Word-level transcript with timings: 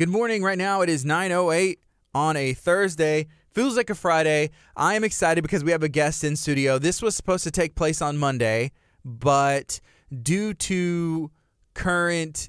Good 0.00 0.08
morning. 0.08 0.42
Right 0.42 0.56
now 0.56 0.80
it 0.80 0.88
is 0.88 1.04
9:08 1.04 1.76
on 2.14 2.34
a 2.34 2.54
Thursday. 2.54 3.26
Feels 3.52 3.76
like 3.76 3.90
a 3.90 3.94
Friday. 3.94 4.48
I 4.74 4.94
am 4.94 5.04
excited 5.04 5.42
because 5.42 5.62
we 5.62 5.72
have 5.72 5.82
a 5.82 5.90
guest 5.90 6.24
in 6.24 6.36
studio. 6.36 6.78
This 6.78 7.02
was 7.02 7.14
supposed 7.14 7.44
to 7.44 7.50
take 7.50 7.74
place 7.74 8.00
on 8.00 8.16
Monday, 8.16 8.72
but 9.04 9.78
due 10.22 10.54
to 10.54 11.30
current 11.74 12.48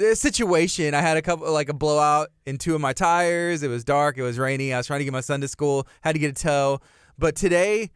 uh, 0.00 0.14
situation, 0.14 0.94
I 0.94 1.02
had 1.02 1.18
a 1.18 1.20
couple 1.20 1.52
like 1.52 1.68
a 1.68 1.74
blowout 1.74 2.30
in 2.46 2.56
two 2.56 2.74
of 2.74 2.80
my 2.80 2.94
tires. 2.94 3.62
It 3.62 3.68
was 3.68 3.84
dark, 3.84 4.16
it 4.16 4.22
was 4.22 4.38
rainy. 4.38 4.72
I 4.72 4.78
was 4.78 4.86
trying 4.86 5.00
to 5.00 5.04
get 5.04 5.12
my 5.12 5.20
son 5.20 5.42
to 5.42 5.48
school, 5.48 5.86
had 6.00 6.12
to 6.12 6.18
get 6.18 6.30
a 6.30 6.42
tow. 6.42 6.80
But 7.18 7.36
today 7.36 7.90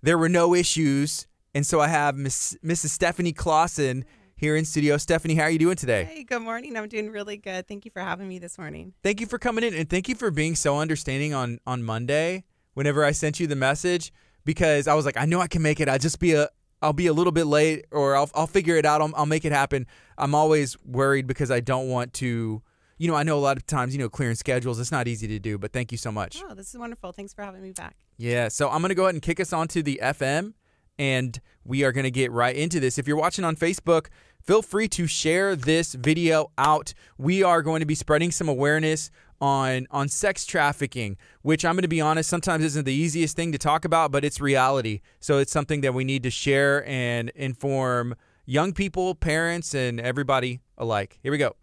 there 0.00 0.16
were 0.16 0.30
no 0.30 0.54
issues, 0.54 1.26
and 1.54 1.66
so 1.66 1.82
I 1.82 1.88
have 1.88 2.16
Miss, 2.16 2.56
Mrs. 2.64 2.88
Stephanie 2.88 3.34
Clausen 3.34 4.06
here 4.38 4.54
in 4.54 4.64
studio. 4.64 4.96
Stephanie, 4.96 5.34
how 5.34 5.42
are 5.42 5.50
you 5.50 5.58
doing 5.58 5.74
today? 5.74 6.04
Hey, 6.04 6.22
good 6.22 6.40
morning. 6.40 6.76
I'm 6.76 6.88
doing 6.88 7.10
really 7.10 7.36
good. 7.36 7.66
Thank 7.66 7.84
you 7.84 7.90
for 7.90 8.00
having 8.00 8.28
me 8.28 8.38
this 8.38 8.56
morning. 8.56 8.94
Thank 9.02 9.20
you 9.20 9.26
for 9.26 9.36
coming 9.36 9.64
in 9.64 9.74
and 9.74 9.90
thank 9.90 10.08
you 10.08 10.14
for 10.14 10.30
being 10.30 10.54
so 10.54 10.78
understanding 10.78 11.34
on 11.34 11.58
on 11.66 11.82
Monday 11.82 12.44
whenever 12.74 13.04
I 13.04 13.10
sent 13.10 13.40
you 13.40 13.48
the 13.48 13.56
message 13.56 14.12
because 14.44 14.86
I 14.86 14.94
was 14.94 15.04
like, 15.04 15.16
I 15.16 15.24
know 15.24 15.40
I 15.40 15.48
can 15.48 15.60
make 15.60 15.80
it. 15.80 15.88
I 15.88 15.98
just 15.98 16.20
be 16.20 16.34
a 16.34 16.48
I'll 16.80 16.92
be 16.92 17.08
a 17.08 17.12
little 17.12 17.32
bit 17.32 17.46
late 17.46 17.86
or 17.90 18.14
I'll 18.16 18.30
I'll 18.32 18.46
figure 18.46 18.76
it 18.76 18.86
out. 18.86 19.00
I'll, 19.00 19.10
I'll 19.16 19.26
make 19.26 19.44
it 19.44 19.52
happen. 19.52 19.86
I'm 20.16 20.34
always 20.34 20.76
worried 20.84 21.26
because 21.26 21.50
I 21.50 21.58
don't 21.58 21.88
want 21.88 22.12
to 22.14 22.62
you 23.00 23.06
know, 23.06 23.14
I 23.14 23.22
know 23.22 23.38
a 23.38 23.40
lot 23.40 23.56
of 23.56 23.66
times, 23.66 23.92
you 23.94 23.98
know, 24.00 24.08
clearing 24.08 24.34
schedules, 24.34 24.80
it's 24.80 24.90
not 24.90 25.06
easy 25.06 25.28
to 25.28 25.38
do, 25.38 25.56
but 25.56 25.72
thank 25.72 25.92
you 25.92 25.98
so 25.98 26.10
much. 26.10 26.42
Oh, 26.44 26.54
this 26.54 26.70
is 26.70 26.78
wonderful. 26.78 27.12
Thanks 27.12 27.32
for 27.32 27.42
having 27.42 27.62
me 27.62 27.70
back. 27.70 27.96
Yeah, 28.16 28.48
so 28.48 28.68
I'm 28.68 28.80
going 28.80 28.88
to 28.88 28.96
go 28.96 29.04
ahead 29.04 29.14
and 29.14 29.22
kick 29.22 29.38
us 29.38 29.52
onto 29.52 29.82
the 29.82 30.00
FM 30.02 30.54
and 30.98 31.40
we 31.64 31.84
are 31.84 31.92
going 31.92 32.04
to 32.04 32.10
get 32.10 32.32
right 32.32 32.56
into 32.56 32.80
this. 32.80 32.98
If 32.98 33.06
you're 33.06 33.16
watching 33.16 33.44
on 33.44 33.56
Facebook, 33.56 34.08
feel 34.48 34.62
free 34.62 34.88
to 34.88 35.06
share 35.06 35.54
this 35.54 35.92
video 35.92 36.50
out. 36.56 36.94
We 37.18 37.42
are 37.42 37.60
going 37.60 37.80
to 37.80 37.86
be 37.86 37.94
spreading 37.94 38.30
some 38.30 38.48
awareness 38.48 39.10
on 39.42 39.86
on 39.90 40.08
sex 40.08 40.46
trafficking, 40.46 41.18
which 41.42 41.66
I'm 41.66 41.74
going 41.74 41.82
to 41.82 41.88
be 41.88 42.00
honest, 42.00 42.30
sometimes 42.30 42.64
isn't 42.64 42.86
the 42.86 42.94
easiest 42.94 43.36
thing 43.36 43.52
to 43.52 43.58
talk 43.58 43.84
about, 43.84 44.10
but 44.10 44.24
it's 44.24 44.40
reality. 44.40 45.02
So 45.20 45.36
it's 45.36 45.52
something 45.52 45.82
that 45.82 45.92
we 45.92 46.02
need 46.02 46.22
to 46.22 46.30
share 46.30 46.82
and 46.88 47.28
inform 47.34 48.14
young 48.46 48.72
people, 48.72 49.14
parents, 49.14 49.74
and 49.74 50.00
everybody 50.00 50.60
alike. 50.78 51.18
Here 51.22 51.30
we 51.30 51.36
go. 51.36 51.54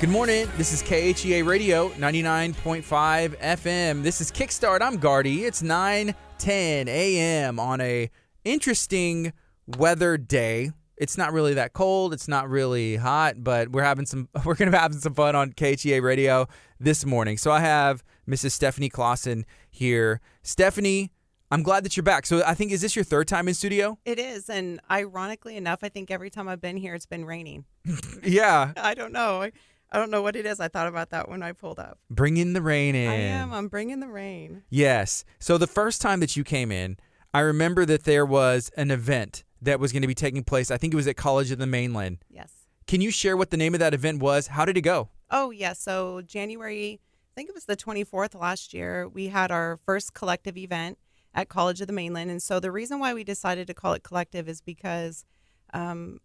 Good 0.00 0.10
morning. 0.10 0.48
This 0.56 0.72
is 0.72 0.82
KHEA 0.82 1.46
Radio 1.46 1.90
99.5 1.90 3.38
FM. 3.38 4.02
This 4.02 4.20
is 4.20 4.32
Kickstart. 4.32 4.82
I'm 4.82 4.96
Gardy. 4.96 5.44
It's 5.44 5.62
9 5.62 6.12
10 6.38 6.88
a.m. 6.88 7.60
on 7.60 7.80
a 7.80 8.10
interesting 8.44 9.32
weather 9.66 10.16
day. 10.16 10.70
It's 10.96 11.18
not 11.18 11.32
really 11.32 11.54
that 11.54 11.72
cold. 11.72 12.12
It's 12.12 12.28
not 12.28 12.48
really 12.48 12.96
hot, 12.96 13.42
but 13.42 13.70
we're 13.70 13.82
having 13.82 14.06
some 14.06 14.28
we're 14.44 14.54
going 14.54 14.70
to 14.70 14.76
be 14.76 14.80
having 14.80 14.98
some 14.98 15.14
fun 15.14 15.34
on 15.34 15.52
KTA 15.52 16.02
Radio 16.02 16.48
this 16.78 17.04
morning. 17.04 17.38
So 17.38 17.50
I 17.50 17.60
have 17.60 18.04
Mrs. 18.28 18.52
Stephanie 18.52 18.88
Clausen 18.88 19.44
here. 19.70 20.20
Stephanie, 20.42 21.10
I'm 21.50 21.62
glad 21.62 21.84
that 21.84 21.96
you're 21.96 22.02
back. 22.02 22.24
So 22.24 22.42
I 22.46 22.54
think 22.54 22.72
is 22.72 22.80
this 22.80 22.96
your 22.96 23.04
third 23.04 23.28
time 23.28 23.46
in 23.46 23.54
studio? 23.54 23.98
It 24.04 24.18
is, 24.18 24.48
and 24.48 24.80
ironically 24.90 25.56
enough, 25.56 25.80
I 25.82 25.90
think 25.90 26.10
every 26.10 26.30
time 26.30 26.48
I've 26.48 26.62
been 26.62 26.78
here, 26.78 26.94
it's 26.94 27.04
been 27.04 27.24
raining. 27.24 27.66
yeah. 28.22 28.72
I 28.78 28.94
don't 28.94 29.12
know. 29.12 29.42
I, 29.42 29.52
I 29.90 29.98
don't 29.98 30.10
know 30.10 30.22
what 30.22 30.34
it 30.34 30.46
is. 30.46 30.60
I 30.60 30.68
thought 30.68 30.86
about 30.86 31.10
that 31.10 31.28
when 31.28 31.42
I 31.42 31.52
pulled 31.52 31.78
up. 31.78 31.98
Bringing 32.08 32.54
the 32.54 32.62
rain 32.62 32.94
in. 32.94 33.10
I 33.10 33.14
am. 33.16 33.52
I'm 33.52 33.68
bringing 33.68 34.00
the 34.00 34.08
rain. 34.08 34.62
Yes. 34.70 35.26
So 35.38 35.58
the 35.58 35.66
first 35.66 36.00
time 36.00 36.20
that 36.20 36.36
you 36.36 36.42
came 36.42 36.72
in, 36.72 36.96
I 37.34 37.40
remember 37.40 37.84
that 37.84 38.04
there 38.04 38.24
was 38.24 38.70
an 38.76 38.90
event 38.90 39.44
that 39.62 39.80
was 39.80 39.92
going 39.92 40.02
to 40.02 40.08
be 40.08 40.14
taking 40.14 40.44
place. 40.44 40.70
I 40.70 40.76
think 40.76 40.92
it 40.92 40.96
was 40.96 41.06
at 41.06 41.16
College 41.16 41.50
of 41.50 41.58
the 41.58 41.66
Mainland. 41.66 42.18
Yes. 42.28 42.52
Can 42.86 43.00
you 43.00 43.10
share 43.10 43.36
what 43.36 43.50
the 43.50 43.56
name 43.56 43.74
of 43.74 43.80
that 43.80 43.94
event 43.94 44.20
was? 44.20 44.48
How 44.48 44.64
did 44.64 44.76
it 44.76 44.82
go? 44.82 45.08
Oh, 45.30 45.50
yeah. 45.50 45.72
So 45.72 46.20
January, 46.22 47.00
I 47.00 47.32
think 47.34 47.48
it 47.48 47.54
was 47.54 47.64
the 47.64 47.76
24th 47.76 48.38
last 48.38 48.74
year, 48.74 49.08
we 49.08 49.28
had 49.28 49.50
our 49.50 49.78
first 49.86 50.14
collective 50.14 50.58
event 50.58 50.98
at 51.34 51.48
College 51.48 51.80
of 51.80 51.86
the 51.86 51.92
Mainland. 51.92 52.30
And 52.30 52.42
so 52.42 52.60
the 52.60 52.72
reason 52.72 52.98
why 52.98 53.14
we 53.14 53.24
decided 53.24 53.66
to 53.68 53.74
call 53.74 53.94
it 53.94 54.02
collective 54.02 54.48
is 54.48 54.60
because 54.60 55.24
um, 55.72 56.18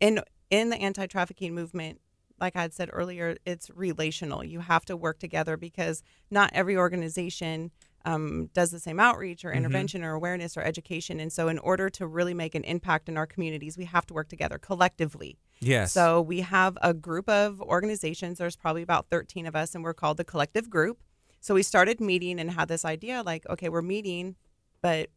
in 0.00 0.20
in 0.48 0.70
the 0.70 0.76
anti-trafficking 0.76 1.56
movement, 1.56 2.00
like 2.40 2.54
I 2.54 2.62
had 2.62 2.72
said 2.72 2.88
earlier, 2.92 3.36
it's 3.44 3.68
relational. 3.74 4.44
You 4.44 4.60
have 4.60 4.84
to 4.84 4.96
work 4.96 5.18
together 5.18 5.56
because 5.56 6.04
not 6.30 6.50
every 6.52 6.76
organization 6.76 7.72
um, 8.06 8.48
does 8.54 8.70
the 8.70 8.78
same 8.78 9.00
outreach 9.00 9.44
or 9.44 9.52
intervention 9.52 10.00
mm-hmm. 10.00 10.10
or 10.10 10.14
awareness 10.14 10.56
or 10.56 10.62
education. 10.62 11.18
And 11.18 11.32
so, 11.32 11.48
in 11.48 11.58
order 11.58 11.90
to 11.90 12.06
really 12.06 12.32
make 12.32 12.54
an 12.54 12.64
impact 12.64 13.08
in 13.08 13.16
our 13.16 13.26
communities, 13.26 13.76
we 13.76 13.84
have 13.84 14.06
to 14.06 14.14
work 14.14 14.28
together 14.28 14.58
collectively. 14.58 15.36
Yes. 15.60 15.92
So, 15.92 16.22
we 16.22 16.40
have 16.40 16.78
a 16.80 16.94
group 16.94 17.28
of 17.28 17.60
organizations. 17.60 18.38
There's 18.38 18.56
probably 18.56 18.82
about 18.82 19.08
13 19.10 19.44
of 19.44 19.56
us, 19.56 19.74
and 19.74 19.82
we're 19.82 19.92
called 19.92 20.16
the 20.16 20.24
Collective 20.24 20.70
Group. 20.70 21.02
So, 21.40 21.54
we 21.54 21.64
started 21.64 22.00
meeting 22.00 22.38
and 22.38 22.52
had 22.52 22.68
this 22.68 22.84
idea 22.84 23.22
like, 23.24 23.44
okay, 23.50 23.68
we're 23.68 23.82
meeting, 23.82 24.36
but 24.80 25.10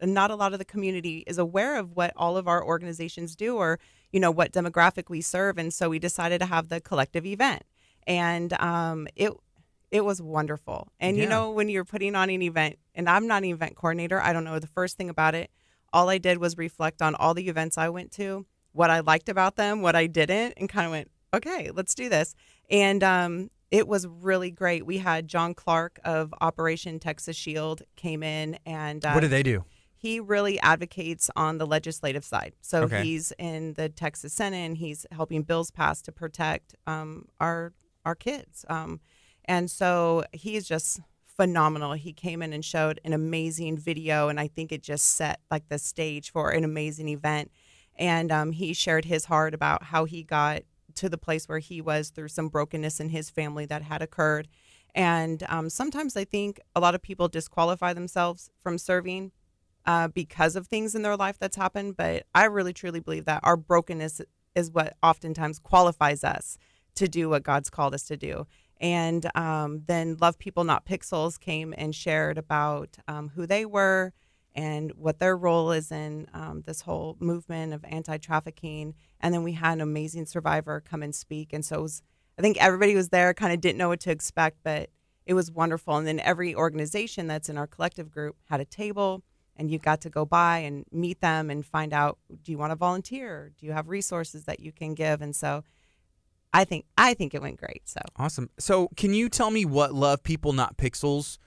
not 0.00 0.30
a 0.30 0.36
lot 0.36 0.52
of 0.52 0.60
the 0.60 0.64
community 0.64 1.24
is 1.26 1.38
aware 1.38 1.76
of 1.76 1.96
what 1.96 2.12
all 2.16 2.36
of 2.36 2.46
our 2.46 2.64
organizations 2.64 3.34
do 3.34 3.56
or 3.56 3.80
you 4.12 4.20
know 4.20 4.30
what 4.30 4.52
demographic 4.52 5.10
we 5.10 5.20
serve 5.20 5.58
and 5.58 5.74
so 5.74 5.88
we 5.88 5.98
decided 5.98 6.38
to 6.38 6.46
have 6.46 6.68
the 6.68 6.80
collective 6.80 7.26
event 7.26 7.64
and 8.06 8.52
um, 8.54 9.08
it 9.16 9.32
it 9.90 10.04
was 10.04 10.20
wonderful 10.20 10.88
and 11.00 11.16
yeah. 11.16 11.22
you 11.22 11.28
know 11.28 11.50
when 11.50 11.68
you're 11.68 11.84
putting 11.84 12.14
on 12.14 12.30
an 12.30 12.42
event 12.42 12.78
and 12.94 13.08
i'm 13.08 13.26
not 13.26 13.42
an 13.42 13.50
event 13.50 13.76
coordinator 13.76 14.20
i 14.20 14.32
don't 14.32 14.44
know 14.44 14.58
the 14.58 14.66
first 14.66 14.96
thing 14.96 15.08
about 15.08 15.34
it 15.34 15.50
all 15.92 16.08
i 16.08 16.18
did 16.18 16.38
was 16.38 16.56
reflect 16.56 17.02
on 17.02 17.14
all 17.14 17.34
the 17.34 17.48
events 17.48 17.78
i 17.78 17.88
went 17.88 18.10
to 18.10 18.46
what 18.72 18.90
i 18.90 19.00
liked 19.00 19.28
about 19.28 19.56
them 19.56 19.82
what 19.82 19.96
i 19.96 20.06
didn't 20.06 20.54
and 20.56 20.68
kind 20.68 20.86
of 20.86 20.92
went 20.92 21.10
okay 21.34 21.70
let's 21.72 21.94
do 21.94 22.08
this 22.08 22.34
and 22.70 23.02
um, 23.02 23.50
it 23.70 23.86
was 23.86 24.06
really 24.06 24.50
great 24.50 24.84
we 24.84 24.98
had 24.98 25.26
john 25.28 25.54
clark 25.54 25.98
of 26.04 26.34
operation 26.40 26.98
texas 26.98 27.36
shield 27.36 27.82
came 27.96 28.22
in 28.22 28.58
and 28.66 29.04
uh, 29.04 29.12
what 29.12 29.20
did 29.20 29.30
they 29.30 29.42
do 29.42 29.64
he 29.98 30.20
really 30.20 30.60
advocates 30.60 31.28
on 31.34 31.58
the 31.58 31.66
legislative 31.66 32.24
side. 32.24 32.54
So 32.60 32.84
okay. 32.84 33.02
he's 33.02 33.32
in 33.36 33.74
the 33.74 33.88
Texas 33.88 34.32
Senate 34.32 34.58
and 34.58 34.76
he's 34.76 35.04
helping 35.10 35.42
bills 35.42 35.72
pass 35.72 36.00
to 36.02 36.12
protect 36.12 36.76
um, 36.86 37.26
our 37.40 37.72
our 38.04 38.14
kids. 38.14 38.64
Um, 38.68 39.00
and 39.48 39.70
so 39.70 40.24
he's 40.32 40.68
just 40.68 41.00
phenomenal. 41.24 41.94
He 41.94 42.12
came 42.12 42.42
in 42.42 42.52
and 42.52 42.64
showed 42.64 43.00
an 43.04 43.14
amazing 43.14 43.78
video, 43.78 44.28
and 44.28 44.38
I 44.38 44.46
think 44.46 44.70
it 44.70 44.82
just 44.82 45.06
set 45.06 45.40
like 45.50 45.68
the 45.68 45.78
stage 45.78 46.30
for 46.30 46.50
an 46.50 46.64
amazing 46.64 47.08
event. 47.08 47.50
And 47.96 48.30
um, 48.30 48.52
he 48.52 48.74
shared 48.74 49.06
his 49.06 49.24
heart 49.24 49.54
about 49.54 49.84
how 49.84 50.04
he 50.04 50.22
got 50.22 50.62
to 50.96 51.08
the 51.08 51.18
place 51.18 51.48
where 51.48 51.60
he 51.60 51.80
was 51.80 52.10
through 52.10 52.28
some 52.28 52.48
brokenness 52.48 53.00
in 53.00 53.08
his 53.08 53.30
family 53.30 53.64
that 53.66 53.82
had 53.82 54.02
occurred. 54.02 54.48
And 54.94 55.42
um, 55.48 55.70
sometimes 55.70 56.16
I 56.16 56.24
think 56.24 56.60
a 56.76 56.80
lot 56.80 56.94
of 56.94 57.02
people 57.02 57.28
disqualify 57.28 57.92
themselves 57.94 58.50
from 58.60 58.78
serving 58.78 59.32
uh, 59.86 60.08
because 60.08 60.56
of 60.56 60.66
things 60.66 60.94
in 60.94 61.02
their 61.02 61.16
life 61.16 61.38
that's 61.38 61.56
happened. 61.56 61.96
But 61.96 62.24
I 62.34 62.44
really 62.44 62.72
truly 62.72 63.00
believe 63.00 63.24
that 63.24 63.40
our 63.44 63.56
brokenness 63.56 64.20
is 64.54 64.70
what 64.70 64.96
oftentimes 65.02 65.58
qualifies 65.58 66.22
us 66.22 66.58
to 66.96 67.08
do 67.08 67.28
what 67.28 67.44
God's 67.44 67.70
called 67.70 67.94
us 67.94 68.02
to 68.04 68.16
do. 68.16 68.46
And 68.80 69.28
um, 69.36 69.82
then 69.86 70.16
Love 70.20 70.38
People 70.38 70.64
Not 70.64 70.86
Pixels 70.86 71.38
came 71.38 71.74
and 71.76 71.94
shared 71.94 72.38
about 72.38 72.96
um, 73.08 73.30
who 73.34 73.46
they 73.46 73.64
were 73.64 74.12
and 74.54 74.92
what 74.92 75.18
their 75.18 75.36
role 75.36 75.72
is 75.72 75.90
in 75.92 76.28
um, 76.32 76.62
this 76.66 76.82
whole 76.82 77.16
movement 77.20 77.72
of 77.72 77.84
anti 77.84 78.18
trafficking. 78.18 78.94
And 79.20 79.34
then 79.34 79.42
we 79.42 79.52
had 79.52 79.74
an 79.74 79.80
amazing 79.80 80.26
survivor 80.26 80.80
come 80.80 81.02
and 81.02 81.14
speak. 81.14 81.52
And 81.52 81.64
so 81.64 81.82
was, 81.82 82.02
I 82.38 82.42
think 82.42 82.56
everybody 82.62 82.94
was 82.94 83.08
there, 83.08 83.34
kind 83.34 83.52
of 83.52 83.60
didn't 83.60 83.78
know 83.78 83.88
what 83.88 84.00
to 84.00 84.10
expect, 84.10 84.58
but 84.62 84.90
it 85.26 85.34
was 85.34 85.50
wonderful. 85.50 85.96
And 85.96 86.06
then 86.06 86.20
every 86.20 86.54
organization 86.54 87.26
that's 87.26 87.48
in 87.48 87.58
our 87.58 87.66
collective 87.66 88.10
group 88.10 88.36
had 88.48 88.60
a 88.60 88.64
table 88.64 89.22
and 89.58 89.70
you 89.70 89.78
got 89.78 90.00
to 90.02 90.10
go 90.10 90.24
by 90.24 90.58
and 90.58 90.86
meet 90.92 91.20
them 91.20 91.50
and 91.50 91.66
find 91.66 91.92
out 91.92 92.18
do 92.42 92.52
you 92.52 92.58
want 92.58 92.70
to 92.70 92.76
volunteer 92.76 93.50
do 93.58 93.66
you 93.66 93.72
have 93.72 93.88
resources 93.88 94.44
that 94.44 94.60
you 94.60 94.72
can 94.72 94.94
give 94.94 95.20
and 95.20 95.34
so 95.34 95.64
i 96.52 96.64
think 96.64 96.84
i 96.96 97.14
think 97.14 97.34
it 97.34 97.42
went 97.42 97.58
great 97.58 97.82
so. 97.88 98.00
Awesome. 98.16 98.50
So 98.58 98.88
can 98.96 99.14
you 99.14 99.28
tell 99.28 99.50
me 99.50 99.64
what 99.64 99.94
love 99.94 100.22
people 100.22 100.52
not 100.52 100.76
pixels 100.76 101.38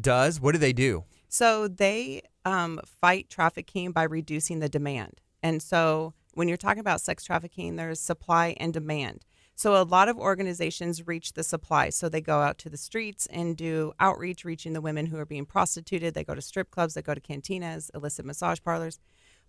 does? 0.00 0.40
What 0.40 0.52
do 0.52 0.58
they 0.58 0.72
do? 0.72 1.04
So 1.28 1.68
they 1.68 2.22
um, 2.44 2.80
fight 2.84 3.28
trafficking 3.28 3.92
by 3.92 4.04
reducing 4.04 4.60
the 4.60 4.68
demand. 4.68 5.20
And 5.42 5.62
so 5.62 6.14
when 6.34 6.48
you're 6.48 6.56
talking 6.56 6.80
about 6.80 7.00
sex 7.00 7.24
trafficking 7.24 7.76
there's 7.76 8.00
supply 8.00 8.56
and 8.58 8.72
demand. 8.72 9.24
So 9.54 9.80
a 9.80 9.84
lot 9.84 10.08
of 10.08 10.16
organizations 10.16 11.06
reach 11.06 11.34
the 11.34 11.44
supply. 11.44 11.90
So 11.90 12.08
they 12.08 12.22
go 12.22 12.40
out 12.40 12.56
to 12.58 12.70
the 12.70 12.78
streets 12.78 13.26
and 13.26 13.58
do 13.58 13.92
outreach, 14.00 14.42
reaching 14.42 14.72
the 14.72 14.80
women 14.80 15.04
who 15.04 15.18
are 15.18 15.26
being 15.26 15.44
prostituted. 15.44 16.14
They 16.14 16.24
go 16.24 16.34
to 16.34 16.40
strip 16.40 16.70
clubs, 16.70 16.94
they 16.94 17.02
go 17.02 17.12
to 17.12 17.20
cantinas, 17.20 17.90
illicit 17.94 18.24
massage 18.24 18.58
parlors. 18.64 18.98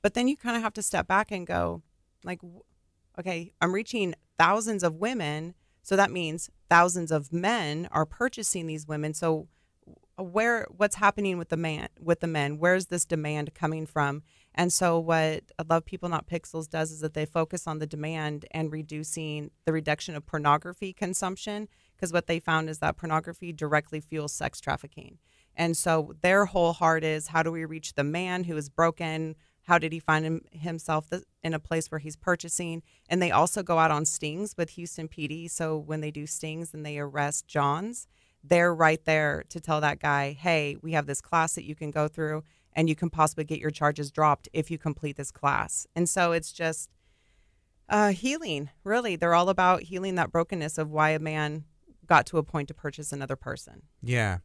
But 0.01 0.13
then 0.13 0.27
you 0.27 0.35
kind 0.35 0.57
of 0.57 0.63
have 0.63 0.73
to 0.73 0.81
step 0.81 1.07
back 1.07 1.31
and 1.31 1.47
go, 1.47 1.81
like, 2.25 2.39
okay, 3.21 3.51
I'm 3.61 3.73
reaching 3.73 4.13
thousands 4.37 4.83
of 4.83 4.95
women. 4.95 5.53
So 5.83 5.95
that 5.95 6.11
means 6.11 6.49
thousands 6.69 7.11
of 7.11 7.31
men 7.31 7.87
are 7.91 8.05
purchasing 8.05 8.67
these 8.67 8.87
women. 8.87 9.13
So 9.13 9.47
uh, 10.19 10.23
where 10.23 10.67
what's 10.75 10.95
happening 10.95 11.37
with 11.37 11.49
the 11.49 11.57
man 11.57 11.87
with 11.99 12.19
the 12.19 12.27
men? 12.27 12.57
Where's 12.57 12.87
this 12.87 13.05
demand 13.05 13.53
coming 13.53 13.85
from? 13.85 14.23
And 14.53 14.73
so, 14.73 14.99
what 14.99 15.43
Love 15.69 15.85
People 15.85 16.09
Not 16.09 16.27
Pixels 16.27 16.69
does 16.69 16.91
is 16.91 16.99
that 16.99 17.13
they 17.13 17.25
focus 17.25 17.67
on 17.67 17.79
the 17.79 17.87
demand 17.87 18.45
and 18.51 18.71
reducing 18.71 19.51
the 19.65 19.71
reduction 19.71 20.15
of 20.15 20.25
pornography 20.25 20.91
consumption. 20.91 21.69
Because 21.95 22.11
what 22.11 22.27
they 22.27 22.39
found 22.39 22.69
is 22.69 22.79
that 22.79 22.97
pornography 22.97 23.53
directly 23.53 24.01
fuels 24.01 24.33
sex 24.33 24.59
trafficking. 24.59 25.19
And 25.55 25.77
so, 25.77 26.13
their 26.21 26.45
whole 26.45 26.73
heart 26.73 27.03
is 27.03 27.27
how 27.27 27.43
do 27.43 27.51
we 27.51 27.63
reach 27.63 27.93
the 27.93 28.03
man 28.03 28.43
who 28.43 28.57
is 28.57 28.69
broken? 28.69 29.35
How 29.71 29.77
did 29.77 29.93
he 29.93 29.99
find 29.99 30.25
him, 30.25 30.41
himself 30.51 31.07
in 31.43 31.53
a 31.53 31.59
place 31.59 31.89
where 31.89 31.99
he's 31.99 32.17
purchasing? 32.17 32.83
And 33.07 33.21
they 33.21 33.31
also 33.31 33.63
go 33.63 33.79
out 33.79 33.89
on 33.89 34.03
stings 34.03 34.53
with 34.57 34.71
Houston 34.71 35.07
PD. 35.07 35.49
So, 35.49 35.77
when 35.77 36.01
they 36.01 36.11
do 36.11 36.27
stings 36.27 36.73
and 36.73 36.85
they 36.85 36.99
arrest 36.99 37.47
Johns, 37.47 38.05
they're 38.43 38.75
right 38.75 39.01
there 39.05 39.45
to 39.47 39.61
tell 39.61 39.79
that 39.79 39.99
guy, 39.99 40.33
hey, 40.33 40.75
we 40.81 40.91
have 40.91 41.05
this 41.05 41.21
class 41.21 41.55
that 41.55 41.63
you 41.63 41.73
can 41.73 41.89
go 41.89 42.09
through 42.09 42.43
and 42.73 42.89
you 42.89 42.97
can 42.97 43.09
possibly 43.09 43.45
get 43.45 43.59
your 43.59 43.71
charges 43.71 44.11
dropped 44.11 44.49
if 44.51 44.69
you 44.69 44.77
complete 44.77 45.15
this 45.15 45.31
class. 45.31 45.87
And 45.95 46.09
so 46.09 46.33
it's 46.33 46.51
just 46.51 46.89
uh, 47.87 48.09
healing, 48.09 48.71
really. 48.83 49.15
They're 49.15 49.35
all 49.35 49.47
about 49.47 49.83
healing 49.83 50.15
that 50.15 50.33
brokenness 50.33 50.79
of 50.79 50.91
why 50.91 51.11
a 51.11 51.19
man 51.19 51.63
got 52.07 52.25
to 52.25 52.37
a 52.37 52.43
point 52.43 52.67
to 52.67 52.73
purchase 52.73 53.13
another 53.13 53.37
person. 53.37 53.83
Yeah. 54.03 54.39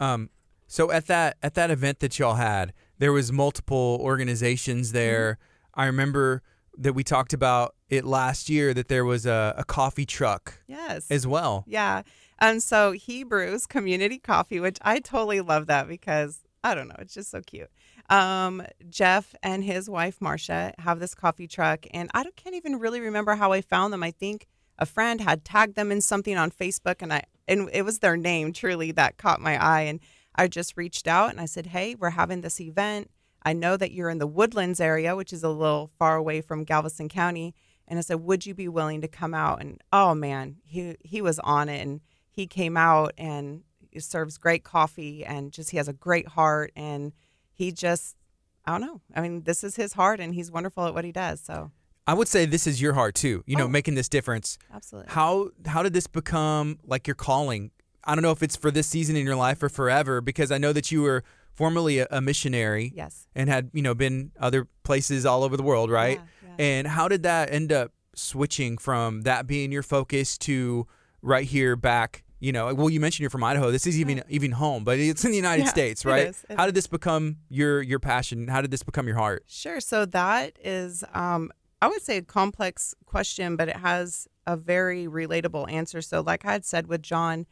Um, 0.00 0.30
so 0.66 0.90
at 0.90 1.06
that 1.08 1.36
at 1.42 1.52
that 1.52 1.70
event 1.70 1.98
that 1.98 2.18
y'all 2.18 2.36
had, 2.36 2.72
there 3.00 3.12
was 3.12 3.32
multiple 3.32 3.98
organizations 4.00 4.88
mm-hmm. 4.88 4.98
there. 4.98 5.32
Mm-hmm. 5.32 5.80
I 5.80 5.86
remember 5.86 6.42
that 6.78 6.94
we 6.94 7.02
talked 7.02 7.32
about 7.32 7.74
it 7.88 8.04
last 8.04 8.48
year 8.48 8.72
that 8.72 8.88
there 8.88 9.04
was 9.04 9.26
a, 9.26 9.54
a 9.58 9.64
coffee 9.64 10.06
truck 10.06 10.62
yes 10.68 11.10
as 11.10 11.26
well 11.26 11.64
yeah 11.66 12.02
and 12.38 12.62
so 12.62 12.92
hebrews 12.92 13.66
community 13.66 14.18
coffee 14.18 14.60
which 14.60 14.78
i 14.82 15.00
totally 15.00 15.40
love 15.40 15.66
that 15.66 15.88
because 15.88 16.42
I 16.62 16.74
don't 16.74 16.88
know. 16.88 16.96
It's 16.98 17.14
just 17.14 17.30
so 17.30 17.40
cute. 17.40 17.70
Um, 18.08 18.62
Jeff 18.88 19.34
and 19.42 19.64
his 19.64 19.88
wife 19.88 20.20
Marcia 20.20 20.74
have 20.78 21.00
this 21.00 21.14
coffee 21.14 21.46
truck, 21.46 21.86
and 21.92 22.10
I 22.12 22.24
can't 22.36 22.56
even 22.56 22.78
really 22.78 23.00
remember 23.00 23.34
how 23.34 23.52
I 23.52 23.60
found 23.60 23.92
them. 23.92 24.02
I 24.02 24.10
think 24.10 24.46
a 24.78 24.86
friend 24.86 25.20
had 25.20 25.44
tagged 25.44 25.76
them 25.76 25.92
in 25.92 26.00
something 26.00 26.36
on 26.36 26.50
Facebook, 26.50 26.96
and 27.00 27.12
I 27.12 27.24
and 27.48 27.70
it 27.72 27.82
was 27.82 28.00
their 28.00 28.16
name 28.16 28.52
truly 28.52 28.92
that 28.92 29.16
caught 29.16 29.40
my 29.40 29.62
eye. 29.62 29.82
And 29.82 30.00
I 30.34 30.48
just 30.48 30.76
reached 30.76 31.08
out 31.08 31.30
and 31.30 31.40
I 31.40 31.46
said, 31.46 31.66
"Hey, 31.68 31.94
we're 31.94 32.10
having 32.10 32.40
this 32.40 32.60
event. 32.60 33.10
I 33.42 33.52
know 33.52 33.76
that 33.76 33.92
you're 33.92 34.10
in 34.10 34.18
the 34.18 34.26
Woodlands 34.26 34.80
area, 34.80 35.16
which 35.16 35.32
is 35.32 35.42
a 35.42 35.48
little 35.48 35.90
far 35.98 36.16
away 36.16 36.40
from 36.40 36.64
Galveston 36.64 37.08
County." 37.08 37.54
And 37.88 37.98
I 37.98 38.02
said, 38.02 38.20
"Would 38.20 38.46
you 38.46 38.54
be 38.54 38.68
willing 38.68 39.00
to 39.00 39.08
come 39.08 39.34
out?" 39.34 39.60
And 39.60 39.82
oh 39.92 40.14
man, 40.14 40.56
he 40.64 40.96
he 41.00 41.20
was 41.20 41.38
on 41.40 41.68
it, 41.68 41.80
and 41.82 42.00
he 42.30 42.46
came 42.46 42.76
out 42.76 43.12
and 43.18 43.64
serves 43.98 44.38
great 44.38 44.62
coffee 44.62 45.24
and 45.24 45.52
just 45.52 45.70
he 45.70 45.76
has 45.76 45.88
a 45.88 45.92
great 45.92 46.28
heart 46.28 46.70
and 46.76 47.12
he 47.52 47.72
just 47.72 48.16
I 48.64 48.72
don't 48.72 48.82
know. 48.82 49.00
I 49.16 49.20
mean, 49.20 49.42
this 49.42 49.64
is 49.64 49.76
his 49.76 49.94
heart 49.94 50.20
and 50.20 50.34
he's 50.34 50.50
wonderful 50.50 50.86
at 50.86 50.94
what 50.94 51.04
he 51.04 51.12
does. 51.12 51.40
So 51.40 51.72
I 52.06 52.14
would 52.14 52.28
say 52.28 52.46
this 52.46 52.66
is 52.66 52.80
your 52.80 52.92
heart 52.92 53.14
too. 53.14 53.42
You 53.46 53.56
know, 53.56 53.64
oh, 53.64 53.68
making 53.68 53.94
this 53.94 54.08
difference. 54.08 54.58
Absolutely. 54.72 55.12
How 55.12 55.50
how 55.66 55.82
did 55.82 55.92
this 55.92 56.06
become 56.06 56.78
like 56.84 57.06
your 57.06 57.14
calling? 57.14 57.70
I 58.04 58.14
don't 58.14 58.22
know 58.22 58.30
if 58.30 58.42
it's 58.42 58.56
for 58.56 58.70
this 58.70 58.86
season 58.86 59.16
in 59.16 59.24
your 59.26 59.36
life 59.36 59.62
or 59.62 59.68
forever 59.68 60.20
because 60.20 60.50
I 60.50 60.58
know 60.58 60.72
that 60.72 60.90
you 60.90 61.02
were 61.02 61.22
formerly 61.52 61.98
a, 61.98 62.06
a 62.10 62.20
missionary. 62.20 62.92
Yes. 62.94 63.26
And 63.34 63.50
had, 63.50 63.70
you 63.72 63.82
know, 63.82 63.94
been 63.94 64.32
other 64.40 64.68
places 64.82 65.26
all 65.26 65.44
over 65.44 65.56
the 65.56 65.62
world, 65.62 65.90
right? 65.90 66.18
Yeah, 66.18 66.48
yeah. 66.48 66.64
And 66.64 66.86
how 66.86 67.08
did 67.08 67.22
that 67.24 67.52
end 67.52 67.72
up 67.72 67.92
switching 68.14 68.78
from 68.78 69.22
that 69.22 69.46
being 69.46 69.72
your 69.72 69.82
focus 69.82 70.36
to 70.38 70.86
right 71.22 71.46
here 71.46 71.76
back 71.76 72.24
you 72.40 72.50
know 72.50 72.74
well 72.74 72.90
you 72.90 72.98
mentioned 72.98 73.20
you're 73.20 73.30
from 73.30 73.44
idaho 73.44 73.70
this 73.70 73.86
is 73.86 74.00
even 74.00 74.16
right. 74.18 74.26
even 74.28 74.50
home 74.50 74.84
but 74.84 74.98
it's 74.98 75.24
in 75.24 75.30
the 75.30 75.36
united 75.36 75.64
yeah, 75.64 75.68
states 75.68 76.04
right 76.04 76.26
it 76.26 76.30
is, 76.30 76.44
it 76.48 76.56
how 76.56 76.66
did 76.66 76.74
this 76.74 76.86
become 76.86 77.36
your 77.48 77.82
your 77.82 77.98
passion 77.98 78.48
how 78.48 78.60
did 78.60 78.70
this 78.70 78.82
become 78.82 79.06
your 79.06 79.16
heart 79.16 79.44
sure 79.46 79.80
so 79.80 80.04
that 80.04 80.58
is 80.64 81.04
um 81.12 81.50
i 81.82 81.86
would 81.86 82.02
say 82.02 82.16
a 82.16 82.22
complex 82.22 82.94
question 83.04 83.56
but 83.56 83.68
it 83.68 83.76
has 83.76 84.26
a 84.46 84.56
very 84.56 85.06
relatable 85.06 85.70
answer 85.70 86.00
so 86.00 86.20
like 86.20 86.44
i 86.44 86.52
had 86.52 86.64
said 86.64 86.86
with 86.86 87.02
john 87.02 87.46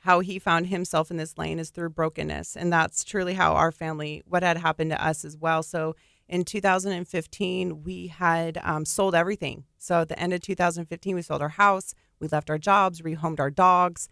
how 0.00 0.20
he 0.20 0.38
found 0.38 0.66
himself 0.66 1.10
in 1.10 1.16
this 1.16 1.36
lane 1.38 1.58
is 1.58 1.70
through 1.70 1.90
brokenness 1.90 2.56
and 2.56 2.72
that's 2.72 3.04
truly 3.04 3.34
how 3.34 3.52
our 3.52 3.72
family 3.72 4.22
what 4.26 4.42
had 4.42 4.56
happened 4.56 4.90
to 4.90 5.04
us 5.04 5.24
as 5.24 5.36
well 5.36 5.62
so 5.62 5.94
in 6.28 6.44
2015 6.44 7.82
we 7.82 8.06
had 8.06 8.58
um, 8.62 8.84
sold 8.84 9.14
everything 9.14 9.64
so 9.78 10.00
at 10.02 10.08
the 10.08 10.18
end 10.18 10.32
of 10.32 10.40
2015 10.40 11.14
we 11.14 11.22
sold 11.22 11.42
our 11.42 11.48
house 11.48 11.94
we 12.18 12.28
left 12.28 12.50
our 12.50 12.58
jobs 12.58 13.02
rehomed 13.02 13.40
our 13.40 13.50
dogs 13.50 14.08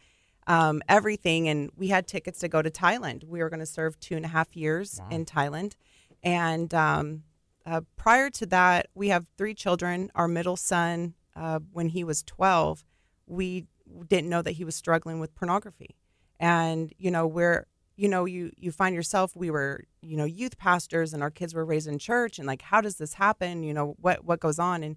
um, 0.48 0.82
everything. 0.88 1.48
And 1.48 1.70
we 1.76 1.88
had 1.88 2.08
tickets 2.08 2.40
to 2.40 2.48
go 2.48 2.62
to 2.62 2.70
Thailand. 2.70 3.22
We 3.24 3.40
were 3.40 3.50
going 3.50 3.60
to 3.60 3.66
serve 3.66 4.00
two 4.00 4.16
and 4.16 4.24
a 4.24 4.28
half 4.28 4.56
years 4.56 4.98
wow. 4.98 5.08
in 5.10 5.24
Thailand. 5.24 5.74
And 6.22 6.74
um, 6.74 7.22
uh, 7.64 7.82
prior 7.96 8.30
to 8.30 8.46
that, 8.46 8.86
we 8.94 9.10
have 9.10 9.26
three 9.36 9.54
children. 9.54 10.10
Our 10.14 10.26
middle 10.26 10.56
son, 10.56 11.14
uh, 11.36 11.60
when 11.72 11.90
he 11.90 12.02
was 12.02 12.22
12, 12.22 12.82
we 13.26 13.66
didn't 14.08 14.30
know 14.30 14.42
that 14.42 14.52
he 14.52 14.64
was 14.64 14.74
struggling 14.74 15.20
with 15.20 15.34
pornography. 15.34 15.96
And, 16.40 16.92
you 16.98 17.10
know, 17.10 17.26
we're, 17.26 17.66
you 17.96 18.08
know, 18.08 18.24
you, 18.24 18.52
you 18.56 18.70
find 18.70 18.94
yourself, 18.94 19.34
we 19.34 19.50
were, 19.50 19.84
you 20.02 20.16
know, 20.16 20.24
youth 20.24 20.56
pastors 20.56 21.12
and 21.12 21.22
our 21.22 21.30
kids 21.30 21.54
were 21.54 21.64
raised 21.64 21.88
in 21.88 21.98
church 21.98 22.38
and 22.38 22.46
like, 22.46 22.62
how 22.62 22.80
does 22.80 22.96
this 22.96 23.14
happen? 23.14 23.62
You 23.62 23.74
know, 23.74 23.96
what, 24.00 24.24
what 24.24 24.40
goes 24.40 24.58
on? 24.58 24.82
And, 24.84 24.96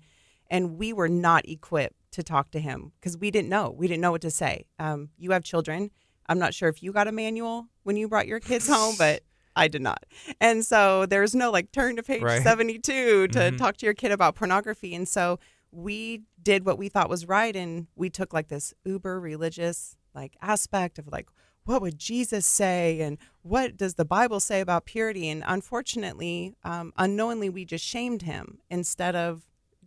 and 0.49 0.77
we 0.77 0.93
were 0.93 1.09
not 1.09 1.47
equipped 1.47 1.95
to 2.11 2.23
talk 2.23 2.51
to 2.51 2.59
him 2.59 2.91
because 2.99 3.17
we 3.17 3.31
didn't 3.31 3.49
know. 3.49 3.73
We 3.75 3.87
didn't 3.87 4.01
know 4.01 4.11
what 4.11 4.21
to 4.21 4.31
say. 4.31 4.65
Um, 4.77 5.09
you 5.17 5.31
have 5.31 5.43
children. 5.43 5.89
I'm 6.27 6.39
not 6.39 6.53
sure 6.53 6.69
if 6.69 6.83
you 6.83 6.91
got 6.91 7.07
a 7.07 7.11
manual 7.11 7.67
when 7.83 7.95
you 7.95 8.07
brought 8.07 8.27
your 8.27 8.39
kids 8.39 8.67
home, 8.67 8.95
but 8.97 9.23
I 9.55 9.67
did 9.67 9.81
not. 9.81 10.05
And 10.39 10.65
so 10.65 11.05
there's 11.05 11.35
no 11.35 11.51
like 11.51 11.71
turn 11.71 11.95
to 11.95 12.03
page 12.03 12.21
right. 12.21 12.41
72 12.41 13.27
to 13.27 13.39
mm-hmm. 13.39 13.57
talk 13.57 13.77
to 13.77 13.85
your 13.85 13.93
kid 13.93 14.11
about 14.11 14.35
pornography. 14.35 14.93
And 14.95 15.07
so 15.07 15.39
we 15.71 16.23
did 16.41 16.65
what 16.65 16.77
we 16.77 16.89
thought 16.89 17.09
was 17.09 17.27
right. 17.27 17.55
And 17.55 17.87
we 17.95 18.09
took 18.09 18.33
like 18.33 18.49
this 18.49 18.73
uber 18.83 19.19
religious 19.19 19.97
like 20.13 20.35
aspect 20.41 20.99
of 20.99 21.07
like, 21.07 21.29
what 21.63 21.81
would 21.81 21.97
Jesus 21.97 22.45
say? 22.45 23.01
And 23.01 23.17
what 23.43 23.77
does 23.77 23.93
the 23.93 24.05
Bible 24.05 24.39
say 24.39 24.61
about 24.61 24.85
purity? 24.85 25.29
And 25.29 25.43
unfortunately, 25.45 26.55
um, 26.63 26.91
unknowingly, 26.97 27.49
we 27.49 27.65
just 27.65 27.85
shamed 27.85 28.23
him 28.23 28.59
instead 28.69 29.15
of 29.15 29.43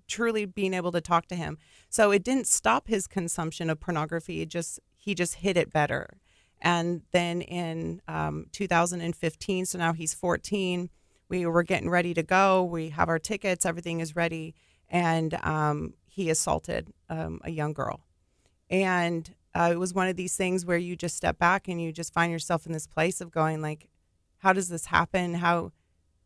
truly 0.07 0.45
being 0.45 0.75
able 0.75 0.93
to 0.93 1.01
talk 1.01 1.27
to 1.29 1.35
him. 1.35 1.59
So 1.89 2.11
it 2.11 2.23
didn't 2.23 2.47
stop 2.47 2.89
his 2.89 3.07
consumption 3.07 3.71
of 3.71 3.81
pornography. 3.81 4.41
It 4.41 4.49
just 4.49 4.81
he 4.97 5.15
just 5.15 5.37
hid 5.37 5.57
it 5.57 5.73
better. 5.73 6.21
And 6.61 7.03
then 7.13 7.43
in 7.43 8.01
um, 8.09 8.47
2015, 8.53 9.67
so 9.67 9.79
now 9.79 9.93
he's 9.93 10.15
14. 10.15 10.89
We 11.29 11.45
were 11.47 11.63
getting 11.63 11.91
ready 11.91 12.15
to 12.15 12.23
go. 12.23 12.65
We 12.65 12.91
have 12.91 13.09
our 13.09 13.19
tickets. 13.19 13.67
Everything 13.67 14.01
is 14.01 14.17
ready, 14.17 14.55
and 14.89 15.35
um, 15.43 15.95
he 16.07 16.31
assaulted 16.31 16.93
um, 17.09 17.41
a 17.45 17.51
young 17.51 17.73
girl. 17.73 18.01
And 18.71 19.33
uh, 19.55 19.71
it 19.73 19.79
was 19.79 19.95
one 19.95 20.09
of 20.09 20.17
these 20.17 20.37
things 20.37 20.67
where 20.67 20.79
you 20.79 20.97
just 20.97 21.17
step 21.17 21.39
back 21.39 21.69
and 21.69 21.81
you 21.81 21.93
just 21.93 22.13
find 22.13 22.33
yourself 22.33 22.67
in 22.67 22.73
this 22.73 22.87
place 22.87 23.21
of 23.21 23.31
going 23.31 23.63
like, 23.63 23.89
how 24.39 24.53
does 24.53 24.69
this 24.69 24.87
happen? 24.87 25.35
How 25.35 25.73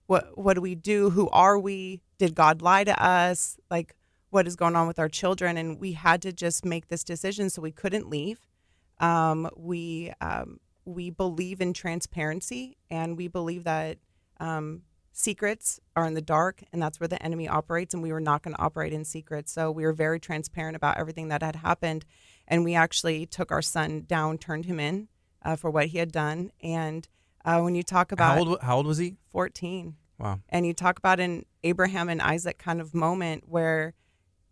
what 0.07 0.37
what 0.39 0.55
do 0.55 0.61
we 0.61 0.75
do? 0.75 1.11
Who 1.11 1.29
are 1.31 1.59
we? 1.59 2.01
Did 2.19 2.35
god 2.35 2.63
lie 2.63 2.85
to 2.85 3.03
us? 3.03 3.59
Like 3.71 3.95
what 4.31 4.47
is 4.47 4.57
going 4.57 4.77
on 4.77 4.87
with 4.87 4.99
our 4.99 5.09
children? 5.09 5.57
And 5.57 5.79
we 5.79 5.93
had 5.93 6.23
to 6.23 6.33
just 6.33 6.65
make 6.65 6.89
this 6.89 7.05
decision 7.05 7.51
so 7.51 7.63
we 7.63 7.71
couldn't 7.71 8.09
leave. 8.09 8.41
Um, 8.99 9.49
we 9.57 10.13
um, 10.21 10.59
we 10.85 11.11
believe 11.11 11.61
in 11.61 11.73
transparency 11.75 12.77
and 12.91 13.17
we 13.17 13.29
believe 13.29 13.65
that 13.65 13.99
um, 14.41 14.83
secrets 15.19 15.81
are 15.97 16.07
in 16.07 16.15
the 16.15 16.23
dark 16.23 16.63
and 16.73 16.81
that's 16.81 17.01
where 17.01 17.09
the 17.09 17.21
enemy 17.23 17.49
operates 17.49 17.93
and 17.93 18.03
we 18.03 18.13
were 18.13 18.21
not 18.21 18.41
going 18.43 18.55
to 18.55 18.63
operate 18.63 18.93
in 18.93 19.05
secret 19.05 19.49
so 19.49 19.69
we 19.69 19.85
were 19.85 19.93
very 19.93 20.21
transparent 20.21 20.77
about 20.77 20.97
everything 20.97 21.27
that 21.27 21.43
had 21.43 21.57
happened 21.57 22.05
and 22.47 22.65
we 22.65 22.75
actually 22.77 23.27
took 23.27 23.51
our 23.51 23.61
son 23.61 24.05
down 24.07 24.39
turned 24.39 24.67
him 24.67 24.79
in 24.79 25.09
uh, 25.45 25.57
for 25.57 25.71
what 25.71 25.87
he 25.87 25.99
had 25.99 26.13
done 26.13 26.53
and 26.63 27.09
uh, 27.45 27.61
when 27.61 27.75
you 27.75 27.83
talk 27.83 28.13
about 28.13 28.35
how 28.35 28.45
old, 28.45 28.61
how 28.61 28.77
old 28.77 28.87
was 28.87 28.99
he? 28.99 29.17
14. 29.33 29.97
Wow. 30.19 30.41
And 30.51 30.67
you 30.67 30.75
talk 30.75 30.99
about 30.99 31.19
an 31.19 31.47
Abraham 31.65 32.09
and 32.09 32.21
Isaac 32.21 32.59
kind 32.59 32.81
of 32.81 32.95
moment 32.95 33.45
where 33.49 33.95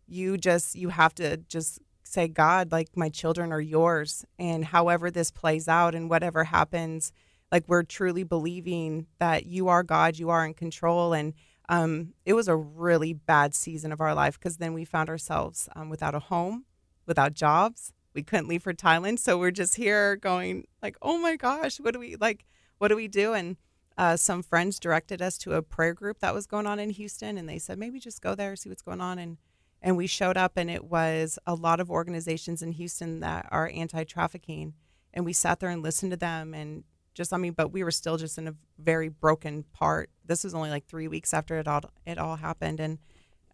you 0.07 0.39
just 0.39 0.75
you 0.75 0.89
have 0.89 1.15
to 1.17 1.37
just 1.37 1.81
say 2.05 2.27
God 2.27 2.73
like 2.73 2.97
my 2.97 3.09
children 3.09 3.53
are 3.53 3.61
yours 3.61 4.25
and 4.39 4.65
however 4.65 5.11
this 5.11 5.31
plays 5.31 5.69
out 5.69 5.95
and 5.95 6.09
whatever 6.09 6.45
happens 6.45 7.13
like 7.53 7.65
we're 7.67 7.83
truly 7.83 8.25
believing 8.25 9.07
that 9.19 9.47
you 9.47 9.69
are 9.69 9.83
God, 9.83 10.19
you 10.19 10.31
are 10.31 10.45
in 10.45 10.55
control 10.55 11.13
and 11.13 11.35
um, 11.69 12.15
it 12.25 12.35
was 12.35 12.47
a 12.47 12.57
really 12.57 13.13
bad 13.13 13.55
season 13.55 13.93
of 13.93 14.01
our 14.01 14.15
life 14.15 14.39
because 14.39 14.59
then 14.59 14.73
we 14.73 14.85
found 14.85 15.09
ourselves 15.09 15.69
um, 15.75 15.89
without 15.89 16.15
a 16.15 16.21
home, 16.21 16.65
without 17.07 17.35
jobs. 17.35 17.93
We 18.15 18.23
couldn't 18.23 18.49
leave 18.49 18.63
for 18.63 18.73
Thailand, 18.73 19.19
so 19.19 19.37
we're 19.37 19.51
just 19.51 19.75
here 19.75 20.17
going 20.17 20.67
like, 20.81 20.97
"Oh 21.03 21.19
my 21.19 21.37
gosh, 21.37 21.79
what 21.79 21.93
do 21.93 22.01
we 22.01 22.17
like? 22.17 22.47
what 22.79 22.89
do 22.89 22.97
we 22.97 23.09
do? 23.09 23.35
And 23.35 23.57
uh, 23.99 24.17
some 24.17 24.43
friends 24.43 24.79
directed 24.79 25.23
us 25.23 25.39
to 25.39 25.55
a 25.55 25.63
prayer 25.63 25.95
group 25.95 26.19
that 26.21 26.35
was 26.35 26.47
going 26.47 26.67
on 26.67 26.79
in 26.79 26.91
Houston, 26.91 27.39
and 27.39 27.49
they 27.49 27.59
said 27.59 27.79
maybe 27.79 27.99
just 27.99 28.23
go 28.23 28.35
there, 28.35 28.57
see 28.57 28.69
what's 28.69 28.83
going 28.83 29.01
on. 29.01 29.19
And 29.19 29.39
and 29.83 29.97
we 29.97 30.07
showed 30.07 30.37
up, 30.37 30.53
and 30.57 30.71
it 30.71 30.85
was 30.85 31.39
a 31.47 31.55
lot 31.55 31.81
of 31.81 31.91
organizations 31.91 32.63
in 32.63 32.73
Houston 32.73 33.21
that 33.21 33.47
are 33.51 33.71
anti-trafficking, 33.73 34.75
and 35.15 35.25
we 35.25 35.33
sat 35.33 35.61
there 35.61 35.71
and 35.71 35.83
listened 35.83 36.13
to 36.13 36.17
them 36.17 36.55
and 36.55 36.85
just 37.17 37.33
I 37.33 37.39
mean, 37.39 37.55
but 37.55 37.73
we 37.73 37.83
were 37.83 37.91
still 37.91 38.19
just 38.19 38.37
in 38.37 38.47
a 38.47 38.55
very 38.79 39.09
broken 39.09 39.65
part. 39.73 40.11
This 40.25 40.45
was 40.45 40.55
only 40.55 40.71
like 40.71 40.87
three 40.87 41.09
weeks 41.09 41.33
after 41.33 41.59
it 41.59 41.67
all 41.67 41.81
it 42.07 42.19
all 42.19 42.37
happened, 42.37 42.79
and 42.79 42.99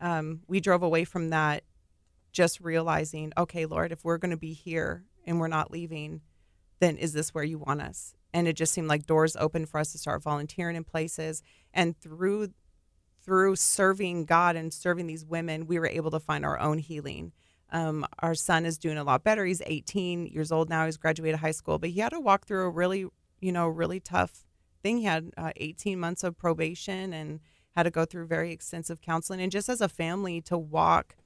um, 0.00 0.40
we 0.49 0.61
drove 0.61 0.83
away 0.83 1.04
from 1.04 1.31
that, 1.31 1.62
just 2.33 2.61
realizing, 2.61 3.33
okay, 3.38 3.64
Lord, 3.64 3.92
if 3.92 4.04
we're 4.04 4.19
going 4.19 4.33
to 4.33 4.37
be 4.37 4.52
here 4.52 5.04
and 5.25 5.38
we're 5.38 5.47
not 5.47 5.71
leaving, 5.71 6.23
then 6.81 6.97
is 6.97 7.12
this 7.12 7.33
where 7.33 7.45
you 7.45 7.59
want 7.59 7.81
us? 7.81 8.14
And 8.35 8.49
it 8.49 8.57
just 8.57 8.75
seemed 8.75 8.88
like 8.88 9.07
doors 9.07 9.37
open 9.37 9.64
for 9.66 9.78
us 9.78 9.92
to 9.92 9.99
start 9.99 10.23
volunteering 10.23 10.75
in 10.75 10.85
places, 10.85 11.42
and 11.73 11.97
through 11.97 12.49
through 13.25 13.54
serving 13.54 14.25
God 14.25 14.57
and 14.57 14.75
serving 14.75 15.07
these 15.07 15.25
women, 15.25 15.69
we 15.69 15.78
were 15.78 15.87
able 15.87 16.11
to 16.11 16.19
find 16.19 16.45
our 16.45 16.59
own 16.59 16.78
healing. 16.78 17.31
Um, 17.71 18.04
our 18.19 18.35
son 18.35 18.66
is 18.66 18.76
doing 18.76 18.99
a 18.99 19.04
lot 19.04 19.23
better. 19.23 19.45
He's 19.45 19.62
18 19.64 20.26
years 20.26 20.50
old 20.50 20.69
now. 20.69 20.85
He's 20.85 20.97
graduated 20.97 21.38
high 21.38 21.52
school, 21.52 21.78
but 21.78 21.90
he 21.90 22.00
had 22.00 22.11
to 22.11 22.19
walk 22.19 22.47
through 22.47 22.66
a 22.66 22.71
really 22.71 23.07
you 23.43 23.53
know, 23.53 23.69
really 23.69 24.01
tough 24.01 24.47
thing. 24.83 24.99
He 24.99 25.05
had 25.05 25.33
uh, 25.37 25.51
18 25.57 25.99
months 26.01 26.25
of 26.25 26.39
probation 26.39 27.13
and 27.13 27.41
had 27.77 27.83
to 27.83 27.91
go 27.91 28.05
through 28.05 28.27
very 28.27 28.53
extensive 28.53 29.03
counseling. 29.03 29.41
And 29.41 29.53
just 29.53 29.69
as 29.69 29.81
a 29.81 29.89
family 29.89 30.41
to 30.43 30.57
walk 30.57 31.17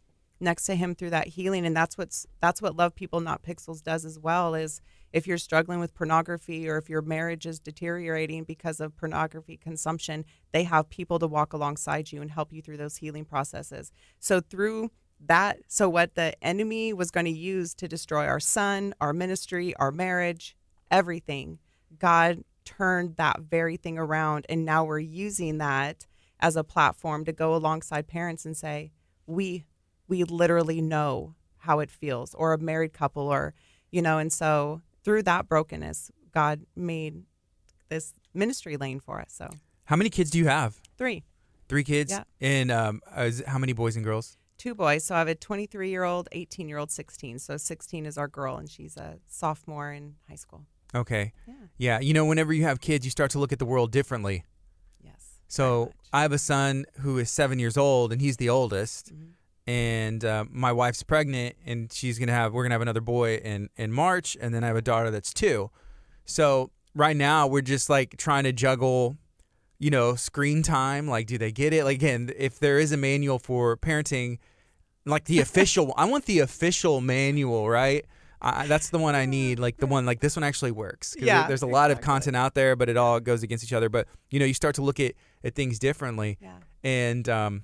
next 0.41 0.65
to 0.65 0.75
him 0.75 0.95
through 0.95 1.11
that 1.11 1.29
healing, 1.29 1.67
and 1.67 1.77
that's 1.77 1.97
what's 1.97 2.27
that's 2.41 2.61
what 2.61 2.77
Love 2.77 2.95
People 2.95 3.21
Not 3.21 3.43
Pixels 3.43 3.83
does 3.83 4.05
as 4.05 4.19
well. 4.19 4.55
Is 4.55 4.81
if 5.13 5.27
you're 5.27 5.39
struggling 5.39 5.79
with 5.79 5.95
pornography 5.95 6.69
or 6.69 6.79
if 6.79 6.89
your 6.89 7.03
marriage 7.03 7.47
is 7.47 7.59
deteriorating 7.59 8.45
because 8.45 8.81
of 8.81 8.97
pornography 8.97 9.57
consumption, 9.57 10.25
they 10.53 10.65
have 10.65 10.91
people 10.91 11.19
to 11.19 11.27
walk 11.27 11.53
alongside 11.53 12.13
you 12.13 12.23
and 12.23 12.31
help 12.31 12.53
you 12.53 12.63
through 12.63 12.77
those 12.79 12.97
healing 12.97 13.25
processes. 13.25 13.93
So 14.19 14.41
through 14.41 14.91
that 15.25 15.59
so 15.69 15.89
what 15.89 16.15
the 16.15 16.35
enemy 16.45 16.93
was 16.93 17.11
going 17.11 17.27
to 17.27 17.33
use 17.33 17.75
to 17.75 17.89
destroy 17.89 18.27
our 18.27 18.39
son 18.39 18.95
our 19.01 19.15
ministry 19.15 19.75
our 19.77 19.91
marriage 19.91 20.57
everything 20.91 21.59
God 21.99 22.45
turned 22.65 23.17
that 23.17 23.41
very 23.41 23.77
thing 23.77 23.99
around. 23.99 24.47
And 24.49 24.65
now 24.65 24.85
we're 24.85 24.99
using 24.99 25.59
that 25.59 26.07
as 26.41 26.57
a 26.57 26.65
platform 26.65 27.25
to 27.25 27.33
go 27.33 27.55
alongside 27.55 28.09
parents 28.09 28.45
and 28.45 28.57
say, 28.57 28.93
we, 29.27 29.65
we 30.09 30.25
literally 30.25 30.81
know 30.81 31.35
how 31.59 31.81
it 31.81 31.91
feels, 31.91 32.35
or 32.35 32.53
a 32.53 32.59
married 32.59 32.93
couple, 32.93 33.29
or, 33.29 33.55
you 33.91 34.03
know, 34.03 34.19
and 34.19 34.33
so 34.33 34.83
through 35.03 35.23
that 35.23 35.49
brokenness, 35.49 36.11
God 36.33 36.61
made 36.77 37.23
this 37.89 38.13
ministry 38.35 38.77
lane 38.77 39.01
for 39.01 39.21
us. 39.21 39.33
So, 39.33 39.51
how 39.87 39.97
many 39.97 40.11
kids 40.11 40.31
do 40.31 40.39
you 40.39 40.47
have? 40.47 40.81
Three. 40.99 41.25
Three 41.69 41.85
kids? 41.85 42.13
Yeah. 42.13 42.25
And 42.41 42.71
um, 42.71 43.01
how 43.47 43.59
many 43.59 43.73
boys 43.73 43.97
and 43.97 44.05
girls? 44.05 44.37
Two 44.59 44.75
boys. 44.75 45.05
So 45.05 45.15
I 45.15 45.19
have 45.19 45.29
a 45.29 45.35
23 45.35 45.91
year 45.91 46.05
old, 46.05 46.29
18 46.33 46.69
year 46.69 46.79
old, 46.79 46.91
16. 46.91 47.39
So 47.39 47.57
16 47.57 48.07
is 48.07 48.17
our 48.17 48.29
girl, 48.29 48.57
and 48.57 48.71
she's 48.71 48.97
a 48.97 49.19
sophomore 49.29 49.93
in 49.93 50.15
high 50.29 50.37
school. 50.37 50.65
Okay. 50.97 51.33
Yeah. 51.47 51.55
yeah. 51.79 52.01
You 52.01 52.15
know, 52.15 52.25
whenever 52.25 52.53
you 52.53 52.65
have 52.65 52.81
kids, 52.81 53.05
you 53.05 53.11
start 53.11 53.31
to 53.33 53.39
look 53.39 53.53
at 53.53 53.59
the 53.59 53.67
world 53.67 53.93
differently. 53.93 54.45
Yes. 55.03 55.39
So 55.49 55.93
I 56.13 56.23
have 56.23 56.33
a 56.33 56.39
son 56.39 56.87
who 57.01 57.19
is 57.19 57.31
seven 57.31 57.59
years 57.59 57.77
old, 57.77 58.13
and 58.13 58.21
he's 58.21 58.39
the 58.39 58.49
oldest. 58.49 59.15
Mm-hmm. 59.15 59.25
And 59.69 60.25
uh, 60.25 60.45
my 60.49 60.73
wife's 60.73 61.03
pregnant, 61.03 61.57
and 61.67 61.93
she's 61.93 62.19
gonna 62.19 62.33
have 62.33 62.53
we're 62.53 62.63
gonna 62.63 62.75
have 62.75 62.83
another 62.83 63.01
boy 63.01 63.37
in 63.37 63.69
in 63.77 63.93
March, 63.93 64.37
and 64.41 64.55
then 64.55 64.63
I 64.63 64.69
have 64.69 64.77
a 64.77 64.83
daughter 64.83 65.11
that's 65.11 65.35
two. 65.35 65.71
So 66.25 66.71
right 66.95 67.17
now 67.17 67.47
we're 67.47 67.63
just 67.63 67.91
like 67.91 68.17
trying 68.17 68.45
to 68.45 68.53
juggle, 68.53 69.17
you 69.81 69.91
know, 69.91 70.15
screen 70.15 70.63
time. 70.63 71.09
Like, 71.09 71.27
do 71.27 71.37
they 71.37 71.51
get 71.51 71.73
it? 71.73 71.85
Like 71.85 71.97
again, 71.97 72.31
if 72.37 72.61
there 72.61 72.79
is 72.79 72.93
a 72.93 72.97
manual 72.97 73.41
for 73.41 73.77
parenting, 73.77 74.39
like 75.05 75.25
the 75.25 75.41
official, 75.47 75.93
I 75.97 76.05
want 76.05 76.27
the 76.27 76.39
official 76.39 77.01
manual, 77.01 77.69
right? 77.69 78.07
I, 78.41 78.67
that's 78.67 78.91
the 78.91 78.99
one 78.99 79.15
I 79.15 79.27
need. 79.27 79.59
Like 79.59 79.79
the 79.79 79.87
one, 79.87 80.07
like 80.07 80.21
this 80.21 80.37
one 80.37 80.45
actually 80.45 80.73
works. 80.73 81.17
Yeah, 81.19 81.47
there's 81.47 81.63
a 81.63 81.67
lot 81.67 81.91
of 81.91 82.01
content 82.01 82.37
out 82.37 82.55
there, 82.55 82.77
but 82.77 82.89
it 82.89 82.97
all 82.97 83.21
goes 83.21 83.43
against 83.43 83.65
each 83.65 83.73
other. 83.73 83.89
But 83.89 84.07
you 84.31 84.39
know, 84.39 84.47
you 84.47 84.55
start 84.55 84.75
to 84.77 84.83
look 84.83 85.01
at 85.01 85.15
at 85.45 85.55
things 85.55 85.79
differently, 85.79 86.39
yeah. 86.41 86.57
and 86.85 87.29
um, 87.29 87.63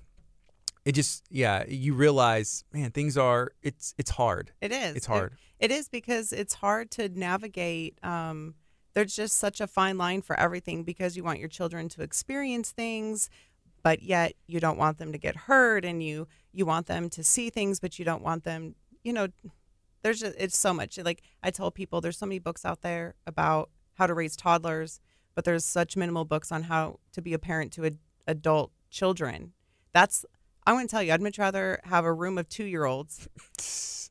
it 0.84 0.92
just 0.92 1.24
yeah, 1.30 1.64
you 1.68 1.94
realize, 1.94 2.64
man, 2.72 2.90
things 2.90 3.16
are 3.16 3.52
it's 3.62 3.94
it's 3.98 4.10
hard. 4.10 4.52
It 4.60 4.72
is. 4.72 4.96
It's 4.96 5.06
hard. 5.06 5.32
it, 5.58 5.70
it 5.70 5.74
is 5.74 5.88
because 5.88 6.32
it's 6.32 6.54
hard 6.54 6.90
to 6.92 7.08
navigate. 7.08 7.98
Um, 8.02 8.54
there's 8.94 9.16
just 9.16 9.36
such 9.38 9.60
a 9.60 9.66
fine 9.66 9.96
line 9.96 10.22
for 10.22 10.38
everything 10.38 10.84
because 10.84 11.16
you 11.16 11.24
want 11.24 11.38
your 11.38 11.48
children 11.48 11.88
to 11.90 12.02
experience 12.02 12.72
things 12.72 13.30
but 13.82 14.02
yet 14.02 14.34
you 14.46 14.60
don't 14.60 14.78
want 14.78 14.98
them 14.98 15.12
to 15.12 15.18
get 15.18 15.36
hurt 15.36 15.84
and 15.84 16.02
you 16.02 16.26
you 16.52 16.64
want 16.64 16.86
them 16.86 17.08
to 17.10 17.24
see 17.24 17.50
things 17.50 17.80
but 17.80 17.98
you 17.98 18.04
don't 18.04 18.22
want 18.22 18.44
them 18.44 18.74
you 19.02 19.12
know 19.12 19.28
there's 20.02 20.20
just 20.20 20.34
it's 20.38 20.58
so 20.58 20.72
much. 20.72 20.98
Like 20.98 21.22
i 21.42 21.50
tell 21.50 21.70
people 21.70 22.00
there's 22.00 22.18
so 22.18 22.26
many 22.26 22.38
books 22.38 22.64
out 22.64 22.82
there 22.82 23.14
about 23.26 23.70
how 23.94 24.06
to 24.06 24.14
raise 24.14 24.36
toddlers 24.36 25.00
but 25.34 25.44
there's 25.44 25.64
such 25.64 25.96
minimal 25.96 26.24
books 26.24 26.52
on 26.52 26.64
how 26.64 26.98
to 27.12 27.22
be 27.22 27.32
a 27.32 27.38
parent 27.38 27.72
to 27.72 27.86
a, 27.86 27.90
adult 28.26 28.72
children. 28.90 29.52
That's 29.92 30.24
i 30.66 30.72
want 30.72 30.88
to 30.88 30.94
tell 30.94 31.02
you. 31.02 31.12
I'd 31.12 31.20
much 31.20 31.38
rather 31.38 31.80
have 31.84 32.04
a 32.04 32.12
room 32.12 32.38
of 32.38 32.48
two 32.48 32.64
year 32.64 32.84
olds 32.84 33.28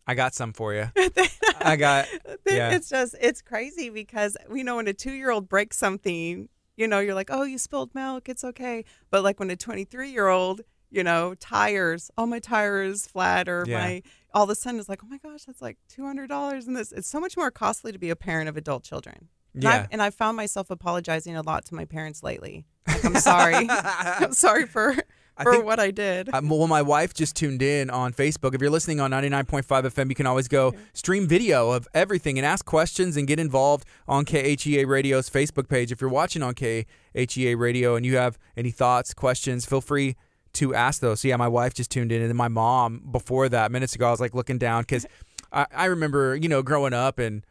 i 0.07 0.15
got 0.15 0.33
some 0.33 0.51
for 0.51 0.73
you 0.73 0.87
i 1.61 1.75
got 1.75 2.07
yeah. 2.47 2.71
it's 2.71 2.89
just 2.89 3.15
it's 3.21 3.39
crazy 3.39 3.91
because 3.91 4.35
we 4.49 4.63
know 4.63 4.77
when 4.77 4.87
a 4.87 4.93
two 4.93 5.11
year 5.11 5.29
old 5.29 5.47
breaks 5.47 5.77
something 5.77 6.49
you 6.75 6.87
know 6.87 6.99
you're 6.99 7.13
like 7.13 7.29
oh 7.31 7.43
you 7.43 7.57
spilled 7.57 7.93
milk. 7.93 8.27
It's 8.27 8.43
okay. 8.43 8.83
But 9.09 9.23
like 9.23 9.39
when 9.39 9.49
a 9.51 9.55
23 9.55 10.09
year 10.09 10.27
old 10.27 10.61
you 10.91 11.03
know 11.03 11.33
tires 11.39 12.11
oh 12.17 12.25
my 12.25 12.39
tire 12.39 12.83
is 12.83 13.07
flat 13.07 13.47
or 13.47 13.63
yeah. 13.67 13.77
my 13.77 14.03
all 14.33 14.43
of 14.43 14.49
a 14.49 14.55
sudden 14.55 14.79
it's 14.79 14.89
like, 14.89 15.03
oh 15.03 15.07
my 15.07 15.17
gosh, 15.17 15.43
that's 15.43 15.61
like 15.61 15.77
two 15.89 16.05
hundred 16.05 16.27
dollars, 16.27 16.67
and 16.67 16.75
this 16.75 16.91
it's 16.91 17.07
so 17.07 17.19
much 17.19 17.37
more 17.37 17.51
costly 17.51 17.91
to 17.91 17.99
be 17.99 18.09
a 18.09 18.15
parent 18.15 18.49
of 18.49 18.57
adult 18.57 18.83
children. 18.83 19.27
And 19.53 19.63
yeah, 19.63 19.81
I've, 19.81 19.87
and 19.91 20.01
I've 20.01 20.15
found 20.15 20.37
myself 20.37 20.69
apologizing 20.69 21.35
a 21.35 21.41
lot 21.41 21.65
to 21.65 21.75
my 21.75 21.85
parents 21.85 22.23
lately. 22.23 22.65
Like, 22.87 23.03
I'm 23.03 23.15
sorry, 23.15 23.67
I'm 23.69 24.31
sorry 24.33 24.65
for 24.65 24.95
for 25.43 25.53
think, 25.53 25.65
what 25.65 25.79
I 25.79 25.91
did. 25.91 26.29
Uh, 26.29 26.41
well, 26.43 26.67
my 26.67 26.81
wife 26.81 27.13
just 27.13 27.35
tuned 27.35 27.61
in 27.61 27.89
on 27.89 28.13
Facebook. 28.13 28.53
If 28.53 28.61
you're 28.61 28.69
listening 28.69 28.99
on 28.99 29.11
99.5 29.11 29.63
FM, 29.63 30.09
you 30.09 30.15
can 30.15 30.27
always 30.27 30.47
go 30.47 30.73
stream 30.93 31.27
video 31.27 31.71
of 31.71 31.87
everything 31.93 32.37
and 32.37 32.45
ask 32.45 32.63
questions 32.63 33.17
and 33.17 33.27
get 33.27 33.39
involved 33.39 33.85
on 34.07 34.23
KHEA 34.23 34.85
Radio's 34.85 35.29
Facebook 35.29 35.67
page. 35.67 35.91
If 35.91 35.99
you're 35.99 36.09
watching 36.09 36.43
on 36.43 36.53
KHEA 36.53 37.57
Radio 37.57 37.95
and 37.95 38.05
you 38.05 38.17
have 38.17 38.37
any 38.55 38.71
thoughts, 38.71 39.13
questions, 39.13 39.65
feel 39.65 39.81
free 39.81 40.15
to 40.53 40.73
ask 40.75 41.01
those. 41.01 41.21
So 41.21 41.27
yeah, 41.27 41.37
my 41.37 41.47
wife 41.47 41.73
just 41.73 41.91
tuned 41.91 42.11
in, 42.11 42.21
and 42.21 42.29
then 42.29 42.37
my 42.37 42.47
mom 42.47 43.03
before 43.11 43.49
that 43.49 43.71
minutes 43.71 43.95
ago, 43.95 44.07
I 44.07 44.11
was 44.11 44.19
like 44.19 44.35
looking 44.35 44.57
down 44.57 44.83
because 44.83 45.05
I, 45.51 45.65
I 45.73 45.85
remember 45.85 46.35
you 46.35 46.49
know 46.49 46.61
growing 46.61 46.93
up 46.93 47.19
and. 47.19 47.45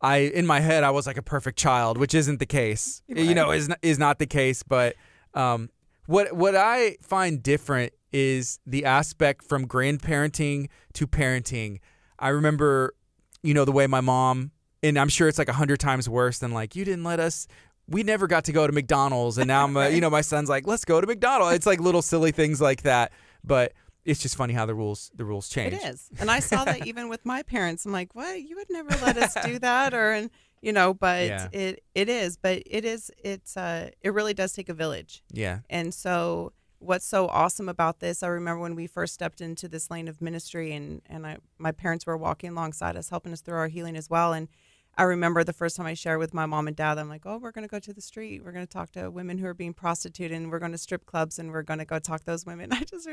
I 0.00 0.16
in 0.18 0.46
my 0.46 0.60
head 0.60 0.84
I 0.84 0.90
was 0.90 1.06
like 1.06 1.16
a 1.16 1.22
perfect 1.22 1.58
child, 1.58 1.96
which 1.96 2.14
isn't 2.14 2.38
the 2.38 2.44
case. 2.44 3.00
Right. 3.08 3.24
You 3.24 3.34
know, 3.34 3.52
is 3.52 3.70
is 3.80 3.98
not 3.98 4.18
the 4.18 4.26
case. 4.26 4.62
But 4.62 4.96
um, 5.32 5.70
what 6.04 6.34
what 6.34 6.54
I 6.54 6.96
find 7.00 7.42
different 7.42 7.94
is 8.12 8.58
the 8.66 8.84
aspect 8.84 9.44
from 9.44 9.66
grandparenting 9.66 10.68
to 10.94 11.06
parenting. 11.06 11.78
I 12.18 12.28
remember, 12.28 12.94
you 13.42 13.54
know, 13.54 13.64
the 13.64 13.72
way 13.72 13.86
my 13.86 14.02
mom 14.02 14.50
and 14.84 14.98
I'm 14.98 15.08
sure 15.08 15.28
it's 15.28 15.38
like 15.38 15.48
a 15.48 15.54
hundred 15.54 15.80
times 15.80 16.08
worse 16.08 16.38
than 16.38 16.52
like 16.52 16.76
you 16.76 16.84
didn't 16.84 17.04
let 17.04 17.18
us 17.18 17.48
we 17.88 18.02
never 18.02 18.26
got 18.26 18.44
to 18.44 18.52
go 18.52 18.66
to 18.66 18.72
McDonald's, 18.72 19.38
and 19.38 19.48
now 19.48 19.64
I'm, 19.64 19.76
uh, 19.76 19.88
you 19.88 20.00
know, 20.00 20.10
my 20.10 20.22
son's 20.22 20.48
like, 20.48 20.66
let's 20.66 20.84
go 20.84 21.00
to 21.00 21.06
McDonald's. 21.06 21.54
It's 21.54 21.66
like 21.66 21.80
little 21.80 22.02
silly 22.02 22.32
things 22.32 22.60
like 22.60 22.82
that, 22.82 23.12
but 23.42 23.72
it's 24.04 24.20
just 24.20 24.36
funny 24.36 24.54
how 24.54 24.66
the 24.66 24.74
rules 24.74 25.10
the 25.14 25.24
rules 25.24 25.48
change. 25.48 25.74
It 25.74 25.82
is, 25.82 26.08
and 26.18 26.30
I 26.30 26.40
saw 26.40 26.64
that 26.64 26.86
even 26.86 27.08
with 27.08 27.24
my 27.24 27.42
parents. 27.42 27.84
I'm 27.84 27.92
like, 27.92 28.14
what? 28.14 28.40
You 28.40 28.56
would 28.56 28.70
never 28.70 28.90
let 29.04 29.16
us 29.16 29.36
do 29.44 29.58
that, 29.60 29.94
or 29.94 30.12
and 30.12 30.30
you 30.62 30.72
know, 30.72 30.94
but 30.94 31.26
yeah. 31.26 31.48
it 31.52 31.82
it 31.94 32.08
is, 32.08 32.36
but 32.36 32.62
it 32.66 32.84
is 32.84 33.10
it's 33.22 33.56
uh 33.56 33.90
it 34.00 34.12
really 34.14 34.34
does 34.34 34.52
take 34.52 34.68
a 34.68 34.74
village. 34.74 35.22
Yeah, 35.30 35.60
and 35.68 35.92
so 35.92 36.52
what's 36.78 37.06
so 37.06 37.28
awesome 37.28 37.68
about 37.68 38.00
this 38.00 38.22
i 38.22 38.26
remember 38.26 38.60
when 38.60 38.74
we 38.74 38.86
first 38.86 39.14
stepped 39.14 39.40
into 39.40 39.66
this 39.68 39.90
lane 39.90 40.06
of 40.06 40.20
ministry 40.20 40.72
and 40.72 41.00
and 41.06 41.26
I, 41.26 41.38
my 41.56 41.72
parents 41.72 42.04
were 42.04 42.16
walking 42.16 42.50
alongside 42.50 42.96
us 42.96 43.08
helping 43.08 43.32
us 43.32 43.40
through 43.40 43.56
our 43.56 43.68
healing 43.68 43.96
as 43.96 44.10
well 44.10 44.34
and 44.34 44.48
I 44.96 45.02
remember 45.04 45.42
the 45.42 45.52
first 45.52 45.76
time 45.76 45.86
I 45.86 45.94
shared 45.94 46.18
with 46.20 46.34
my 46.34 46.46
mom 46.46 46.68
and 46.68 46.76
dad, 46.76 46.98
I'm 46.98 47.08
like, 47.08 47.22
oh, 47.24 47.38
we're 47.38 47.50
going 47.50 47.66
to 47.66 47.70
go 47.70 47.80
to 47.80 47.92
the 47.92 48.00
street. 48.00 48.44
We're 48.44 48.52
going 48.52 48.66
to 48.66 48.72
talk 48.72 48.92
to 48.92 49.10
women 49.10 49.38
who 49.38 49.46
are 49.46 49.54
being 49.54 49.74
prostituted 49.74 50.36
and 50.36 50.50
we're 50.50 50.60
going 50.60 50.72
to 50.72 50.78
strip 50.78 51.04
clubs 51.04 51.38
and 51.38 51.50
we're 51.50 51.62
going 51.62 51.80
to 51.80 51.84
go 51.84 51.98
talk 51.98 52.20
to 52.20 52.26
those 52.26 52.46
women. 52.46 52.72
I 52.72 52.84
just, 52.84 53.08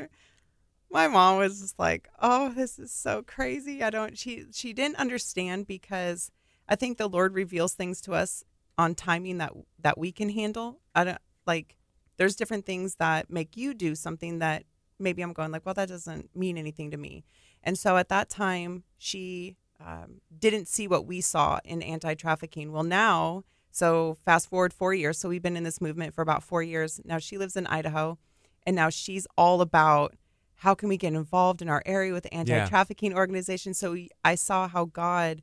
my 0.90 1.08
mom 1.08 1.38
was 1.38 1.60
just 1.60 1.78
like, 1.78 2.08
oh, 2.20 2.50
this 2.50 2.78
is 2.78 2.92
so 2.92 3.22
crazy. 3.22 3.82
I 3.82 3.90
don't, 3.90 4.16
she, 4.16 4.44
she 4.52 4.72
didn't 4.72 4.96
understand 4.96 5.66
because 5.66 6.30
I 6.68 6.76
think 6.76 6.98
the 6.98 7.08
Lord 7.08 7.34
reveals 7.34 7.74
things 7.74 8.00
to 8.02 8.12
us 8.12 8.44
on 8.78 8.94
timing 8.94 9.38
that, 9.38 9.52
that 9.80 9.98
we 9.98 10.12
can 10.12 10.28
handle. 10.28 10.80
I 10.94 11.04
don't 11.04 11.18
like, 11.46 11.76
there's 12.16 12.36
different 12.36 12.64
things 12.64 12.96
that 12.96 13.28
make 13.28 13.56
you 13.56 13.74
do 13.74 13.96
something 13.96 14.38
that 14.38 14.64
maybe 15.00 15.22
I'm 15.22 15.32
going 15.32 15.50
like, 15.50 15.66
well, 15.66 15.74
that 15.74 15.88
doesn't 15.88 16.34
mean 16.36 16.56
anything 16.56 16.92
to 16.92 16.96
me. 16.96 17.24
And 17.64 17.78
so 17.78 17.96
at 17.96 18.08
that 18.10 18.30
time, 18.30 18.84
she 18.98 19.56
um, 19.84 20.20
didn't 20.36 20.68
see 20.68 20.86
what 20.86 21.06
we 21.06 21.20
saw 21.20 21.58
in 21.64 21.82
anti 21.82 22.14
trafficking. 22.14 22.72
Well, 22.72 22.82
now, 22.82 23.44
so 23.70 24.16
fast 24.24 24.48
forward 24.48 24.72
four 24.72 24.94
years. 24.94 25.18
So 25.18 25.28
we've 25.28 25.42
been 25.42 25.56
in 25.56 25.64
this 25.64 25.80
movement 25.80 26.14
for 26.14 26.22
about 26.22 26.42
four 26.42 26.62
years. 26.62 27.00
Now 27.04 27.18
she 27.18 27.38
lives 27.38 27.56
in 27.56 27.66
Idaho, 27.66 28.18
and 28.66 28.76
now 28.76 28.90
she's 28.90 29.26
all 29.36 29.60
about 29.60 30.14
how 30.56 30.74
can 30.74 30.88
we 30.88 30.96
get 30.96 31.12
involved 31.12 31.60
in 31.60 31.68
our 31.68 31.82
area 31.86 32.12
with 32.12 32.26
anti 32.30 32.66
trafficking 32.66 33.12
yeah. 33.12 33.18
organizations. 33.18 33.78
So 33.78 33.92
we, 33.92 34.10
I 34.24 34.36
saw 34.36 34.68
how 34.68 34.84
God 34.86 35.42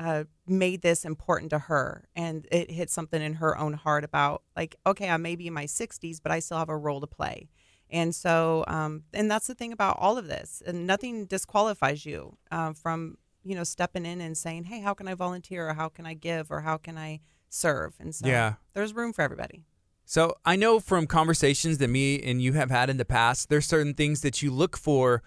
uh, 0.00 0.24
made 0.46 0.80
this 0.80 1.04
important 1.04 1.50
to 1.50 1.58
her 1.58 2.08
and 2.16 2.48
it 2.50 2.70
hit 2.70 2.88
something 2.88 3.20
in 3.20 3.34
her 3.34 3.56
own 3.58 3.74
heart 3.74 4.02
about 4.02 4.42
like 4.56 4.74
okay 4.86 5.10
i 5.10 5.16
may 5.18 5.36
be 5.36 5.46
in 5.46 5.52
my 5.52 5.66
60s 5.66 6.18
but 6.22 6.32
i 6.32 6.38
still 6.40 6.56
have 6.56 6.70
a 6.70 6.76
role 6.76 7.02
to 7.02 7.06
play 7.06 7.50
and 7.90 8.14
so 8.14 8.64
um, 8.66 9.02
and 9.12 9.30
that's 9.30 9.46
the 9.46 9.54
thing 9.54 9.72
about 9.72 9.98
all 10.00 10.16
of 10.16 10.26
this 10.26 10.62
and 10.66 10.86
nothing 10.86 11.26
disqualifies 11.26 12.06
you 12.06 12.36
uh, 12.50 12.72
from 12.72 13.18
you 13.44 13.54
know 13.54 13.64
stepping 13.64 14.06
in 14.06 14.20
and 14.20 14.36
saying 14.36 14.64
hey 14.64 14.80
how 14.80 14.94
can 14.94 15.08
i 15.08 15.14
volunteer 15.14 15.68
or 15.68 15.74
how 15.74 15.88
can 15.88 16.06
i 16.06 16.14
give 16.14 16.50
or 16.50 16.60
how 16.60 16.76
can 16.76 16.96
i 16.98 17.20
serve 17.48 17.94
and 17.98 18.14
so 18.14 18.26
yeah 18.26 18.54
there's 18.74 18.94
room 18.94 19.12
for 19.12 19.22
everybody 19.22 19.64
so 20.04 20.34
i 20.44 20.56
know 20.56 20.78
from 20.78 21.06
conversations 21.06 21.78
that 21.78 21.88
me 21.88 22.20
and 22.22 22.42
you 22.42 22.52
have 22.52 22.70
had 22.70 22.88
in 22.88 22.96
the 22.96 23.04
past 23.04 23.48
there's 23.48 23.66
certain 23.66 23.94
things 23.94 24.20
that 24.20 24.42
you 24.42 24.50
look 24.50 24.76
for 24.76 25.22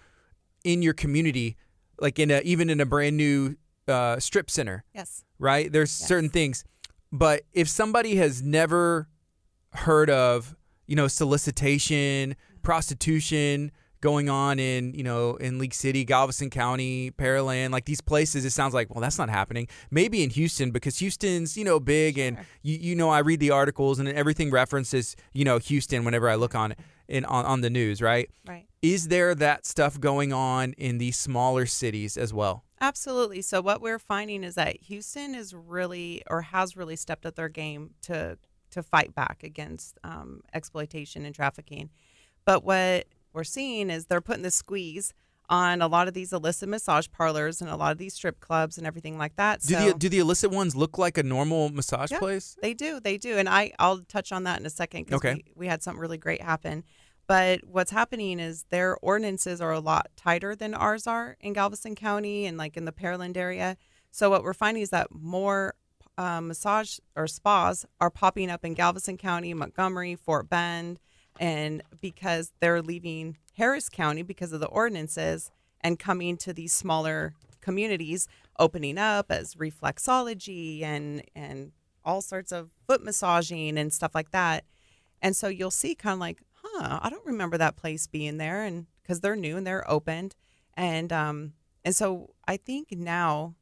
in 0.64 0.80
your 0.80 0.94
community 0.94 1.56
like 2.00 2.18
in 2.18 2.30
a 2.30 2.40
even 2.40 2.70
in 2.70 2.80
a 2.80 2.86
brand 2.86 3.16
new 3.16 3.56
uh, 3.88 4.18
strip 4.18 4.50
center. 4.50 4.84
Yes. 4.94 5.24
Right? 5.38 5.70
There's 5.70 5.98
yes. 5.98 6.08
certain 6.08 6.30
things. 6.30 6.64
But 7.12 7.42
if 7.52 7.68
somebody 7.68 8.16
has 8.16 8.42
never 8.42 9.08
heard 9.72 10.10
of, 10.10 10.56
you 10.86 10.96
know, 10.96 11.08
solicitation, 11.08 12.36
prostitution 12.62 13.70
going 14.04 14.28
on 14.28 14.58
in, 14.58 14.92
you 14.92 15.02
know, 15.02 15.36
in 15.36 15.58
League 15.58 15.72
City, 15.72 16.04
Galveston 16.04 16.50
County, 16.50 17.10
Pearland, 17.12 17.70
like 17.70 17.86
these 17.86 18.02
places, 18.02 18.44
it 18.44 18.50
sounds 18.50 18.74
like, 18.74 18.94
well, 18.94 19.00
that's 19.00 19.16
not 19.16 19.30
happening. 19.30 19.66
Maybe 19.90 20.22
in 20.22 20.28
Houston 20.28 20.70
because 20.72 20.98
Houston's, 20.98 21.56
you 21.56 21.64
know, 21.64 21.80
big 21.80 22.18
and 22.18 22.36
you, 22.62 22.76
you 22.76 22.94
know, 22.94 23.08
I 23.08 23.20
read 23.20 23.40
the 23.40 23.50
articles 23.50 23.98
and 23.98 24.06
everything 24.06 24.50
references, 24.50 25.16
you 25.32 25.46
know, 25.46 25.56
Houston 25.56 26.04
whenever 26.04 26.28
I 26.28 26.34
look 26.34 26.54
on 26.54 26.74
in 27.08 27.24
on, 27.24 27.46
on 27.46 27.62
the 27.62 27.70
news, 27.70 28.02
right? 28.02 28.28
Right. 28.46 28.66
Is 28.82 29.08
there 29.08 29.34
that 29.36 29.64
stuff 29.64 29.98
going 29.98 30.34
on 30.34 30.74
in 30.74 30.98
these 30.98 31.16
smaller 31.16 31.64
cities 31.64 32.18
as 32.18 32.34
well? 32.34 32.62
Absolutely. 32.82 33.40
So 33.40 33.62
what 33.62 33.80
we're 33.80 33.98
finding 33.98 34.44
is 34.44 34.54
that 34.56 34.82
Houston 34.82 35.34
is 35.34 35.54
really 35.54 36.22
or 36.28 36.42
has 36.42 36.76
really 36.76 36.96
stepped 36.96 37.24
up 37.24 37.36
their 37.36 37.48
game 37.48 37.94
to 38.02 38.36
to 38.72 38.82
fight 38.82 39.14
back 39.14 39.42
against 39.42 39.98
um, 40.04 40.42
exploitation 40.52 41.24
and 41.24 41.34
trafficking. 41.34 41.88
But 42.44 42.64
what 42.64 43.06
we're 43.34 43.44
seeing 43.44 43.90
is 43.90 44.06
they're 44.06 44.20
putting 44.20 44.42
the 44.42 44.50
squeeze 44.50 45.12
on 45.50 45.82
a 45.82 45.86
lot 45.86 46.08
of 46.08 46.14
these 46.14 46.32
illicit 46.32 46.68
massage 46.68 47.06
parlors 47.12 47.60
and 47.60 47.68
a 47.68 47.76
lot 47.76 47.92
of 47.92 47.98
these 47.98 48.14
strip 48.14 48.40
clubs 48.40 48.78
and 48.78 48.86
everything 48.86 49.18
like 49.18 49.36
that. 49.36 49.60
Do 49.60 49.74
so, 49.74 49.88
the 49.88 49.98
do 49.98 50.08
the 50.08 50.18
illicit 50.20 50.50
ones 50.50 50.74
look 50.74 50.96
like 50.96 51.18
a 51.18 51.22
normal 51.22 51.68
massage 51.68 52.10
yeah, 52.10 52.18
place? 52.18 52.56
They 52.62 52.72
do, 52.72 53.00
they 53.00 53.18
do, 53.18 53.36
and 53.36 53.48
I 53.48 53.72
I'll 53.78 53.98
touch 54.00 54.32
on 54.32 54.44
that 54.44 54.60
in 54.60 54.66
a 54.66 54.70
second 54.70 55.04
because 55.04 55.18
okay. 55.18 55.34
we, 55.34 55.44
we 55.56 55.66
had 55.66 55.82
something 55.82 56.00
really 56.00 56.18
great 56.18 56.40
happen. 56.40 56.84
But 57.26 57.60
what's 57.66 57.90
happening 57.90 58.38
is 58.38 58.64
their 58.70 58.96
ordinances 58.98 59.60
are 59.60 59.72
a 59.72 59.80
lot 59.80 60.10
tighter 60.16 60.54
than 60.54 60.74
ours 60.74 61.06
are 61.06 61.36
in 61.40 61.54
Galveston 61.54 61.94
County 61.94 62.44
and 62.46 62.58
like 62.58 62.76
in 62.76 62.84
the 62.84 62.92
Pearland 62.92 63.36
area. 63.36 63.76
So 64.10 64.30
what 64.30 64.42
we're 64.42 64.54
finding 64.54 64.82
is 64.82 64.90
that 64.90 65.08
more 65.10 65.74
um, 66.18 66.48
massage 66.48 66.98
or 67.16 67.26
spas 67.26 67.86
are 68.00 68.10
popping 68.10 68.50
up 68.50 68.64
in 68.64 68.74
Galveston 68.74 69.16
County, 69.16 69.54
Montgomery, 69.54 70.14
Fort 70.16 70.48
Bend, 70.48 71.00
and 71.40 71.82
because 72.00 72.52
they're 72.60 72.82
leaving 72.82 73.38
Harris 73.56 73.88
County 73.88 74.22
because 74.22 74.52
of 74.52 74.60
the 74.60 74.66
ordinances 74.66 75.50
and 75.80 75.98
coming 75.98 76.36
to 76.38 76.52
these 76.52 76.72
smaller 76.72 77.34
communities, 77.60 78.28
opening 78.58 78.98
up 78.98 79.30
as 79.30 79.54
reflexology 79.54 80.82
and 80.82 81.22
and 81.34 81.72
all 82.04 82.20
sorts 82.20 82.52
of 82.52 82.70
foot 82.86 83.02
massaging 83.02 83.78
and 83.78 83.92
stuff 83.92 84.14
like 84.14 84.30
that. 84.30 84.64
And 85.22 85.34
so 85.34 85.48
you'll 85.48 85.70
see 85.70 85.94
kind 85.94 86.14
of 86.14 86.20
like, 86.20 86.42
huh, 86.52 86.98
I 87.02 87.08
don't 87.08 87.24
remember 87.24 87.56
that 87.58 87.76
place 87.76 88.06
being 88.06 88.36
there, 88.36 88.62
and 88.62 88.86
because 89.02 89.20
they're 89.20 89.36
new 89.36 89.56
and 89.56 89.66
they're 89.66 89.90
opened, 89.90 90.34
and 90.74 91.12
um, 91.12 91.54
and 91.84 91.96
so 91.96 92.34
I 92.46 92.56
think 92.56 92.92
now, 92.92 93.54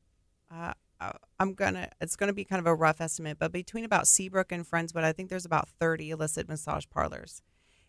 uh, 0.50 0.72
uh, 1.00 1.12
I'm 1.38 1.54
gonna 1.54 1.88
it's 2.00 2.16
gonna 2.16 2.32
be 2.32 2.44
kind 2.44 2.60
of 2.60 2.66
a 2.66 2.74
rough 2.74 3.00
estimate, 3.00 3.38
but 3.38 3.52
between 3.52 3.84
about 3.84 4.08
Seabrook 4.08 4.50
and 4.50 4.68
Friendswood, 4.68 5.04
I 5.04 5.12
think 5.12 5.30
there's 5.30 5.44
about 5.44 5.68
30 5.68 6.10
illicit 6.10 6.48
massage 6.48 6.84
parlors, 6.90 7.42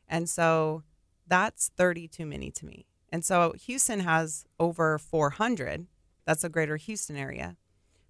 and 0.07 0.29
so 0.29 0.83
that's 1.27 1.71
30 1.75 2.07
too 2.07 2.25
many 2.25 2.51
to 2.51 2.65
me. 2.65 2.85
And 3.09 3.23
so 3.23 3.53
Houston 3.65 4.01
has 4.01 4.45
over 4.59 4.97
400. 4.97 5.87
That's 6.25 6.43
a 6.43 6.49
greater 6.49 6.77
Houston 6.77 7.15
area, 7.15 7.57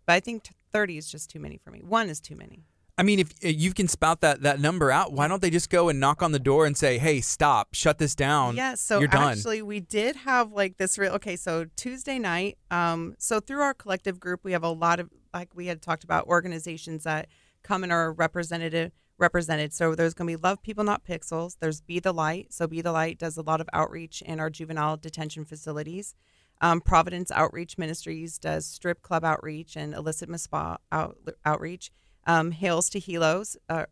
but 0.06 0.14
I 0.14 0.20
think 0.20 0.48
30 0.72 0.98
is 0.98 1.10
just 1.10 1.30
too 1.30 1.40
many 1.40 1.58
for 1.58 1.72
me. 1.72 1.82
One 1.82 2.10
is 2.10 2.20
too 2.20 2.36
many. 2.36 2.66
I 2.96 3.02
mean, 3.02 3.18
if 3.18 3.34
you 3.42 3.74
can 3.74 3.88
spout 3.88 4.22
that 4.22 4.44
that 4.44 4.60
number 4.60 4.92
out, 4.92 5.12
why 5.12 5.28
don't 5.28 5.42
they 5.42 5.50
just 5.50 5.72
go 5.72 5.90
and 5.90 6.00
knock 6.00 6.22
on 6.22 6.32
the 6.32 6.40
door 6.40 6.68
and 6.68 6.78
say, 6.78 7.00
"Hey, 7.00 7.22
stop, 7.22 7.74
shut 7.74 7.98
this 7.98 8.14
down." 8.14 8.56
Yeah, 8.56 8.76
so 8.76 9.00
you're 9.00 9.08
done. 9.08 9.32
actually, 9.32 9.64
we 9.64 9.80
did 9.80 10.16
have 10.16 10.52
like 10.52 10.78
this 10.78 11.00
real. 11.00 11.14
Okay, 11.14 11.36
so 11.36 11.66
Tuesday 11.76 12.20
night, 12.20 12.60
um, 12.70 13.16
so 13.18 13.40
through 13.40 13.62
our 13.62 13.74
collective 13.74 14.20
group, 14.20 14.42
we 14.44 14.52
have 14.52 14.62
a 14.64 14.70
lot 14.70 15.00
of 15.00 15.10
like 15.34 15.56
we 15.56 15.66
had 15.66 15.82
talked 15.82 16.04
about 16.04 16.28
organizations 16.28 17.04
that 17.06 17.30
come 17.64 17.82
and 17.82 17.92
are 17.92 18.14
representative 18.14 18.92
represented. 19.18 19.74
So 19.74 19.96
there's 19.96 20.14
going 20.14 20.28
to 20.28 20.38
be 20.38 20.42
Love 20.42 20.62
People 20.62 20.84
Not 20.84 21.06
Pixels. 21.06 21.58
There's 21.60 21.82
Be 21.82 22.00
the 22.00 22.14
Light. 22.14 22.54
So 22.54 22.68
Be 22.68 22.82
the 22.82 22.92
Light 22.92 23.18
does 23.18 23.38
a 23.38 23.42
lot 23.42 23.62
of 23.62 23.70
outreach 23.74 24.22
in 24.22 24.40
our 24.40 24.50
juvenile 24.50 24.98
detention 24.98 25.46
facilities. 25.46 26.16
Um, 26.62 26.82
Providence 26.82 27.32
Outreach 27.32 27.78
Ministries 27.78 28.38
does 28.38 28.66
strip 28.66 29.02
club 29.02 29.26
outreach 29.26 29.76
and 29.76 29.94
illicit 29.94 30.30
spa 30.40 30.78
out, 30.92 31.18
outreach 31.44 31.92
um, 32.26 32.52
Hails 32.52 32.90
to 32.92 33.02
Helos, 33.02 33.58
uh, 33.70 33.86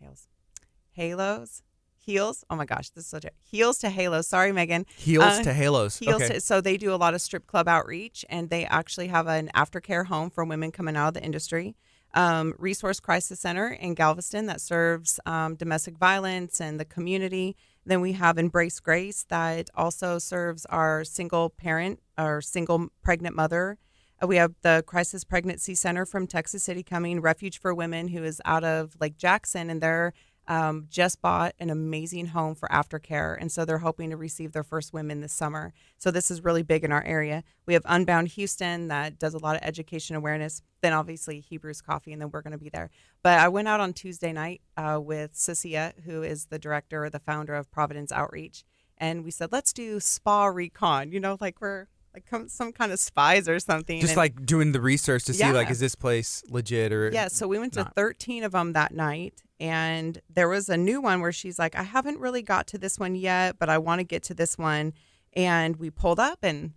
Hails, 0.00 0.28
Halos, 0.92 1.62
Heels. 1.96 2.44
Oh 2.50 2.56
my 2.56 2.64
gosh, 2.64 2.90
this 2.90 3.04
is 3.04 3.10
such 3.10 3.24
a 3.24 3.30
Heels 3.38 3.78
to 3.78 3.88
Halos. 3.88 4.26
Sorry, 4.28 4.52
Megan. 4.52 4.84
Heels 4.96 5.24
uh, 5.24 5.42
to 5.44 5.52
Halos. 5.52 5.98
Heels 5.98 6.22
okay. 6.22 6.34
to, 6.34 6.40
so 6.40 6.60
they 6.60 6.76
do 6.76 6.92
a 6.92 6.96
lot 6.96 7.14
of 7.14 7.22
strip 7.22 7.46
club 7.46 7.68
outreach, 7.68 8.24
and 8.28 8.50
they 8.50 8.66
actually 8.66 9.08
have 9.08 9.26
an 9.26 9.50
aftercare 9.54 10.06
home 10.06 10.28
for 10.28 10.44
women 10.44 10.70
coming 10.70 10.96
out 10.96 11.08
of 11.08 11.14
the 11.14 11.22
industry. 11.22 11.76
Um, 12.14 12.54
Resource 12.58 13.00
Crisis 13.00 13.40
Center 13.40 13.68
in 13.68 13.94
Galveston 13.94 14.46
that 14.46 14.60
serves 14.60 15.18
um, 15.24 15.54
domestic 15.54 15.96
violence 15.96 16.60
and 16.60 16.78
the 16.78 16.84
community. 16.84 17.56
Then 17.86 18.00
we 18.00 18.12
have 18.12 18.38
Embrace 18.38 18.80
Grace 18.80 19.24
that 19.28 19.70
also 19.74 20.18
serves 20.18 20.66
our 20.66 21.04
single 21.04 21.48
parent 21.50 22.00
or 22.18 22.40
single 22.40 22.88
pregnant 23.02 23.34
mother 23.34 23.78
uh, 24.22 24.26
we 24.26 24.36
have 24.36 24.54
the 24.62 24.84
Crisis 24.86 25.24
Pregnancy 25.24 25.74
Center 25.74 26.06
from 26.06 26.26
Texas 26.26 26.62
City 26.62 26.82
coming, 26.82 27.20
Refuge 27.20 27.58
for 27.58 27.74
Women, 27.74 28.08
who 28.08 28.22
is 28.22 28.40
out 28.44 28.64
of 28.64 28.96
Lake 29.00 29.16
Jackson, 29.16 29.68
and 29.68 29.80
they're 29.80 30.12
um, 30.48 30.86
just 30.90 31.22
bought 31.22 31.54
an 31.58 31.70
amazing 31.70 32.26
home 32.26 32.54
for 32.54 32.68
aftercare. 32.68 33.36
And 33.40 33.50
so 33.50 33.64
they're 33.64 33.78
hoping 33.78 34.10
to 34.10 34.16
receive 34.16 34.52
their 34.52 34.64
first 34.64 34.92
women 34.92 35.20
this 35.20 35.32
summer. 35.32 35.72
So 35.98 36.10
this 36.10 36.30
is 36.30 36.44
really 36.44 36.62
big 36.62 36.84
in 36.84 36.92
our 36.92 37.04
area. 37.04 37.44
We 37.66 37.74
have 37.74 37.82
Unbound 37.86 38.28
Houston 38.28 38.88
that 38.88 39.18
does 39.18 39.34
a 39.34 39.38
lot 39.38 39.56
of 39.56 39.62
education 39.62 40.16
awareness. 40.16 40.62
Then 40.80 40.92
obviously 40.92 41.40
Hebrews 41.40 41.80
Coffee, 41.80 42.12
and 42.12 42.20
then 42.20 42.30
we're 42.30 42.42
going 42.42 42.52
to 42.52 42.58
be 42.58 42.70
there. 42.70 42.90
But 43.22 43.38
I 43.38 43.48
went 43.48 43.68
out 43.68 43.80
on 43.80 43.92
Tuesday 43.92 44.32
night 44.32 44.62
uh, 44.76 44.98
with 45.00 45.30
Cecilia, 45.34 45.94
who 46.04 46.22
is 46.22 46.46
the 46.46 46.58
director 46.58 47.04
or 47.04 47.10
the 47.10 47.20
founder 47.20 47.54
of 47.54 47.70
Providence 47.70 48.10
Outreach. 48.10 48.64
And 48.98 49.24
we 49.24 49.30
said, 49.30 49.52
let's 49.52 49.72
do 49.72 50.00
spa 50.00 50.46
recon, 50.46 51.12
you 51.12 51.20
know, 51.20 51.36
like 51.40 51.60
we're 51.60 51.86
like 52.14 52.28
some 52.48 52.72
kind 52.72 52.92
of 52.92 52.98
spies 52.98 53.48
or 53.48 53.58
something. 53.58 54.00
Just 54.00 54.12
and, 54.12 54.18
like 54.18 54.44
doing 54.44 54.72
the 54.72 54.80
research 54.80 55.24
to 55.24 55.34
see 55.34 55.50
like 55.50 55.70
is 55.70 55.80
this 55.80 55.94
place 55.94 56.42
legit 56.48 56.92
or 56.92 57.10
yeah. 57.12 57.28
So 57.28 57.48
we 57.48 57.58
went 57.58 57.76
not. 57.76 57.88
to 57.88 57.92
13 57.94 58.44
of 58.44 58.52
them 58.52 58.72
that 58.74 58.92
night, 58.92 59.42
and 59.58 60.20
there 60.28 60.48
was 60.48 60.68
a 60.68 60.76
new 60.76 61.00
one 61.00 61.20
where 61.20 61.32
she's 61.32 61.58
like, 61.58 61.74
I 61.74 61.82
haven't 61.82 62.18
really 62.18 62.42
got 62.42 62.66
to 62.68 62.78
this 62.78 62.98
one 62.98 63.14
yet, 63.14 63.58
but 63.58 63.68
I 63.68 63.78
want 63.78 64.00
to 64.00 64.04
get 64.04 64.22
to 64.24 64.34
this 64.34 64.58
one. 64.58 64.92
And 65.34 65.76
we 65.76 65.88
pulled 65.90 66.20
up, 66.20 66.40
and 66.42 66.72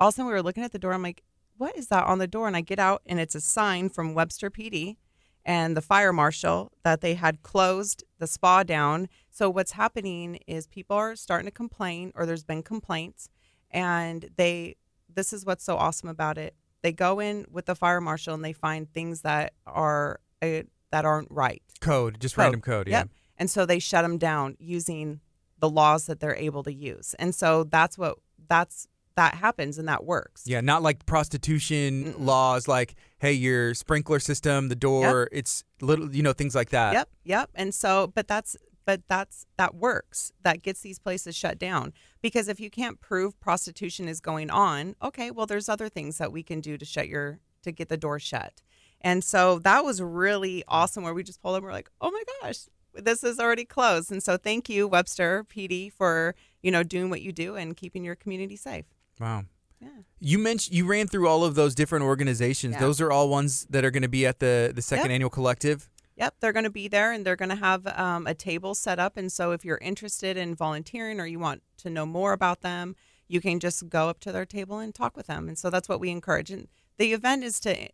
all 0.00 0.08
of 0.08 0.14
a 0.14 0.16
sudden 0.16 0.28
we 0.28 0.32
were 0.32 0.42
looking 0.42 0.64
at 0.64 0.72
the 0.72 0.78
door. 0.78 0.94
I'm 0.94 1.02
like, 1.02 1.22
what 1.58 1.76
is 1.76 1.88
that 1.88 2.06
on 2.06 2.18
the 2.18 2.26
door? 2.26 2.46
And 2.46 2.56
I 2.56 2.62
get 2.62 2.78
out, 2.78 3.02
and 3.04 3.20
it's 3.20 3.34
a 3.34 3.40
sign 3.40 3.90
from 3.90 4.14
Webster 4.14 4.50
PD 4.50 4.96
and 5.44 5.76
the 5.76 5.82
fire 5.82 6.12
marshal 6.12 6.72
that 6.84 7.00
they 7.00 7.14
had 7.14 7.42
closed 7.42 8.04
the 8.18 8.26
spa 8.26 8.62
down. 8.62 9.08
So 9.30 9.48
what's 9.48 9.72
happening 9.72 10.40
is 10.46 10.66
people 10.66 10.96
are 10.96 11.16
starting 11.16 11.46
to 11.46 11.50
complain, 11.50 12.12
or 12.14 12.26
there's 12.26 12.44
been 12.44 12.62
complaints 12.62 13.28
and 13.70 14.28
they 14.36 14.76
this 15.14 15.32
is 15.32 15.44
what's 15.44 15.64
so 15.64 15.76
awesome 15.76 16.08
about 16.08 16.38
it. 16.38 16.54
They 16.82 16.92
go 16.92 17.18
in 17.18 17.46
with 17.50 17.66
the 17.66 17.74
fire 17.74 18.00
marshal 18.00 18.34
and 18.34 18.44
they 18.44 18.52
find 18.52 18.92
things 18.92 19.22
that 19.22 19.52
are 19.66 20.20
uh, 20.42 20.62
that 20.90 21.04
aren't 21.04 21.30
right. 21.30 21.62
Code 21.80 22.20
just 22.20 22.36
code. 22.36 22.44
random 22.44 22.60
code 22.60 22.88
yeah. 22.88 22.98
Yep. 22.98 23.08
and 23.38 23.50
so 23.50 23.66
they 23.66 23.78
shut 23.78 24.02
them 24.04 24.18
down 24.18 24.56
using 24.58 25.20
the 25.58 25.68
laws 25.68 26.06
that 26.06 26.20
they're 26.20 26.36
able 26.36 26.62
to 26.62 26.72
use. 26.72 27.14
And 27.18 27.34
so 27.34 27.64
that's 27.64 27.98
what 27.98 28.18
that's 28.48 28.86
that 29.16 29.34
happens 29.34 29.78
and 29.78 29.88
that 29.88 30.04
works. 30.04 30.44
Yeah 30.46 30.60
not 30.60 30.82
like 30.82 31.04
prostitution 31.04 32.04
Mm-mm. 32.04 32.24
laws 32.24 32.68
like 32.68 32.94
hey 33.18 33.32
your 33.32 33.74
sprinkler 33.74 34.20
system 34.20 34.68
the 34.68 34.76
door 34.76 35.28
yep. 35.32 35.40
it's 35.40 35.64
little 35.80 36.14
you 36.14 36.22
know 36.22 36.32
things 36.32 36.54
like 36.54 36.70
that. 36.70 36.92
Yep 36.92 37.08
yep. 37.24 37.50
And 37.54 37.74
so 37.74 38.12
but 38.14 38.28
that's 38.28 38.56
but 38.84 39.02
that's 39.08 39.44
that 39.56 39.74
works. 39.74 40.32
That 40.44 40.62
gets 40.62 40.80
these 40.80 40.98
places 40.98 41.34
shut 41.36 41.58
down 41.58 41.92
because 42.22 42.48
if 42.48 42.58
you 42.60 42.70
can't 42.70 43.00
prove 43.00 43.38
prostitution 43.40 44.08
is 44.08 44.20
going 44.20 44.50
on 44.50 44.94
okay 45.02 45.30
well 45.30 45.46
there's 45.46 45.68
other 45.68 45.88
things 45.88 46.18
that 46.18 46.32
we 46.32 46.42
can 46.42 46.60
do 46.60 46.76
to 46.78 46.84
shut 46.84 47.08
your 47.08 47.38
to 47.62 47.72
get 47.72 47.88
the 47.88 47.96
door 47.96 48.18
shut 48.18 48.62
and 49.00 49.22
so 49.22 49.58
that 49.60 49.84
was 49.84 50.00
really 50.02 50.64
awesome 50.68 51.02
where 51.04 51.14
we 51.14 51.22
just 51.22 51.40
pulled 51.42 51.56
up 51.56 51.62
we're 51.62 51.72
like 51.72 51.90
oh 52.00 52.10
my 52.10 52.22
gosh 52.42 52.60
this 52.94 53.22
is 53.22 53.38
already 53.38 53.64
closed 53.64 54.10
and 54.10 54.22
so 54.22 54.36
thank 54.36 54.68
you 54.68 54.88
webster 54.88 55.44
pd 55.44 55.92
for 55.92 56.34
you 56.62 56.70
know 56.70 56.82
doing 56.82 57.10
what 57.10 57.22
you 57.22 57.32
do 57.32 57.56
and 57.56 57.76
keeping 57.76 58.04
your 58.04 58.14
community 58.16 58.56
safe 58.56 58.86
wow 59.20 59.42
Yeah. 59.80 59.88
You 60.18 60.38
mentioned 60.38 60.74
you 60.76 60.86
ran 60.86 61.06
through 61.06 61.28
all 61.28 61.44
of 61.44 61.54
those 61.54 61.72
different 61.76 62.04
organizations. 62.04 62.74
Yeah. 62.74 62.80
Those 62.80 63.00
are 63.00 63.12
all 63.12 63.28
ones 63.28 63.64
that 63.70 63.84
are 63.84 63.92
going 63.92 64.02
to 64.02 64.08
be 64.08 64.26
at 64.26 64.40
the 64.40 64.72
the 64.74 64.82
second 64.82 65.04
Yep. 65.10 65.14
annual 65.14 65.30
collective. 65.30 65.88
Yep, 66.18 66.34
they're 66.40 66.52
going 66.52 66.64
to 66.64 66.70
be 66.70 66.88
there 66.88 67.12
and 67.12 67.24
they're 67.24 67.36
going 67.36 67.48
to 67.48 67.54
have 67.54 67.86
um, 67.96 68.26
a 68.26 68.34
table 68.34 68.74
set 68.74 68.98
up. 68.98 69.16
And 69.16 69.30
so 69.30 69.52
if 69.52 69.64
you're 69.64 69.78
interested 69.78 70.36
in 70.36 70.56
volunteering 70.56 71.20
or 71.20 71.26
you 71.26 71.38
want 71.38 71.62
to 71.78 71.90
know 71.90 72.04
more 72.04 72.32
about 72.32 72.62
them, 72.62 72.96
you 73.28 73.40
can 73.40 73.60
just 73.60 73.88
go 73.88 74.08
up 74.08 74.18
to 74.20 74.32
their 74.32 74.44
table 74.44 74.78
and 74.78 74.92
talk 74.92 75.16
with 75.16 75.28
them. 75.28 75.46
And 75.46 75.56
so 75.56 75.70
that's 75.70 75.88
what 75.88 76.00
we 76.00 76.10
encourage. 76.10 76.50
And 76.50 76.66
the 76.98 77.12
event 77.12 77.44
is 77.44 77.60
to 77.60 77.88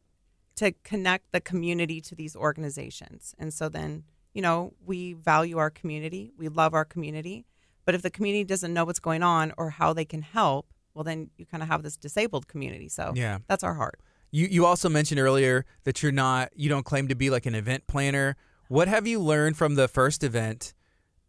to 0.56 0.72
connect 0.84 1.32
the 1.32 1.40
community 1.40 2.00
to 2.00 2.14
these 2.14 2.36
organizations. 2.36 3.34
And 3.40 3.52
so 3.52 3.68
then, 3.68 4.04
you 4.32 4.40
know, 4.40 4.72
we 4.86 5.12
value 5.12 5.58
our 5.58 5.68
community, 5.68 6.32
we 6.38 6.48
love 6.48 6.74
our 6.74 6.84
community. 6.84 7.44
But 7.84 7.96
if 7.96 8.02
the 8.02 8.10
community 8.10 8.44
doesn't 8.44 8.72
know 8.72 8.84
what's 8.84 9.00
going 9.00 9.22
on 9.22 9.52
or 9.58 9.70
how 9.70 9.92
they 9.92 10.04
can 10.04 10.22
help, 10.22 10.66
well, 10.94 11.02
then 11.04 11.30
you 11.36 11.44
kind 11.44 11.62
of 11.62 11.68
have 11.68 11.82
this 11.82 11.96
disabled 11.96 12.46
community. 12.46 12.88
So 12.88 13.12
Yeah. 13.16 13.38
that's 13.48 13.64
our 13.64 13.74
heart. 13.74 13.98
You 14.34 14.48
you 14.50 14.66
also 14.66 14.88
mentioned 14.88 15.20
earlier 15.20 15.64
that 15.84 16.02
you're 16.02 16.10
not 16.10 16.50
you 16.56 16.68
don't 16.68 16.82
claim 16.82 17.06
to 17.06 17.14
be 17.14 17.30
like 17.30 17.46
an 17.46 17.54
event 17.54 17.86
planner. 17.86 18.36
What 18.66 18.88
have 18.88 19.06
you 19.06 19.20
learned 19.20 19.56
from 19.56 19.76
the 19.76 19.86
first 19.86 20.24
event 20.24 20.74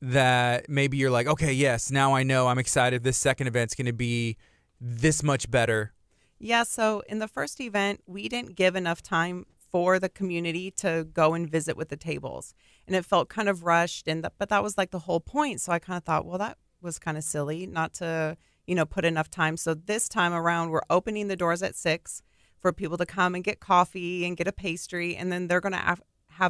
that 0.01 0.67
maybe 0.67 0.97
you're 0.97 1.11
like, 1.11 1.27
okay, 1.27 1.53
yes, 1.53 1.91
now 1.91 2.15
I 2.15 2.23
know 2.23 2.47
I'm 2.47 2.57
excited 2.57 3.03
this 3.03 3.17
second 3.17 3.45
event's 3.45 3.75
going 3.75 3.85
to 3.85 3.93
be 3.93 4.37
this 4.81 5.21
much 5.21 5.51
better. 5.51 5.93
Yeah, 6.39 6.63
so 6.63 7.03
in 7.07 7.19
the 7.19 7.27
first 7.27 7.61
event, 7.61 8.01
we 8.07 8.27
didn't 8.27 8.55
give 8.55 8.75
enough 8.75 9.03
time 9.03 9.45
for 9.71 9.99
the 9.99 10.09
community 10.09 10.71
to 10.71 11.07
go 11.13 11.35
and 11.35 11.47
visit 11.47 11.77
with 11.77 11.89
the 11.89 11.97
tables. 11.97 12.55
And 12.87 12.95
it 12.95 13.05
felt 13.05 13.29
kind 13.29 13.47
of 13.47 13.63
rushed 13.63 14.07
and 14.07 14.23
th- 14.23 14.33
but 14.39 14.49
that 14.49 14.63
was 14.63 14.79
like 14.79 14.89
the 14.89 14.99
whole 14.99 15.19
point. 15.19 15.61
So 15.61 15.71
I 15.71 15.77
kind 15.77 15.97
of 15.97 16.03
thought, 16.03 16.25
well, 16.25 16.39
that 16.39 16.57
was 16.81 16.97
kind 16.97 17.19
of 17.19 17.23
silly 17.23 17.67
not 17.67 17.93
to, 17.95 18.35
you 18.65 18.73
know, 18.73 18.85
put 18.85 19.05
enough 19.05 19.29
time. 19.29 19.57
So 19.57 19.75
this 19.75 20.09
time 20.09 20.33
around, 20.33 20.71
we're 20.71 20.81
opening 20.89 21.27
the 21.27 21.35
doors 21.35 21.61
at 21.61 21.75
6 21.75 22.23
for 22.65 22.73
people 22.73 22.97
to 22.97 23.05
come 23.05 23.35
and 23.35 23.43
get 23.43 23.59
coffee 23.59 24.25
and 24.25 24.35
get 24.35 24.47
a 24.47 24.51
pastry 24.51 25.15
and 25.15 25.31
then 25.31 25.47
they're 25.47 25.61
going 25.61 25.71
to 25.73 25.77
have, 25.77 26.01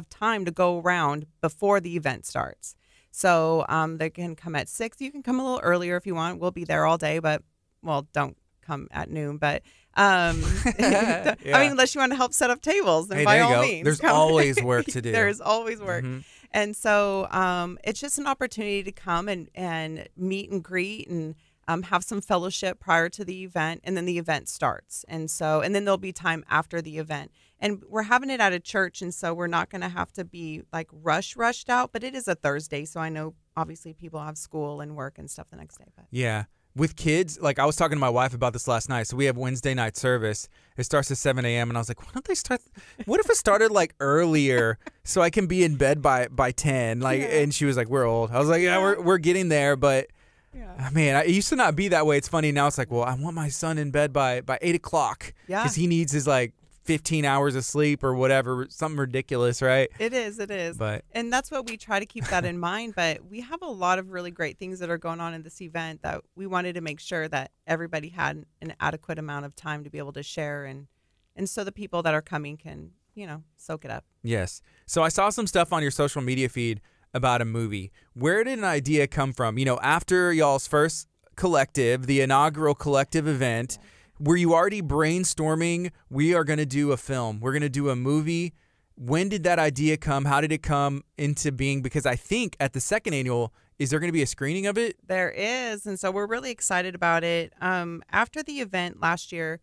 time 0.08 0.46
to 0.46 0.50
go 0.50 0.80
around 0.80 1.26
before 1.42 1.78
the 1.78 1.94
event 1.94 2.24
starts. 2.24 2.74
So 3.10 3.66
um, 3.68 3.98
they 3.98 4.08
can 4.08 4.34
come 4.34 4.56
at 4.56 4.68
6. 4.70 4.98
You 5.00 5.12
can 5.12 5.22
come 5.22 5.38
a 5.38 5.44
little 5.44 5.60
earlier 5.60 5.94
if 5.96 6.06
you 6.06 6.14
want. 6.14 6.40
We'll 6.40 6.50
be 6.52 6.64
there 6.64 6.86
all 6.86 6.96
day, 6.96 7.18
but 7.18 7.42
well, 7.82 8.08
don't 8.14 8.36
come 8.62 8.88
at 8.90 9.10
noon, 9.10 9.36
but 9.36 9.62
um, 9.94 10.42
I 10.78 11.36
mean, 11.44 11.70
unless 11.72 11.94
you 11.94 12.00
want 12.00 12.12
to 12.12 12.16
help 12.16 12.32
set 12.32 12.48
up 12.48 12.62
tables, 12.62 13.08
then 13.08 13.18
Hey, 13.18 13.24
by 13.26 13.40
all 13.40 13.52
go. 13.56 13.60
means, 13.60 13.84
There's 13.84 14.00
always 14.00 14.60
work 14.62 14.86
to 14.96 15.02
do. 15.02 15.12
There's 15.12 15.40
always 15.42 15.80
work, 15.80 16.04
Mhm. 16.04 16.24
and 16.52 16.74
so 16.74 17.28
um, 17.30 17.78
it's 17.84 18.00
just 18.00 18.18
an 18.18 18.26
opportunity 18.26 18.82
to 18.82 18.92
come 18.92 19.28
and 19.28 19.48
and 19.54 20.08
meet 20.16 20.50
and 20.50 20.64
greet 20.64 21.08
and 21.08 21.34
um, 21.68 21.82
have 21.84 22.04
some 22.04 22.20
fellowship 22.20 22.78
prior 22.80 23.08
to 23.10 23.24
the 23.24 23.42
event, 23.44 23.80
and 23.84 23.96
then 23.96 24.04
the 24.06 24.18
event 24.18 24.48
starts, 24.48 25.04
and 25.08 25.30
so 25.30 25.60
and 25.60 25.74
then 25.74 25.84
there'll 25.84 25.98
be 25.98 26.12
time 26.12 26.44
after 26.48 26.80
the 26.80 26.98
event, 26.98 27.30
and 27.60 27.82
we're 27.88 28.02
having 28.04 28.30
it 28.30 28.40
at 28.40 28.52
a 28.52 28.60
church, 28.60 29.02
and 29.02 29.12
so 29.14 29.34
we're 29.34 29.46
not 29.46 29.70
going 29.70 29.80
to 29.82 29.88
have 29.88 30.12
to 30.12 30.24
be 30.24 30.62
like 30.72 30.88
rush 30.92 31.36
rushed 31.36 31.68
out, 31.70 31.92
but 31.92 32.04
it 32.04 32.14
is 32.14 32.28
a 32.28 32.34
Thursday, 32.34 32.84
so 32.84 33.00
I 33.00 33.08
know 33.08 33.34
obviously 33.56 33.92
people 33.94 34.20
have 34.20 34.36
school 34.38 34.80
and 34.80 34.94
work 34.96 35.18
and 35.18 35.30
stuff 35.30 35.48
the 35.50 35.56
next 35.56 35.78
day, 35.78 35.86
but 35.96 36.06
Yeah. 36.10 36.44
With 36.76 36.94
kids, 36.94 37.40
like 37.40 37.58
I 37.58 37.64
was 37.64 37.74
talking 37.74 37.96
to 37.96 38.00
my 38.00 38.10
wife 38.10 38.34
about 38.34 38.52
this 38.52 38.68
last 38.68 38.90
night. 38.90 39.06
So 39.06 39.16
we 39.16 39.24
have 39.24 39.38
Wednesday 39.38 39.72
night 39.72 39.96
service. 39.96 40.46
It 40.76 40.84
starts 40.84 41.10
at 41.10 41.16
7 41.16 41.42
a.m. 41.46 41.70
And 41.70 41.78
I 41.78 41.80
was 41.80 41.88
like, 41.88 42.02
why 42.02 42.10
don't 42.12 42.26
they 42.26 42.34
start? 42.34 42.60
What 43.06 43.18
if 43.18 43.30
it 43.30 43.36
started 43.38 43.70
like 43.70 43.94
earlier 43.98 44.78
so 45.02 45.22
I 45.22 45.30
can 45.30 45.46
be 45.46 45.64
in 45.64 45.76
bed 45.76 46.02
by 46.02 46.28
by 46.28 46.50
10? 46.52 47.00
Like, 47.00 47.20
Yeah. 47.22 47.28
and 47.28 47.54
she 47.54 47.64
was 47.64 47.78
like, 47.78 47.88
we're 47.88 48.04
old. 48.04 48.30
I 48.30 48.38
was 48.38 48.50
like, 48.50 48.60
yeah, 48.60 48.78
we're 48.78 49.00
we're 49.00 49.16
getting 49.16 49.48
there, 49.48 49.74
but 49.74 50.08
yeah, 50.56 50.86
uh, 50.86 50.90
man, 50.90 51.16
I- 51.16 51.24
it 51.24 51.30
used 51.30 51.48
to 51.50 51.56
not 51.56 51.76
be 51.76 51.88
that 51.88 52.06
way. 52.06 52.16
It's 52.16 52.28
funny 52.28 52.52
now. 52.52 52.66
It's 52.66 52.78
like, 52.78 52.90
well, 52.90 53.02
I 53.02 53.14
want 53.14 53.34
my 53.34 53.48
son 53.48 53.78
in 53.78 53.90
bed 53.90 54.12
by 54.12 54.40
by 54.40 54.58
eight 54.62 54.74
o'clock 54.74 55.32
yeah. 55.46 55.62
because 55.62 55.74
he 55.74 55.86
needs 55.86 56.12
his 56.12 56.26
like 56.26 56.52
15 56.84 57.24
hours 57.24 57.56
of 57.56 57.64
sleep 57.64 58.04
or 58.04 58.14
whatever, 58.14 58.66
something 58.70 58.98
ridiculous, 58.98 59.60
right? 59.60 59.90
It 59.98 60.12
is, 60.12 60.38
it 60.38 60.52
is. 60.52 60.76
But 60.76 61.04
and 61.12 61.32
that's 61.32 61.50
what 61.50 61.66
we 61.68 61.76
try 61.76 61.98
to 61.98 62.06
keep 62.06 62.24
that 62.28 62.44
in 62.44 62.58
mind 62.58 62.94
but 62.94 63.24
we 63.28 63.40
have 63.40 63.60
a 63.62 63.66
lot 63.66 63.98
of 63.98 64.10
really 64.10 64.30
great 64.30 64.58
things 64.58 64.78
that 64.78 64.88
are 64.88 64.98
going 64.98 65.20
on 65.20 65.34
in 65.34 65.42
this 65.42 65.60
event 65.60 66.02
that 66.02 66.22
we 66.36 66.46
wanted 66.46 66.74
to 66.74 66.80
make 66.80 67.00
sure 67.00 67.26
that 67.28 67.50
everybody 67.66 68.08
had 68.08 68.44
an 68.62 68.74
adequate 68.80 69.18
amount 69.18 69.44
of 69.44 69.54
time 69.56 69.82
to 69.84 69.90
be 69.90 69.98
able 69.98 70.12
to 70.12 70.22
share 70.22 70.64
and 70.64 70.86
and 71.34 71.48
so 71.48 71.64
the 71.64 71.72
people 71.72 72.02
that 72.02 72.14
are 72.14 72.22
coming 72.22 72.56
can 72.56 72.90
you 73.14 73.26
know 73.26 73.42
soak 73.56 73.84
it 73.84 73.90
up 73.90 74.04
Yes. 74.26 74.60
So 74.86 75.02
I 75.02 75.08
saw 75.08 75.30
some 75.30 75.46
stuff 75.46 75.72
on 75.72 75.82
your 75.82 75.92
social 75.92 76.20
media 76.20 76.48
feed 76.48 76.80
about 77.14 77.40
a 77.40 77.44
movie. 77.44 77.92
Where 78.14 78.44
did 78.44 78.58
an 78.58 78.64
idea 78.64 79.06
come 79.06 79.32
from? 79.32 79.58
You 79.58 79.64
know, 79.64 79.78
after 79.82 80.32
y'all's 80.32 80.66
first 80.66 81.08
collective, 81.36 82.06
the 82.06 82.20
inaugural 82.20 82.74
collective 82.74 83.26
event, 83.26 83.78
were 84.18 84.36
you 84.36 84.54
already 84.54 84.82
brainstorming, 84.82 85.90
we 86.10 86.34
are 86.34 86.44
going 86.44 86.58
to 86.58 86.66
do 86.66 86.92
a 86.92 86.96
film, 86.96 87.40
we're 87.40 87.52
going 87.52 87.62
to 87.62 87.68
do 87.68 87.90
a 87.90 87.96
movie? 87.96 88.54
When 88.96 89.28
did 89.28 89.42
that 89.44 89.58
idea 89.58 89.98
come? 89.98 90.24
How 90.24 90.40
did 90.40 90.52
it 90.52 90.62
come 90.62 91.02
into 91.18 91.52
being? 91.52 91.82
Because 91.82 92.06
I 92.06 92.16
think 92.16 92.56
at 92.58 92.72
the 92.72 92.80
second 92.80 93.12
annual, 93.12 93.52
is 93.78 93.90
there 93.90 94.00
going 94.00 94.08
to 94.08 94.12
be 94.12 94.22
a 94.22 94.26
screening 94.26 94.66
of 94.66 94.78
it? 94.78 94.96
there 95.06 95.30
is 95.30 95.86
and 95.86 96.00
so 96.00 96.10
we're 96.10 96.26
really 96.26 96.50
excited 96.50 96.94
about 96.94 97.22
it 97.22 97.52
um 97.60 98.02
after 98.10 98.42
the 98.42 98.60
event 98.60 99.00
last 99.00 99.32
year 99.32 99.60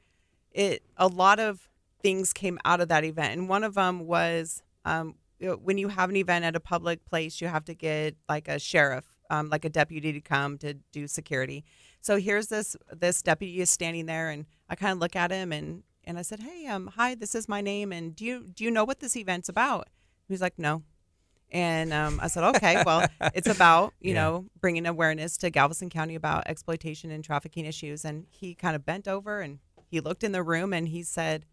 it 0.51 0.83
a 0.97 1.07
lot 1.07 1.39
of 1.39 1.67
things 2.01 2.31
came 2.31 2.59
out 2.63 2.79
of 2.79 2.87
that 2.89 3.03
event 3.03 3.33
and 3.33 3.49
one 3.49 3.63
of 3.63 3.73
them 3.73 4.01
was 4.05 4.61
um 4.85 5.15
when 5.61 5.77
you 5.77 5.87
have 5.89 6.09
an 6.09 6.15
event 6.15 6.45
at 6.45 6.55
a 6.55 6.59
public 6.59 7.03
place 7.05 7.41
you 7.41 7.47
have 7.47 7.65
to 7.65 7.73
get 7.73 8.15
like 8.29 8.47
a 8.47 8.59
sheriff 8.59 9.05
um, 9.29 9.49
like 9.49 9.65
a 9.65 9.69
deputy 9.69 10.11
to 10.13 10.21
come 10.21 10.57
to 10.57 10.73
do 10.91 11.07
security 11.07 11.63
so 12.01 12.17
here's 12.17 12.47
this 12.47 12.75
this 12.91 13.21
deputy 13.21 13.59
is 13.61 13.69
standing 13.69 14.05
there 14.05 14.29
and 14.29 14.45
i 14.69 14.75
kind 14.75 14.91
of 14.91 14.99
look 14.99 15.15
at 15.15 15.31
him 15.31 15.51
and 15.51 15.83
and 16.03 16.17
i 16.17 16.21
said 16.21 16.39
hey 16.41 16.65
um 16.67 16.87
hi 16.95 17.15
this 17.15 17.35
is 17.35 17.47
my 17.49 17.61
name 17.61 17.91
and 17.91 18.15
do 18.15 18.25
you 18.25 18.45
do 18.53 18.63
you 18.63 18.71
know 18.71 18.83
what 18.83 18.99
this 18.99 19.15
event's 19.15 19.49
about 19.49 19.87
he's 20.27 20.41
like 20.41 20.57
no 20.57 20.83
and 21.51 21.93
um, 21.93 22.19
I 22.19 22.29
said, 22.29 22.43
okay, 22.55 22.81
well, 22.83 23.07
it's 23.35 23.47
about, 23.47 23.93
you 24.01 24.13
Yeah. 24.15 24.21
know, 24.23 24.45
bringing 24.59 24.87
awareness 24.87 25.37
to 25.37 25.51
Galveston 25.51 25.91
County 25.91 26.15
about 26.15 26.47
exploitation 26.47 27.11
and 27.11 27.23
trafficking 27.23 27.65
issues. 27.65 28.03
And 28.03 28.25
he 28.31 28.55
kind 28.55 28.75
of 28.75 28.83
bent 28.85 29.07
over 29.07 29.39
and 29.39 29.59
he 29.85 29.99
looked 29.99 30.23
in 30.23 30.31
the 30.31 30.41
room 30.41 30.73
and 30.73 30.87
he 30.87 31.03
said, 31.03 31.45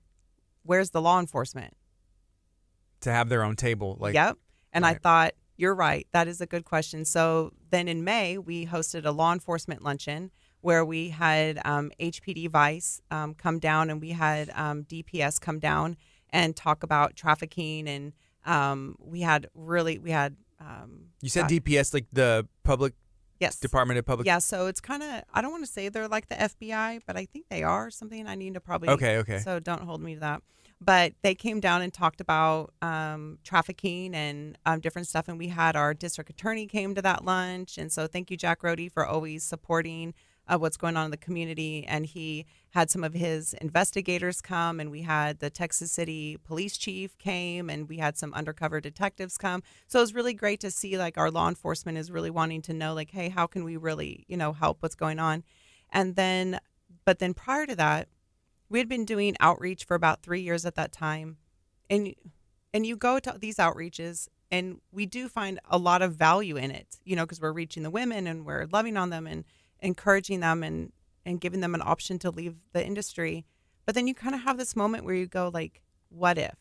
where's 0.63 0.91
the 0.91 1.03
law 1.03 1.21
enforcement? 1.21 1.77
To 3.03 3.13
have 3.13 3.29
their 3.29 3.43
own 3.43 3.57
table, 3.57 3.97
like 4.01 4.15
yep. 4.15 4.37
And 4.73 4.87
I 4.87 4.95
thought, 4.95 5.33
you're 5.57 5.75
right. 5.75 6.07
That 6.13 6.27
is 6.27 6.41
a 6.41 6.47
good 6.47 6.65
question. 6.65 7.05
So 7.05 7.53
then 7.71 7.87
in 7.87 8.03
May, 8.03 8.39
we 8.39 8.67
hosted 8.67 9.05
a 9.05 9.11
law 9.11 9.33
enforcement 9.33 9.83
luncheon 9.83 10.31
where 10.63 10.85
we 10.85 11.11
had 11.11 11.61
um, 11.65 11.91
HPD 12.01 12.49
Vice 12.49 13.01
um, 13.11 13.35
come 13.35 13.59
down 13.59 13.91
and 13.91 14.01
we 14.01 14.11
had 14.11 14.51
um, 14.55 14.85
DPS 14.85 15.41
come 15.41 15.59
down 15.59 15.97
and 16.31 16.57
talk 16.57 16.83
about 16.83 17.15
trafficking. 17.15 17.89
And 17.89 18.13
um, 18.47 18.97
we 18.99 19.21
had 19.21 19.49
really, 19.55 19.99
we 19.99 20.11
had. 20.11 20.37
Um, 20.61 21.09
you 21.21 21.29
said 21.29 21.47
DPS, 21.47 21.93
like 21.93 22.07
the 22.13 22.47
public 22.63 22.95
yes. 23.39 23.59
Department 23.61 23.99
of 23.99 24.07
Public. 24.07 24.27
Yeah, 24.27 24.39
so 24.39 24.67
it's 24.67 24.81
kind 24.81 25.03
of 25.03 25.23
I 25.33 25.43
don't 25.43 25.51
want 25.51 25.65
to 25.65 25.71
say 25.71 25.89
they're 25.89 26.09
like 26.09 26.29
the 26.29 26.37
FBI, 26.37 27.01
but 27.07 27.17
I 27.17 27.25
think 27.25 27.47
they 27.49 27.63
are 27.63 27.91
something 27.91 28.27
I 28.27 28.35
need 28.35 28.55
to 28.55 28.61
probably 28.61 28.91
Okay, 28.91 29.19
okay. 29.19 29.39
So 29.39 29.59
don't 29.59 29.83
hold 29.83 30.01
me 30.01 30.15
to 30.15 30.21
that. 30.21 30.43
But 30.83 31.13
they 31.23 31.35
came 31.35 31.61
down 31.61 31.83
and 31.83 31.93
talked 31.93 32.23
about 32.23 32.73
um, 32.81 33.39
trafficking 33.45 34.15
and 34.15 34.57
um, 34.65 34.81
different 34.81 35.09
stuff, 35.09 35.29
and 35.29 35.39
we 35.39 35.49
had 35.49 35.77
our 35.77 35.93
district 35.93 36.31
attorney 36.31 36.67
came 36.67 36.95
to 36.95 37.03
that 37.03 37.25
lunch, 37.25 37.77
and 37.77 37.93
so 37.93 38.07
thank 38.07 38.31
you, 38.31 38.37
Jack 38.39 38.63
Roady, 38.63 38.89
for 38.89 39.05
always 39.05 39.45
supporting 39.45 40.15
uh, 40.51 40.59
what's 40.59 40.77
going 40.77 40.97
on 40.97 41.07
in 41.07 41.11
the 41.11 41.17
community. 41.17 41.85
And 41.87 42.05
he 42.05 42.47
had 42.71 42.91
some 42.91 43.05
of 43.05 43.15
his 43.15 43.55
investigators 43.55 44.41
come, 44.41 44.81
and 44.81 44.91
we 44.91 45.03
had 45.03 45.39
the 45.39 45.51
Texas 45.51 45.93
City 45.93 46.37
Police 46.45 46.77
Chief 46.77 47.17
came, 47.19 47.71
and 47.71 47.89
we 47.89 47.99
had 47.99 48.17
some 48.17 48.35
undercover 48.35 48.81
detectives 48.81 49.39
come. 49.39 49.63
So 49.87 49.99
it 50.01 50.03
was 50.03 50.15
really 50.15 50.35
great 50.35 50.61
to 50.61 50.71
see 50.71 50.99
like 50.99 51.17
our 51.17 51.31
law 51.31 51.49
enforcement 51.49 51.99
is 51.99 52.11
really 52.11 52.31
wanting 52.31 52.63
to 52.63 52.73
know 52.73 52.95
like, 52.95 53.11
hey, 53.13 53.29
how 53.29 53.47
can 53.47 53.65
we 53.65 53.77
really 53.77 54.25
you 54.29 54.37
know 54.37 54.53
help 54.53 54.79
what's 54.81 54.95
going 54.97 55.19
on? 55.19 55.45
And 55.91 56.17
then, 56.17 56.61
but 57.05 57.19
then 57.19 57.35
prior 57.35 57.67
to 57.67 57.77
that, 57.77 58.09
we 58.71 58.79
had 58.79 58.89
been 58.89 59.05
doing 59.05 59.37
outreach 59.41 59.85
for 59.85 59.95
about 59.95 60.23
three 60.23 60.41
years 60.41 60.65
at 60.65 60.77
that 60.77 60.93
time, 60.93 61.37
and 61.91 62.15
and 62.73 62.87
you 62.87 62.97
go 62.97 63.19
to 63.19 63.37
these 63.39 63.57
outreaches 63.57 64.29
and 64.51 64.81
we 64.93 65.07
do 65.07 65.29
find 65.29 65.61
a 65.69 65.79
lot 65.79 66.03
of 66.03 66.15
value 66.15 66.57
in 66.57 66.71
it, 66.71 66.99
you 67.05 67.15
know, 67.15 67.25
because 67.25 67.41
we're 67.41 67.53
reaching 67.53 67.83
the 67.83 67.91
women 67.91 68.27
and 68.27 68.45
we're 68.45 68.67
loving 68.73 68.97
on 68.97 69.11
them 69.11 69.27
and 69.27 69.45
encouraging 69.81 70.41
them 70.41 70.63
and 70.63 70.93
and 71.27 71.41
giving 71.41 71.61
them 71.61 71.75
an 71.75 71.83
option 71.85 72.19
to 72.19 72.31
leave 72.31 72.57
the 72.73 72.85
industry. 72.85 73.45
But 73.85 73.95
then 73.95 74.07
you 74.07 74.15
kind 74.15 74.35
of 74.35 74.43
have 74.43 74.57
this 74.57 74.75
moment 74.75 75.05
where 75.05 75.15
you 75.15 75.27
go 75.27 75.51
like, 75.53 75.83
what 76.09 76.39
if? 76.39 76.57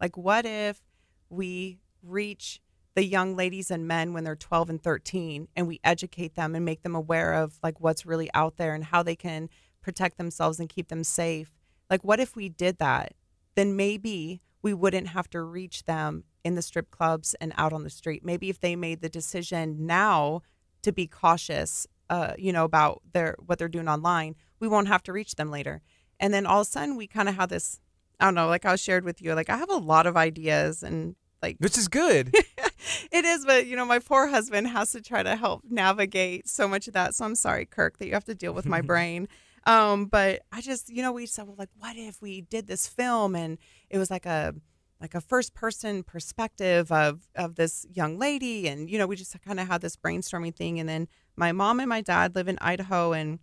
Like 0.00 0.16
what 0.16 0.44
if 0.46 0.80
we 1.28 1.78
reach 2.02 2.60
the 2.94 3.04
young 3.04 3.36
ladies 3.36 3.70
and 3.70 3.86
men 3.86 4.12
when 4.14 4.24
they're 4.24 4.34
12 4.34 4.70
and 4.70 4.82
13 4.82 5.48
and 5.54 5.68
we 5.68 5.80
educate 5.84 6.34
them 6.34 6.54
and 6.54 6.64
make 6.64 6.82
them 6.82 6.94
aware 6.94 7.34
of 7.34 7.58
like 7.62 7.78
what's 7.78 8.06
really 8.06 8.30
out 8.32 8.56
there 8.56 8.74
and 8.74 8.84
how 8.84 9.02
they 9.02 9.16
can 9.16 9.50
protect 9.86 10.18
themselves 10.18 10.58
and 10.58 10.68
keep 10.68 10.88
them 10.88 11.04
safe. 11.04 11.52
Like 11.88 12.02
what 12.02 12.18
if 12.18 12.34
we 12.34 12.48
did 12.48 12.78
that? 12.78 13.14
Then 13.54 13.76
maybe 13.76 14.42
we 14.62 14.74
wouldn't 14.74 15.06
have 15.08 15.30
to 15.30 15.40
reach 15.40 15.84
them 15.84 16.24
in 16.42 16.56
the 16.56 16.62
strip 16.62 16.90
clubs 16.90 17.36
and 17.40 17.52
out 17.56 17.72
on 17.72 17.84
the 17.84 17.90
street. 17.90 18.24
Maybe 18.24 18.50
if 18.50 18.58
they 18.58 18.74
made 18.74 19.00
the 19.00 19.08
decision 19.08 19.86
now 19.86 20.42
to 20.82 20.90
be 20.90 21.06
cautious 21.06 21.86
uh, 22.10 22.34
you 22.36 22.52
know, 22.52 22.64
about 22.64 23.02
their 23.12 23.36
what 23.46 23.58
they're 23.58 23.68
doing 23.68 23.88
online, 23.88 24.34
we 24.60 24.68
won't 24.68 24.88
have 24.88 25.02
to 25.04 25.12
reach 25.12 25.36
them 25.36 25.50
later. 25.50 25.82
And 26.18 26.34
then 26.34 26.46
all 26.46 26.62
of 26.62 26.66
a 26.66 26.70
sudden, 26.70 26.96
we 26.96 27.06
kind 27.06 27.28
of 27.28 27.36
have 27.36 27.48
this. 27.48 27.80
I 28.18 28.24
don't 28.24 28.34
know, 28.34 28.48
like 28.48 28.64
I 28.64 28.72
was 28.72 28.80
shared 28.80 29.04
with 29.04 29.20
you, 29.20 29.34
like 29.34 29.50
I 29.50 29.58
have 29.58 29.70
a 29.70 29.76
lot 29.76 30.06
of 30.06 30.16
ideas 30.16 30.82
and 30.82 31.16
like 31.42 31.56
which 31.58 31.76
is 31.76 31.86
good. 31.86 32.34
it 33.12 33.24
is, 33.24 33.44
but 33.44 33.66
you 33.66 33.76
know, 33.76 33.84
my 33.84 33.98
poor 33.98 34.28
husband 34.28 34.68
has 34.68 34.92
to 34.92 35.02
try 35.02 35.22
to 35.22 35.36
help 35.36 35.62
navigate 35.68 36.48
so 36.48 36.66
much 36.66 36.88
of 36.88 36.94
that. 36.94 37.14
So 37.14 37.24
I'm 37.24 37.34
sorry, 37.34 37.66
Kirk, 37.66 37.98
that 37.98 38.06
you 38.06 38.14
have 38.14 38.24
to 38.24 38.34
deal 38.34 38.52
with 38.52 38.66
my 38.66 38.80
brain. 38.92 39.28
Um, 39.66 40.06
but 40.06 40.42
I 40.52 40.60
just, 40.60 40.88
you 40.88 41.02
know, 41.02 41.12
we 41.12 41.26
said, 41.26 41.46
well, 41.46 41.56
like, 41.58 41.70
what 41.76 41.96
if 41.96 42.22
we 42.22 42.40
did 42.40 42.68
this 42.68 42.86
film 42.86 43.34
and 43.34 43.58
it 43.90 43.98
was 43.98 44.10
like 44.10 44.24
a 44.26 44.54
like 45.00 45.14
a 45.14 45.20
first 45.20 45.54
person 45.54 46.02
perspective 46.02 46.90
of 46.90 47.28
of 47.34 47.56
this 47.56 47.86
young 47.92 48.18
lady, 48.18 48.66
and 48.68 48.88
you 48.88 48.98
know, 48.98 49.06
we 49.06 49.16
just 49.16 49.36
kind 49.42 49.60
of 49.60 49.68
had 49.68 49.80
this 49.80 49.96
brainstorming 49.96 50.54
thing. 50.54 50.80
And 50.80 50.88
then 50.88 51.08
my 51.36 51.52
mom 51.52 51.80
and 51.80 51.88
my 51.88 52.00
dad 52.00 52.34
live 52.34 52.48
in 52.48 52.58
Idaho, 52.60 53.12
and 53.12 53.38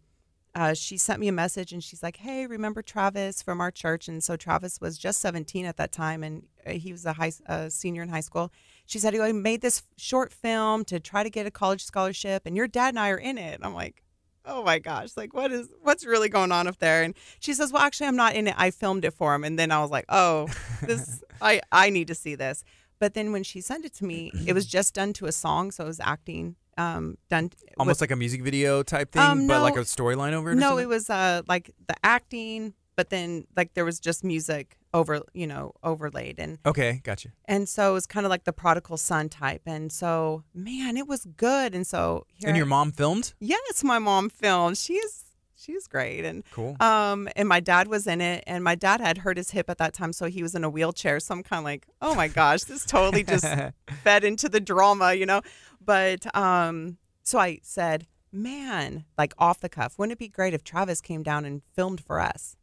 uh, 0.56 0.74
she 0.74 0.98
sent 0.98 1.20
me 1.20 1.28
a 1.28 1.32
message 1.32 1.72
and 1.72 1.84
she's 1.84 2.02
like, 2.04 2.18
"Hey, 2.18 2.48
remember 2.48 2.82
Travis 2.82 3.42
from 3.42 3.62
our 3.62 3.72
church?" 3.72 4.08
And 4.08 4.24
so 4.24 4.36
Travis 4.36 4.82
was 4.82 4.98
just 4.98 5.20
17 5.22 5.66
at 5.66 5.78
that 5.78 5.92
time, 5.92 6.24
and 6.24 6.44
uh, 6.66 6.72
he 6.72 6.92
was 6.92 7.06
a 7.06 7.14
high 7.14 7.32
a 7.46 7.70
senior 7.70 8.02
in 8.02 8.10
high 8.10 8.20
school. 8.22 8.52
She 8.86 9.00
said, 9.00 9.16
"I 9.16 9.32
made 9.32 9.62
this 9.62 9.84
short 9.98 10.34
film 10.34 10.86
to 10.86 11.00
try 11.00 11.24
to 11.24 11.30
get 11.30 11.46
a 11.46 11.52
college 11.52 11.84
scholarship, 11.84 12.44
and 12.46 12.56
your 12.56 12.68
dad 12.68 12.90
and 12.90 13.00
I 13.00 13.10
are 13.10 13.18
in 13.18 13.38
it." 13.38 13.60
I'm 13.64 13.76
like, 13.76 14.04
"Oh 14.46 14.64
my 14.64 14.80
gosh! 14.80 15.16
Like, 15.16 15.34
what 15.34 15.52
is 15.52 15.70
what's 15.82 16.06
really 16.06 16.30
going 16.30 16.52
on 16.52 16.68
up 16.68 16.78
there?" 16.80 17.04
And 17.04 17.14
she 17.40 17.54
says, 17.54 17.72
"Well, 17.72 17.82
actually, 17.82 18.08
I'm 18.08 18.16
not 18.16 18.36
in 18.36 18.48
it. 18.48 18.56
I 18.58 18.72
filmed 18.72 19.06
it 19.06 19.14
for 19.14 19.34
him." 19.34 19.44
And 19.44 19.58
then 19.58 19.72
I 19.72 19.80
was 19.82 19.92
like, 19.92 20.06
"Oh, 20.10 20.48
this 20.82 21.24
I 21.42 21.62
I 21.72 21.90
need 21.90 22.08
to 22.08 22.16
see 22.16 22.36
this." 22.36 22.64
But 23.00 23.14
then 23.16 23.32
when 23.32 23.44
she 23.44 23.60
sent 23.60 23.84
it 23.86 23.94
to 23.96 24.06
me, 24.06 24.32
it 24.46 24.54
was 24.54 24.66
just 24.66 24.94
done 24.94 25.12
to 25.14 25.26
a 25.26 25.32
song, 25.32 25.72
so 25.72 25.84
it 25.84 25.88
was 25.88 26.00
acting 26.00 26.56
um, 26.78 27.18
done 27.30 27.52
almost 27.78 27.98
with, 27.98 28.10
like 28.10 28.12
a 28.12 28.16
music 28.16 28.42
video 28.42 28.84
type 28.84 29.12
thing, 29.12 29.22
um, 29.22 29.48
no, 29.48 29.56
but 29.56 29.64
like 29.64 29.76
a 29.76 29.80
storyline 29.82 30.34
over 30.34 30.52
it. 30.52 30.56
No, 30.56 30.78
it 30.78 30.88
was 30.88 31.10
uh, 31.10 31.42
like 31.48 31.72
the 31.88 31.96
acting, 32.04 32.74
but 32.96 33.10
then 33.10 33.46
like 33.56 33.74
there 33.74 33.86
was 33.86 34.00
just 34.00 34.24
music 34.24 34.78
over, 34.94 35.22
you 35.34 35.48
know, 35.48 35.74
overlaid 35.84 36.40
and 36.40 36.60
okay, 36.66 37.02
gotcha. 37.04 37.30
And 37.46 37.68
so 37.68 37.92
it 37.92 37.94
was 37.94 38.06
kind 38.06 38.26
of 38.26 38.30
like 38.30 38.44
the 38.44 38.54
prodigal 38.54 38.98
son 38.98 39.30
type, 39.30 39.64
and 39.66 39.92
so 39.92 40.44
man, 40.54 40.98
it 40.98 41.08
was 41.08 41.26
good. 41.38 41.74
And 41.76 41.86
so 41.86 42.26
and 42.44 42.56
your 42.56 42.66
I, 42.66 42.70
mom 42.70 42.92
filmed? 42.92 43.34
Yes, 43.40 43.84
my 43.84 44.00
mom 44.00 44.30
filmed. 44.30 44.78
She's 44.78 45.26
she's 45.56 45.88
great 45.88 46.26
and 46.26 46.44
cool. 46.52 46.76
Um, 46.80 47.28
and 47.36 47.48
my 47.48 47.60
dad 47.60 47.88
was 47.88 48.06
in 48.08 48.22
it, 48.22 48.44
and 48.46 48.64
my 48.64 48.76
dad 48.76 49.02
had 49.02 49.20
hurt 49.20 49.38
his 49.38 49.52
hip 49.52 49.70
at 49.70 49.78
that 49.78 49.94
time, 49.94 50.14
so 50.14 50.28
he 50.28 50.44
was 50.44 50.56
in 50.56 50.64
a 50.64 50.70
wheelchair. 50.70 51.20
So 51.20 51.34
I'm 51.34 51.44
kind 51.44 51.60
of 51.60 51.66
like, 51.66 51.88
oh 52.02 52.16
my 52.16 52.28
gosh, 52.28 52.64
this 52.64 52.86
totally 52.86 53.24
just 53.24 53.46
fed 54.04 54.24
into 54.24 54.50
the 54.50 54.60
drama, 54.60 55.14
you 55.14 55.26
know. 55.26 55.42
But 55.84 56.34
um, 56.36 56.98
so 57.24 57.40
I 57.40 57.60
said, 57.64 58.08
man, 58.32 59.06
like 59.18 59.34
off 59.38 59.60
the 59.60 59.70
cuff, 59.70 59.98
wouldn't 59.98 60.14
it 60.14 60.20
be 60.20 60.28
great 60.28 60.54
if 60.54 60.64
Travis 60.64 61.02
came 61.02 61.24
down 61.24 61.46
and 61.46 61.62
filmed 61.76 62.02
for 62.02 62.20
us? 62.20 62.58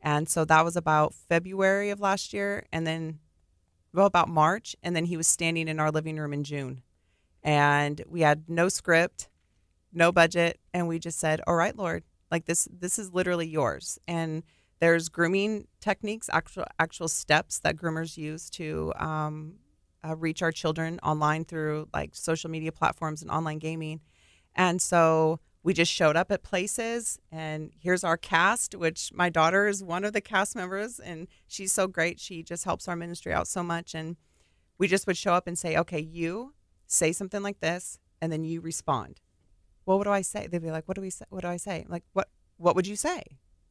And 0.00 0.28
so 0.28 0.44
that 0.44 0.64
was 0.64 0.76
about 0.76 1.14
February 1.14 1.90
of 1.90 2.00
last 2.00 2.32
year, 2.32 2.66
and 2.72 2.86
then 2.86 3.18
well 3.92 4.06
about 4.06 4.28
March, 4.28 4.76
and 4.82 4.94
then 4.94 5.06
he 5.06 5.16
was 5.16 5.26
standing 5.26 5.68
in 5.68 5.80
our 5.80 5.90
living 5.90 6.16
room 6.16 6.32
in 6.32 6.44
June, 6.44 6.82
and 7.42 8.02
we 8.06 8.20
had 8.20 8.44
no 8.48 8.68
script, 8.68 9.28
no 9.92 10.12
budget, 10.12 10.60
and 10.74 10.86
we 10.86 10.98
just 10.98 11.18
said, 11.18 11.40
all 11.46 11.54
right, 11.54 11.76
Lord 11.76 12.04
like 12.30 12.46
this, 12.46 12.68
this 12.72 12.98
is 12.98 13.12
literally 13.12 13.46
yours. 13.46 13.98
And 14.06 14.42
there's 14.80 15.08
grooming 15.08 15.66
techniques, 15.80 16.28
actual 16.32 16.64
actual 16.78 17.08
steps 17.08 17.60
that 17.60 17.76
groomers 17.76 18.16
use 18.16 18.50
to 18.50 18.92
um, 18.98 19.54
uh, 20.06 20.16
reach 20.16 20.42
our 20.42 20.52
children 20.52 20.98
online 21.02 21.44
through 21.44 21.88
like 21.94 22.14
social 22.14 22.50
media 22.50 22.72
platforms 22.72 23.22
and 23.22 23.30
online 23.30 23.58
gaming. 23.58 24.00
And 24.54 24.80
so 24.80 25.40
we 25.66 25.74
just 25.74 25.92
showed 25.92 26.14
up 26.14 26.30
at 26.30 26.44
places, 26.44 27.18
and 27.32 27.72
here's 27.76 28.04
our 28.04 28.16
cast, 28.16 28.76
which 28.76 29.10
my 29.12 29.28
daughter 29.28 29.66
is 29.66 29.82
one 29.82 30.04
of 30.04 30.12
the 30.12 30.20
cast 30.20 30.54
members, 30.54 31.00
and 31.00 31.26
she's 31.48 31.72
so 31.72 31.88
great. 31.88 32.20
She 32.20 32.44
just 32.44 32.64
helps 32.64 32.86
our 32.86 32.94
ministry 32.94 33.32
out 33.32 33.48
so 33.48 33.64
much. 33.64 33.92
And 33.92 34.14
we 34.78 34.86
just 34.86 35.08
would 35.08 35.16
show 35.16 35.32
up 35.32 35.48
and 35.48 35.58
say, 35.58 35.76
okay, 35.76 35.98
you 35.98 36.54
say 36.86 37.10
something 37.10 37.42
like 37.42 37.58
this, 37.58 37.98
and 38.22 38.32
then 38.32 38.44
you 38.44 38.60
respond 38.60 39.20
well, 39.86 39.98
what 39.98 40.04
do 40.04 40.10
I 40.10 40.22
say? 40.22 40.48
They'd 40.48 40.60
be 40.60 40.70
like, 40.70 40.86
what 40.86 40.96
do 40.96 41.00
we 41.00 41.10
say? 41.10 41.24
What 41.30 41.42
do 41.42 41.48
I 41.48 41.56
say? 41.56 41.84
I'm 41.86 41.90
like, 41.90 42.04
what, 42.12 42.28
what 42.56 42.74
would 42.74 42.86
you 42.86 42.96
say? 42.96 43.22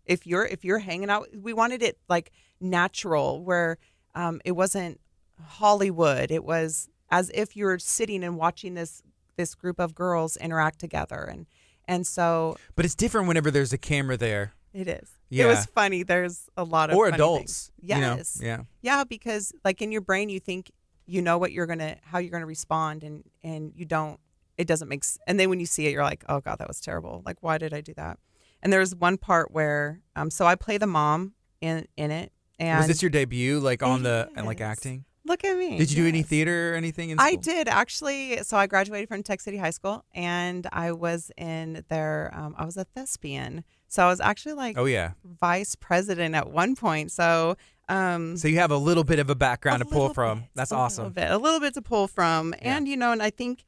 If 0.05 0.25
you're, 0.25 0.45
if 0.45 0.63
you're 0.63 0.79
hanging 0.79 1.09
out, 1.09 1.27
we 1.37 1.51
wanted 1.51 1.83
it 1.83 1.97
like 2.07 2.31
natural 2.61 3.43
where 3.43 3.77
um, 4.15 4.39
it 4.45 4.53
wasn't 4.53 5.01
Hollywood. 5.43 6.31
It 6.31 6.45
was 6.45 6.89
as 7.11 7.29
if 7.33 7.55
you're 7.55 7.79
sitting 7.79 8.23
and 8.23 8.37
watching 8.37 8.75
this, 8.75 9.03
this 9.35 9.55
group 9.55 9.77
of 9.77 9.93
girls 9.93 10.37
interact 10.37 10.79
together. 10.79 11.27
And, 11.29 11.47
and 11.87 12.05
so. 12.05 12.57
But 12.75 12.85
it's 12.85 12.95
different 12.95 13.27
whenever 13.27 13.51
there's 13.51 13.73
a 13.73 13.77
camera 13.77 14.17
there. 14.17 14.53
It 14.73 14.87
is. 14.87 15.09
Yeah. 15.29 15.45
It 15.45 15.47
was 15.47 15.65
funny. 15.67 16.03
There's 16.03 16.49
a 16.57 16.63
lot 16.63 16.89
of 16.89 16.97
or 16.97 17.07
adults. 17.07 17.71
Things. 17.79 17.89
Yes. 17.89 18.39
You 18.41 18.47
know? 18.47 18.51
Yeah. 18.51 18.63
Yeah, 18.81 19.03
because 19.03 19.53
like 19.63 19.81
in 19.81 19.91
your 19.91 20.01
brain, 20.01 20.29
you 20.29 20.39
think 20.39 20.71
you 21.05 21.21
know 21.21 21.37
what 21.37 21.51
you're 21.51 21.67
gonna, 21.67 21.97
how 22.03 22.17
you're 22.17 22.31
gonna 22.31 22.45
respond, 22.45 23.03
and 23.03 23.23
and 23.43 23.71
you 23.75 23.85
don't 23.85 24.19
it 24.57 24.67
doesn't 24.67 24.87
make 24.87 25.03
sense. 25.03 25.19
And 25.27 25.39
then 25.39 25.49
when 25.49 25.59
you 25.59 25.65
see 25.65 25.87
it, 25.87 25.91
you're 25.91 26.03
like, 26.03 26.23
oh 26.29 26.39
God, 26.39 26.59
that 26.59 26.67
was 26.67 26.79
terrible. 26.79 27.21
Like, 27.25 27.37
why 27.41 27.57
did 27.57 27.73
I 27.73 27.81
do 27.81 27.93
that? 27.95 28.19
And 28.61 28.71
there's 28.71 28.95
one 28.95 29.17
part 29.17 29.51
where, 29.51 30.01
um, 30.15 30.29
so 30.29 30.45
I 30.45 30.55
play 30.55 30.77
the 30.77 30.87
mom 30.87 31.33
in 31.61 31.87
in 31.97 32.11
it. 32.11 32.31
And 32.57 32.77
was 32.77 32.87
this 32.87 33.01
your 33.01 33.09
debut, 33.09 33.59
like 33.59 33.83
on 33.83 34.03
the 34.03 34.29
and 34.35 34.45
like 34.45 34.61
acting? 34.61 35.05
Look 35.25 35.43
at 35.43 35.57
me. 35.57 35.77
Did 35.77 35.91
you 35.91 36.03
do 36.03 36.07
any 36.07 36.21
theater 36.21 36.73
or 36.73 36.75
anything? 36.75 37.09
In 37.09 37.17
school? 37.17 37.27
I 37.27 37.35
did 37.35 37.67
actually. 37.67 38.43
So 38.43 38.57
I 38.57 38.67
graduated 38.67 39.09
from 39.09 39.23
Texas 39.23 39.45
City 39.45 39.57
High 39.57 39.71
School, 39.71 40.05
and 40.13 40.67
I 40.71 40.91
was 40.91 41.31
in 41.35 41.83
their. 41.89 42.31
Um, 42.33 42.55
I 42.57 42.65
was 42.65 42.77
a 42.77 42.83
thespian. 42.83 43.63
So 43.87 44.03
I 44.03 44.07
was 44.07 44.19
actually 44.19 44.53
like, 44.53 44.77
oh 44.77 44.85
yeah, 44.85 45.11
vice 45.23 45.75
president 45.75 46.35
at 46.35 46.51
one 46.51 46.75
point. 46.75 47.11
So 47.11 47.55
um, 47.87 48.37
so 48.37 48.47
you 48.47 48.57
have 48.57 48.71
a 48.71 48.77
little 48.77 49.03
bit 49.03 49.19
of 49.19 49.29
a 49.29 49.35
background 49.35 49.81
a 49.81 49.85
to 49.85 49.91
pull 49.91 50.13
from. 50.13 50.39
Bit, 50.39 50.49
That's 50.55 50.71
a 50.71 50.75
awesome. 50.75 51.05
Little 51.05 51.13
bit, 51.13 51.31
a 51.31 51.37
little 51.37 51.59
bit 51.59 51.73
to 51.75 51.81
pull 51.81 52.07
from, 52.07 52.53
yeah. 52.61 52.77
and 52.77 52.87
you 52.87 52.97
know, 52.97 53.11
and 53.11 53.21
I 53.21 53.29
think 53.29 53.65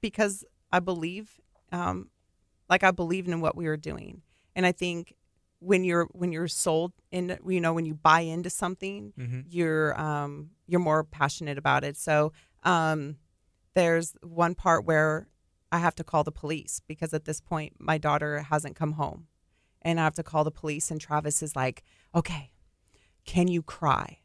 because 0.00 0.44
I 0.72 0.80
believe, 0.80 1.40
um, 1.72 2.08
like 2.68 2.82
I 2.82 2.90
believed 2.90 3.28
in 3.28 3.40
what 3.40 3.56
we 3.56 3.66
were 3.66 3.76
doing, 3.76 4.22
and 4.56 4.64
I 4.64 4.72
think 4.72 5.14
when 5.60 5.84
you're 5.84 6.08
when 6.12 6.32
you're 6.32 6.48
sold 6.48 6.92
in, 7.12 7.38
you 7.46 7.60
know, 7.60 7.72
when 7.72 7.84
you 7.84 7.94
buy 7.94 8.20
into 8.20 8.50
something, 8.50 9.12
mm-hmm. 9.18 9.40
you're 9.48 9.98
um, 10.00 10.50
you're 10.66 10.80
more 10.80 11.04
passionate 11.04 11.58
about 11.58 11.84
it. 11.84 11.96
So 11.96 12.32
um, 12.64 13.16
there's 13.74 14.14
one 14.22 14.54
part 14.54 14.84
where 14.84 15.28
I 15.70 15.78
have 15.78 15.94
to 15.96 16.04
call 16.04 16.24
the 16.24 16.32
police 16.32 16.80
because 16.88 17.14
at 17.14 17.24
this 17.24 17.40
point 17.40 17.74
my 17.78 17.98
daughter 17.98 18.40
hasn't 18.40 18.74
come 18.74 18.92
home, 18.92 19.26
and 19.82 20.00
I 20.00 20.04
have 20.04 20.14
to 20.14 20.22
call 20.22 20.44
the 20.44 20.50
police. 20.50 20.90
And 20.90 21.00
Travis 21.00 21.42
is 21.42 21.54
like, 21.54 21.82
"Okay, 22.14 22.50
can 23.24 23.48
you 23.48 23.62
cry?" 23.62 24.18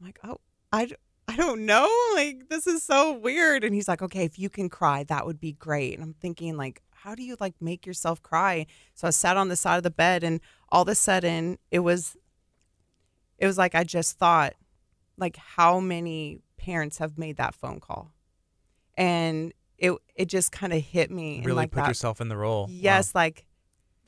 I'm 0.00 0.06
like, 0.06 0.18
"Oh, 0.24 0.40
I 0.72 0.88
I 1.28 1.36
don't 1.36 1.66
know. 1.66 1.88
Like, 2.14 2.48
this 2.48 2.66
is 2.66 2.82
so 2.82 3.12
weird. 3.12 3.64
And 3.64 3.74
he's 3.74 3.88
like, 3.88 4.02
okay, 4.02 4.24
if 4.24 4.38
you 4.38 4.48
can 4.48 4.68
cry, 4.68 5.02
that 5.04 5.26
would 5.26 5.40
be 5.40 5.52
great. 5.52 5.94
And 5.94 6.02
I'm 6.02 6.14
thinking, 6.14 6.56
like, 6.56 6.80
how 7.04 7.14
do 7.14 7.22
you 7.22 7.36
like 7.38 7.54
make 7.60 7.84
yourself 7.84 8.22
cry? 8.22 8.64
So 8.94 9.06
I 9.06 9.10
sat 9.10 9.36
on 9.36 9.48
the 9.48 9.56
side 9.56 9.76
of 9.76 9.82
the 9.82 9.90
bed 9.90 10.24
and 10.24 10.40
all 10.70 10.82
of 10.82 10.88
a 10.88 10.94
sudden 10.94 11.58
it 11.70 11.80
was, 11.80 12.16
it 13.36 13.46
was 13.46 13.58
like 13.58 13.74
I 13.74 13.84
just 13.84 14.16
thought, 14.18 14.54
like, 15.18 15.36
how 15.36 15.80
many 15.80 16.40
parents 16.56 16.96
have 16.98 17.18
made 17.18 17.36
that 17.36 17.54
phone 17.54 17.78
call? 17.78 18.10
And 18.96 19.52
it, 19.76 19.92
it 20.14 20.26
just 20.26 20.50
kind 20.50 20.72
of 20.72 20.82
hit 20.82 21.10
me. 21.10 21.42
Really 21.44 21.54
like 21.54 21.72
put 21.72 21.80
that, 21.80 21.88
yourself 21.88 22.22
in 22.22 22.28
the 22.28 22.38
role. 22.38 22.68
Yes. 22.70 23.12
Wow. 23.12 23.20
Like, 23.20 23.44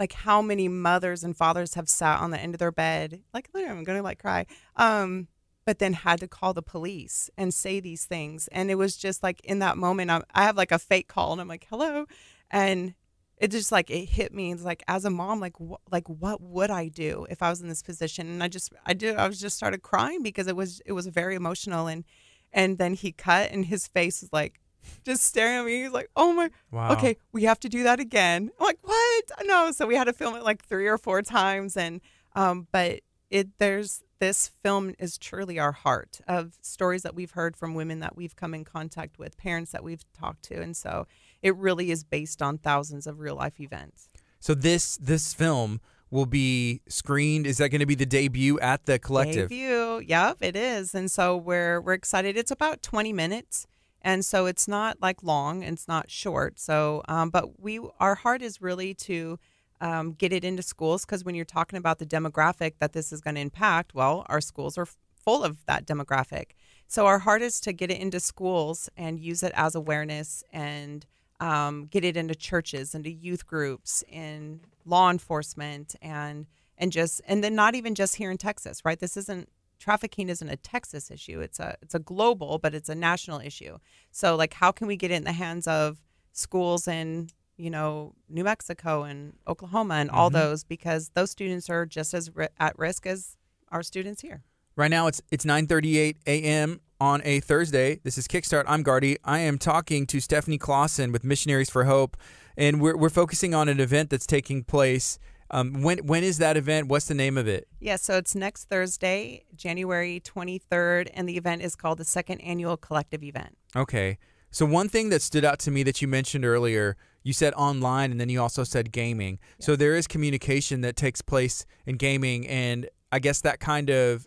like 0.00 0.14
how 0.14 0.40
many 0.40 0.66
mothers 0.66 1.22
and 1.22 1.36
fathers 1.36 1.74
have 1.74 1.90
sat 1.90 2.20
on 2.20 2.30
the 2.30 2.40
end 2.40 2.54
of 2.54 2.60
their 2.60 2.72
bed, 2.72 3.20
like, 3.34 3.50
I'm 3.54 3.84
going 3.84 3.98
to 3.98 4.02
like 4.02 4.20
cry. 4.20 4.46
Um, 4.74 5.28
but 5.66 5.80
then 5.80 5.92
had 5.92 6.20
to 6.20 6.28
call 6.28 6.54
the 6.54 6.62
police 6.62 7.28
and 7.36 7.52
say 7.52 7.78
these 7.78 8.06
things. 8.06 8.48
And 8.52 8.70
it 8.70 8.76
was 8.76 8.96
just 8.96 9.22
like 9.22 9.40
in 9.44 9.58
that 9.58 9.76
moment, 9.76 10.10
I, 10.10 10.22
I 10.34 10.44
have 10.44 10.56
like 10.56 10.72
a 10.72 10.78
fake 10.78 11.08
call 11.08 11.32
and 11.32 11.42
I'm 11.42 11.48
like, 11.48 11.66
hello. 11.68 12.06
And 12.50 12.94
it 13.38 13.50
just 13.50 13.70
like 13.70 13.90
it 13.90 14.06
hit 14.06 14.32
me. 14.32 14.52
It's 14.52 14.64
like 14.64 14.82
as 14.88 15.04
a 15.04 15.10
mom, 15.10 15.40
like 15.40 15.58
what 15.60 15.80
like 15.90 16.08
what 16.08 16.40
would 16.40 16.70
I 16.70 16.88
do 16.88 17.26
if 17.28 17.42
I 17.42 17.50
was 17.50 17.60
in 17.60 17.68
this 17.68 17.82
position? 17.82 18.28
And 18.28 18.42
I 18.42 18.48
just 18.48 18.72
I 18.84 18.94
did 18.94 19.16
I 19.16 19.28
was 19.28 19.40
just 19.40 19.56
started 19.56 19.82
crying 19.82 20.22
because 20.22 20.46
it 20.46 20.56
was 20.56 20.80
it 20.86 20.92
was 20.92 21.06
very 21.06 21.34
emotional 21.34 21.86
and 21.86 22.04
and 22.52 22.78
then 22.78 22.94
he 22.94 23.12
cut 23.12 23.50
and 23.50 23.66
his 23.66 23.86
face 23.86 24.22
was 24.22 24.32
like 24.32 24.60
just 25.04 25.24
staring 25.24 25.58
at 25.58 25.64
me. 25.64 25.82
He's 25.82 25.92
like, 25.92 26.10
"Oh 26.16 26.32
my, 26.32 26.50
wow. 26.70 26.92
okay, 26.92 27.16
we 27.32 27.44
have 27.44 27.60
to 27.60 27.68
do 27.68 27.82
that 27.82 28.00
again." 28.00 28.50
I'm 28.58 28.64
like, 28.64 28.78
"What?" 28.82 29.24
No, 29.44 29.70
so 29.72 29.86
we 29.86 29.96
had 29.96 30.04
to 30.04 30.12
film 30.12 30.36
it 30.36 30.42
like 30.42 30.64
three 30.64 30.86
or 30.86 30.98
four 30.98 31.22
times, 31.22 31.76
and 31.76 32.00
um, 32.34 32.68
but 32.72 33.00
it 33.30 33.58
there's 33.58 34.02
this 34.18 34.50
film 34.62 34.94
is 34.98 35.18
truly 35.18 35.58
our 35.58 35.72
heart 35.72 36.20
of 36.26 36.56
stories 36.62 37.02
that 37.02 37.14
we've 37.14 37.32
heard 37.32 37.56
from 37.56 37.74
women 37.74 38.00
that 38.00 38.16
we've 38.16 38.36
come 38.36 38.54
in 38.54 38.64
contact 38.64 39.18
with, 39.18 39.36
parents 39.36 39.72
that 39.72 39.84
we've 39.84 40.04
talked 40.12 40.42
to, 40.44 40.60
and 40.60 40.76
so 40.76 41.06
it 41.46 41.56
really 41.56 41.92
is 41.92 42.02
based 42.02 42.42
on 42.42 42.58
thousands 42.58 43.06
of 43.06 43.20
real 43.20 43.36
life 43.36 43.60
events. 43.60 44.08
So 44.40 44.52
this 44.52 44.96
this 44.96 45.32
film 45.32 45.80
will 46.10 46.26
be 46.26 46.82
screened. 46.88 47.46
Is 47.46 47.58
that 47.58 47.68
going 47.68 47.80
to 47.80 47.86
be 47.86 47.94
the 47.94 48.06
debut 48.06 48.58
at 48.58 48.86
the 48.86 48.98
collective? 48.98 49.48
Debut, 49.48 50.02
yep, 50.06 50.38
it 50.40 50.56
is, 50.56 50.94
and 50.94 51.10
so 51.10 51.36
we're 51.36 51.80
we're 51.80 51.94
excited. 51.94 52.36
It's 52.36 52.50
about 52.50 52.82
twenty 52.82 53.12
minutes, 53.12 53.66
and 54.02 54.24
so 54.24 54.46
it's 54.46 54.66
not 54.66 55.00
like 55.00 55.22
long, 55.22 55.62
and 55.62 55.74
it's 55.74 55.86
not 55.86 56.10
short. 56.10 56.58
So, 56.58 57.02
um, 57.08 57.30
but 57.30 57.60
we 57.60 57.80
our 58.00 58.16
heart 58.16 58.42
is 58.42 58.60
really 58.60 58.92
to 58.94 59.38
um, 59.80 60.12
get 60.12 60.32
it 60.32 60.44
into 60.44 60.62
schools 60.62 61.04
because 61.04 61.24
when 61.24 61.36
you're 61.36 61.44
talking 61.44 61.76
about 61.76 61.98
the 61.98 62.06
demographic 62.06 62.74
that 62.80 62.92
this 62.92 63.12
is 63.12 63.20
going 63.20 63.36
to 63.36 63.40
impact, 63.40 63.94
well, 63.94 64.26
our 64.28 64.40
schools 64.40 64.76
are 64.76 64.86
full 65.24 65.44
of 65.44 65.64
that 65.66 65.86
demographic. 65.86 66.52
So 66.88 67.06
our 67.06 67.20
heart 67.20 67.42
is 67.42 67.60
to 67.60 67.72
get 67.72 67.90
it 67.90 68.00
into 68.00 68.20
schools 68.20 68.88
and 68.96 69.18
use 69.18 69.42
it 69.42 69.52
as 69.54 69.74
awareness 69.74 70.44
and 70.52 71.04
um, 71.40 71.86
get 71.86 72.04
it 72.04 72.16
into 72.16 72.34
churches, 72.34 72.94
into 72.94 73.10
youth 73.10 73.46
groups, 73.46 74.02
in 74.08 74.60
law 74.84 75.10
enforcement, 75.10 75.94
and 76.00 76.46
and 76.78 76.92
just 76.92 77.20
and 77.26 77.42
then 77.42 77.54
not 77.54 77.74
even 77.74 77.94
just 77.94 78.16
here 78.16 78.30
in 78.30 78.38
Texas, 78.38 78.84
right? 78.84 78.98
This 78.98 79.16
isn't 79.16 79.48
trafficking 79.78 80.28
isn't 80.28 80.48
a 80.48 80.56
Texas 80.56 81.10
issue. 81.10 81.40
It's 81.40 81.60
a 81.60 81.76
it's 81.82 81.94
a 81.94 81.98
global, 81.98 82.58
but 82.58 82.74
it's 82.74 82.88
a 82.88 82.94
national 82.94 83.40
issue. 83.40 83.78
So 84.10 84.36
like, 84.36 84.54
how 84.54 84.72
can 84.72 84.86
we 84.86 84.96
get 84.96 85.10
it 85.10 85.14
in 85.14 85.24
the 85.24 85.32
hands 85.32 85.66
of 85.66 86.00
schools 86.32 86.86
in 86.86 87.28
you 87.56 87.70
know 87.70 88.14
New 88.28 88.44
Mexico 88.44 89.02
and 89.02 89.34
Oklahoma 89.46 89.94
and 89.94 90.10
all 90.10 90.30
mm-hmm. 90.30 90.38
those 90.38 90.64
because 90.64 91.10
those 91.14 91.30
students 91.30 91.70
are 91.70 91.86
just 91.86 92.14
as 92.14 92.34
ri- 92.34 92.48
at 92.58 92.78
risk 92.78 93.06
as 93.06 93.36
our 93.70 93.82
students 93.82 94.22
here. 94.22 94.42
Right 94.76 94.90
now 94.90 95.06
it's 95.06 95.22
it's 95.30 95.44
9:38 95.44 96.16
a.m. 96.26 96.80
on 97.00 97.20
a 97.24 97.40
Thursday. 97.40 98.00
This 98.04 98.16
is 98.18 98.26
Kickstart. 98.26 98.64
I'm 98.66 98.82
Gardy. 98.82 99.16
I 99.24 99.40
am 99.40 99.58
talking 99.58 100.06
to 100.06 100.20
Stephanie 100.20 100.58
Clausen 100.58 101.12
with 101.12 101.24
Missionaries 101.24 101.70
for 101.70 101.84
Hope, 101.84 102.16
and 102.56 102.80
we're 102.80 102.96
we're 102.96 103.10
focusing 103.10 103.54
on 103.54 103.68
an 103.68 103.80
event 103.80 104.10
that's 104.10 104.26
taking 104.26 104.64
place. 104.64 105.18
Um, 105.50 105.82
when 105.82 105.98
when 105.98 106.24
is 106.24 106.38
that 106.38 106.56
event? 106.56 106.88
What's 106.88 107.06
the 107.06 107.14
name 107.14 107.36
of 107.36 107.46
it? 107.46 107.68
Yeah, 107.80 107.96
so 107.96 108.16
it's 108.16 108.34
next 108.34 108.64
Thursday, 108.64 109.44
January 109.54 110.20
23rd, 110.20 111.10
and 111.14 111.28
the 111.28 111.36
event 111.36 111.62
is 111.62 111.76
called 111.76 111.98
the 111.98 112.04
Second 112.04 112.40
Annual 112.40 112.78
Collective 112.78 113.22
Event. 113.22 113.56
Okay. 113.74 114.18
So 114.50 114.64
one 114.64 114.88
thing 114.88 115.10
that 115.10 115.20
stood 115.20 115.44
out 115.44 115.58
to 115.60 115.70
me 115.70 115.82
that 115.82 116.00
you 116.00 116.08
mentioned 116.08 116.44
earlier, 116.44 116.96
you 117.22 117.34
said 117.34 117.52
online, 117.54 118.10
and 118.10 118.18
then 118.18 118.30
you 118.30 118.40
also 118.40 118.64
said 118.64 118.90
gaming. 118.90 119.38
So 119.58 119.76
there 119.76 119.94
is 119.96 120.06
communication 120.06 120.80
that 120.80 120.96
takes 120.96 121.20
place 121.20 121.66
in 121.84 121.96
gaming, 121.96 122.46
and 122.46 122.88
I 123.12 123.18
guess 123.18 123.42
that 123.42 123.60
kind 123.60 123.90
of 123.90 124.26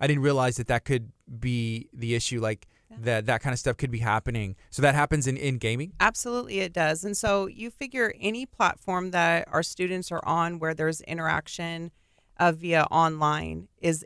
I 0.00 0.06
didn't 0.06 0.22
realize 0.22 0.56
that 0.56 0.66
that 0.68 0.84
could 0.84 1.12
be 1.40 1.88
the 1.92 2.14
issue. 2.14 2.40
Like 2.40 2.66
yeah. 2.90 2.96
that 3.00 3.26
that 3.26 3.40
kind 3.42 3.52
of 3.52 3.58
stuff 3.58 3.76
could 3.76 3.90
be 3.90 3.98
happening. 3.98 4.56
So 4.70 4.82
that 4.82 4.94
happens 4.94 5.26
in 5.26 5.36
in 5.36 5.58
gaming. 5.58 5.92
Absolutely, 6.00 6.60
it 6.60 6.72
does. 6.72 7.04
And 7.04 7.16
so 7.16 7.46
you 7.46 7.70
figure 7.70 8.14
any 8.20 8.46
platform 8.46 9.10
that 9.10 9.48
our 9.50 9.62
students 9.62 10.12
are 10.12 10.24
on 10.24 10.58
where 10.58 10.74
there's 10.74 11.00
interaction 11.02 11.90
uh, 12.38 12.52
via 12.52 12.84
online 12.84 13.68
is 13.80 14.04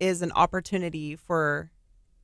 is 0.00 0.22
an 0.22 0.32
opportunity 0.32 1.16
for 1.16 1.70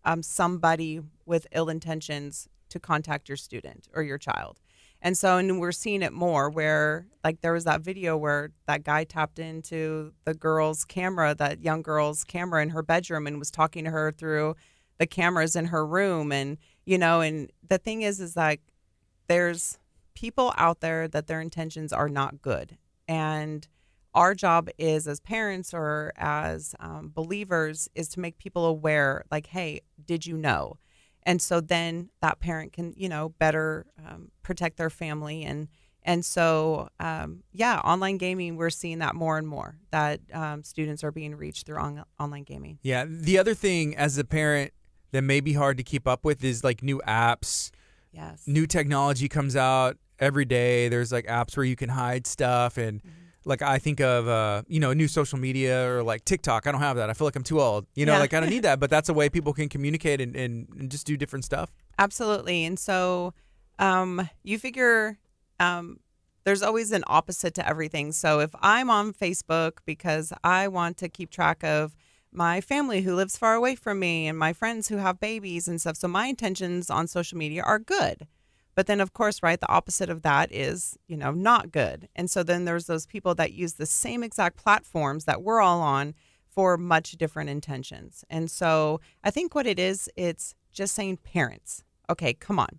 um, 0.05 0.23
somebody 0.23 1.01
with 1.27 1.47
ill 1.53 1.69
intentions 1.69 2.49
to 2.69 2.79
contact 2.79 3.29
your 3.29 3.37
student 3.37 3.89
or 3.95 4.03
your 4.03 4.19
child. 4.19 4.61
And 5.05 5.19
so, 5.19 5.37
and 5.37 5.61
we're 5.61 5.71
seeing 5.71 6.01
it 6.01 6.15
more 6.15 6.49
where, 6.49 7.07
like, 7.23 7.43
there 7.43 7.53
was 7.53 7.65
that 7.65 7.83
video 7.83 8.17
where 8.17 8.53
that 8.67 8.85
guy 8.85 9.05
tapped 9.05 9.39
into 9.39 10.15
the 10.25 10.33
girl's 10.33 10.87
camera, 10.87 11.35
that 11.35 11.63
young 11.63 11.83
girl's 11.83 12.25
camera 12.25 12.63
in 12.63 12.71
her 12.71 12.83
bedroom, 12.83 13.27
and 13.27 13.39
was 13.39 13.51
talking 13.51 13.85
to 13.85 13.91
her 13.91 14.11
through 14.11 14.57
the 14.97 15.07
cameras 15.07 15.57
in 15.57 15.67
her 15.67 15.87
room. 15.87 16.33
And, 16.33 16.57
you 16.87 16.97
know, 16.97 17.21
and 17.21 17.53
the 17.69 17.77
thing 17.77 18.01
is, 18.01 18.19
is 18.19 18.35
like, 18.35 18.63
there's 19.29 19.79
people 20.15 20.55
out 20.57 20.81
there 20.81 21.07
that 21.07 21.27
their 21.27 21.43
intentions 21.43 21.93
are 21.93 22.09
not 22.09 22.41
good. 22.41 22.79
And 23.07 23.69
our 24.15 24.35
job 24.35 24.71
is 24.79 25.07
as 25.07 25.21
parents 25.21 25.75
or 25.75 26.15
as 26.17 26.75
um, 26.81 27.11
believers 27.15 27.91
is 27.95 28.09
to 28.11 28.21
make 28.21 28.39
people 28.39 28.65
aware, 28.65 29.25
like, 29.31 29.49
hey, 29.49 29.83
did 30.03 30.25
you 30.25 30.39
know? 30.39 30.79
And 31.27 31.41
so 31.41 31.61
then 31.61 32.11
that 32.21 32.41
parent 32.41 32.73
can 32.73 32.95
you 32.97 33.09
know 33.09 33.31
better 33.39 33.87
um, 34.07 34.31
protect 34.43 34.77
their 34.77 34.91
family. 34.91 35.43
And 35.45 35.69
and 36.03 36.25
so 36.25 36.89
um, 37.01 37.43
yeah 37.53 37.81
online 37.81 38.19
gaming 38.19 38.57
we're 38.57 38.71
seeing 38.71 38.99
that 38.99 39.15
more 39.15 39.39
and 39.39 39.49
more 39.49 39.79
that 39.91 40.21
um, 40.33 40.63
students 40.63 41.03
are 41.03 41.13
being 41.13 41.35
reached 41.37 41.67
through 41.67 41.79
on- 41.79 42.05
online 42.21 42.45
gaming. 42.45 42.79
Yeah. 42.83 43.05
The 43.09 43.39
other 43.39 43.55
thing 43.55 43.97
as 43.97 44.19
a 44.19 44.25
parent 44.25 44.73
that 45.13 45.23
may 45.23 45.41
be 45.41 45.53
hard 45.53 45.77
to 45.79 45.83
keep 45.83 46.07
up 46.07 46.25
with 46.25 46.45
is 46.45 46.65
like 46.65 46.83
new 46.83 47.01
apps. 47.07 47.71
Yes. 48.13 48.47
New 48.47 48.67
technology 48.67 49.29
comes 49.29 49.57
out 49.57 49.97
every 50.19 50.45
day. 50.45 50.89
There's 50.89 51.11
like 51.11 51.27
apps 51.27 51.57
where 51.57 51.65
you 51.65 51.77
can 51.77 51.89
hide 51.89 52.27
stuff 52.27 52.77
and 52.77 53.01
mm-hmm 53.01 53.24
like 53.45 53.63
I 53.63 53.79
think 53.79 54.01
of 54.01 54.29
uh, 54.29 54.63
you 54.69 54.81
know 54.81 54.93
new 54.93 55.09
social 55.09 55.39
media 55.39 55.91
or 55.91 56.03
like 56.03 56.25
TikTok. 56.25 56.67
I 56.67 56.73
don't 56.73 56.81
have 56.81 56.97
that. 56.97 57.11
I 57.11 57.13
feel 57.13 57.27
like 57.27 57.37
I'm 57.37 57.43
too 57.43 57.61
old. 57.61 57.87
You 57.95 58.07
know, 58.07 58.15
yeah. 58.15 58.19
like 58.19 58.35
I 58.35 58.41
don't 58.41 58.51
need 58.51 58.63
that. 58.65 58.81
But 58.81 58.91
that's 58.91 59.09
a 59.09 59.15
way 59.15 59.29
people 59.29 59.53
can 59.53 59.69
communicate 59.69 60.21
and, 60.21 60.35
and, 60.37 60.69
and 60.79 60.91
just 60.91 61.07
do 61.07 61.17
different 61.17 61.45
stuff. 61.45 61.71
Absolutely. 61.99 62.65
And 62.65 62.79
so 62.79 63.35
um, 63.79 64.29
you 64.43 64.59
figure 64.59 65.19
um, 65.61 66.01
there's 66.45 66.63
always 66.63 66.93
an 66.93 67.05
opposite 67.07 67.55
to 67.55 67.69
everything. 67.69 68.13
So 68.13 68.41
if 68.41 68.51
I'm 68.61 68.91
on 68.91 69.13
Facebook 69.13 69.79
because 69.85 70.33
I 70.43 70.69
want 70.69 70.99
to 70.99 71.09
keep 71.09 71.31
track 71.31 71.65
of 71.65 71.97
my 72.31 72.61
family 72.61 73.03
who 73.03 73.15
lives 73.15 73.37
far 73.37 73.55
away 73.55 73.77
from 73.77 73.99
me 74.01 74.27
and 74.27 74.39
my 74.39 74.53
friends 74.53 74.89
who 74.89 74.97
have 74.97 75.21
babies 75.21 75.69
and 75.69 75.81
stuff, 75.81 75.97
so 75.97 76.09
my 76.09 76.27
intentions 76.27 76.91
on 76.91 77.07
social 77.07 77.39
media 77.39 77.63
are 77.63 77.79
good. 77.79 78.27
But 78.75 78.87
then, 78.87 79.01
of 79.01 79.13
course, 79.13 79.43
right, 79.43 79.61
the 79.61 79.71
opposite 79.71 80.11
of 80.11 80.23
that 80.23 80.53
is, 80.53 80.99
you 81.07 81.17
know, 81.17 81.31
not 81.31 81.71
good. 81.71 82.09
And 82.17 82.31
so 82.31 82.43
then 82.43 82.65
there's 82.65 82.87
those 82.87 83.07
people 83.07 83.35
that 83.37 83.53
use 83.53 83.75
the 83.75 83.87
same 83.87 84.23
exact 84.23 84.57
platforms 84.57 85.25
that 85.25 85.43
we're 85.43 85.61
all 85.61 85.81
on 85.81 86.15
for 86.49 86.77
much 86.77 87.13
different 87.13 87.51
intentions. 87.51 88.25
And 88.31 88.51
so 88.51 89.01
I 89.23 89.31
think 89.31 89.55
what 89.55 89.67
it 89.67 89.79
is, 89.79 90.09
it's 90.17 90.55
just 90.73 90.95
saying 90.95 91.19
parents, 91.19 91.85
okay, 92.11 92.35
come 92.35 92.59
on. 92.59 92.79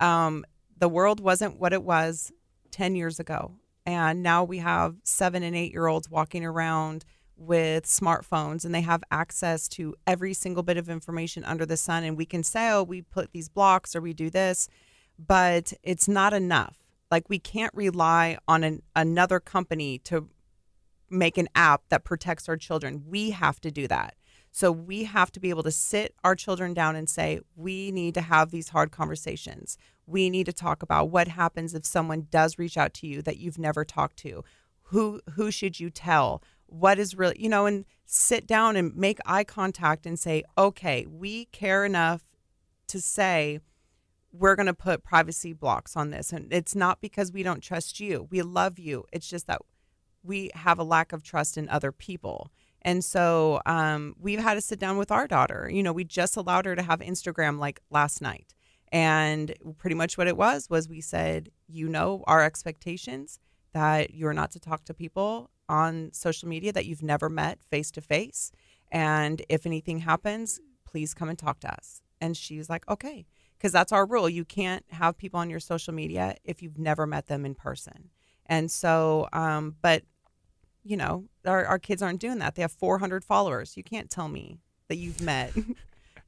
Um, 0.00 0.44
the 0.78 0.88
world 0.88 1.20
wasn't 1.20 1.58
what 1.58 1.72
it 1.72 1.82
was 1.82 2.32
10 2.70 2.94
years 2.96 3.20
ago. 3.20 3.52
And 3.86 4.22
now 4.22 4.44
we 4.44 4.58
have 4.58 4.96
seven 5.04 5.42
and 5.42 5.56
eight 5.56 5.72
year 5.72 5.86
olds 5.86 6.10
walking 6.10 6.44
around 6.44 7.04
with 7.36 7.86
smartphones 7.86 8.64
and 8.64 8.74
they 8.74 8.82
have 8.82 9.02
access 9.10 9.66
to 9.66 9.94
every 10.06 10.34
single 10.34 10.62
bit 10.62 10.76
of 10.76 10.90
information 10.90 11.42
under 11.44 11.64
the 11.64 11.76
sun. 11.76 12.04
And 12.04 12.16
we 12.16 12.26
can 12.26 12.42
say, 12.42 12.70
oh, 12.70 12.82
we 12.82 13.02
put 13.02 13.32
these 13.32 13.48
blocks 13.48 13.96
or 13.96 14.00
we 14.00 14.12
do 14.12 14.28
this 14.28 14.68
but 15.26 15.72
it's 15.82 16.08
not 16.08 16.32
enough. 16.32 16.78
Like 17.10 17.28
we 17.28 17.38
can't 17.38 17.74
rely 17.74 18.38
on 18.48 18.64
an, 18.64 18.82
another 18.94 19.40
company 19.40 19.98
to 20.04 20.28
make 21.10 21.36
an 21.36 21.48
app 21.54 21.82
that 21.88 22.04
protects 22.04 22.48
our 22.48 22.56
children. 22.56 23.04
We 23.06 23.30
have 23.30 23.60
to 23.60 23.70
do 23.70 23.88
that. 23.88 24.14
So 24.52 24.72
we 24.72 25.04
have 25.04 25.30
to 25.32 25.40
be 25.40 25.50
able 25.50 25.62
to 25.64 25.70
sit 25.70 26.14
our 26.24 26.34
children 26.34 26.74
down 26.74 26.96
and 26.96 27.08
say, 27.08 27.40
we 27.54 27.90
need 27.92 28.14
to 28.14 28.20
have 28.20 28.50
these 28.50 28.70
hard 28.70 28.90
conversations. 28.90 29.76
We 30.06 30.30
need 30.30 30.46
to 30.46 30.52
talk 30.52 30.82
about 30.82 31.10
what 31.10 31.28
happens 31.28 31.74
if 31.74 31.84
someone 31.84 32.26
does 32.30 32.58
reach 32.58 32.76
out 32.76 32.94
to 32.94 33.06
you 33.06 33.22
that 33.22 33.38
you've 33.38 33.58
never 33.58 33.84
talked 33.84 34.16
to. 34.18 34.42
Who 34.84 35.20
who 35.34 35.52
should 35.52 35.78
you 35.78 35.88
tell? 35.88 36.42
What 36.66 36.98
is 36.98 37.14
really, 37.14 37.36
you 37.38 37.48
know, 37.48 37.66
and 37.66 37.84
sit 38.06 38.44
down 38.44 38.74
and 38.74 38.96
make 38.96 39.18
eye 39.24 39.44
contact 39.44 40.04
and 40.04 40.18
say, 40.18 40.42
"Okay, 40.58 41.06
we 41.08 41.44
care 41.46 41.84
enough 41.84 42.24
to 42.88 43.00
say 43.00 43.60
we're 44.32 44.54
going 44.54 44.66
to 44.66 44.74
put 44.74 45.02
privacy 45.02 45.52
blocks 45.52 45.96
on 45.96 46.10
this. 46.10 46.32
And 46.32 46.52
it's 46.52 46.74
not 46.74 47.00
because 47.00 47.32
we 47.32 47.42
don't 47.42 47.62
trust 47.62 48.00
you. 48.00 48.28
We 48.30 48.42
love 48.42 48.78
you. 48.78 49.04
It's 49.12 49.28
just 49.28 49.46
that 49.48 49.60
we 50.22 50.50
have 50.54 50.78
a 50.78 50.84
lack 50.84 51.12
of 51.12 51.22
trust 51.22 51.56
in 51.56 51.68
other 51.68 51.92
people. 51.92 52.50
And 52.82 53.04
so 53.04 53.60
um, 53.66 54.14
we've 54.18 54.38
had 54.38 54.54
to 54.54 54.60
sit 54.60 54.78
down 54.78 54.96
with 54.96 55.10
our 55.10 55.26
daughter. 55.26 55.68
You 55.70 55.82
know, 55.82 55.92
we 55.92 56.04
just 56.04 56.36
allowed 56.36 56.66
her 56.66 56.76
to 56.76 56.82
have 56.82 57.00
Instagram 57.00 57.58
like 57.58 57.80
last 57.90 58.22
night. 58.22 58.54
And 58.92 59.54
pretty 59.78 59.94
much 59.94 60.16
what 60.18 60.26
it 60.26 60.36
was 60.36 60.68
was 60.68 60.88
we 60.88 61.00
said, 61.00 61.50
you 61.68 61.88
know, 61.88 62.24
our 62.26 62.42
expectations 62.42 63.38
that 63.72 64.14
you're 64.14 64.32
not 64.32 64.50
to 64.52 64.60
talk 64.60 64.84
to 64.84 64.94
people 64.94 65.50
on 65.68 66.10
social 66.12 66.48
media 66.48 66.72
that 66.72 66.86
you've 66.86 67.02
never 67.02 67.28
met 67.28 67.62
face 67.62 67.90
to 67.92 68.00
face. 68.00 68.50
And 68.90 69.42
if 69.48 69.66
anything 69.66 70.00
happens, 70.00 70.60
please 70.84 71.14
come 71.14 71.28
and 71.28 71.38
talk 71.38 71.60
to 71.60 71.72
us. 71.72 72.02
And 72.20 72.36
she's 72.36 72.68
like, 72.68 72.88
okay 72.88 73.26
because 73.60 73.72
that's 73.72 73.92
our 73.92 74.06
rule. 74.06 74.28
You 74.28 74.46
can't 74.46 74.84
have 74.88 75.18
people 75.18 75.38
on 75.38 75.50
your 75.50 75.60
social 75.60 75.92
media 75.92 76.34
if 76.44 76.62
you've 76.62 76.78
never 76.78 77.06
met 77.06 77.26
them 77.26 77.44
in 77.44 77.54
person. 77.54 78.08
And 78.46 78.70
so, 78.70 79.28
um, 79.34 79.76
but 79.82 80.02
you 80.82 80.96
know, 80.96 81.24
our, 81.44 81.66
our 81.66 81.78
kids 81.78 82.00
aren't 82.00 82.20
doing 82.20 82.38
that. 82.38 82.54
They 82.54 82.62
have 82.62 82.72
400 82.72 83.22
followers. 83.22 83.76
You 83.76 83.82
can't 83.82 84.08
tell 84.08 84.28
me 84.28 84.60
that 84.88 84.96
you've 84.96 85.20
met. 85.20 85.54
you 85.56 85.74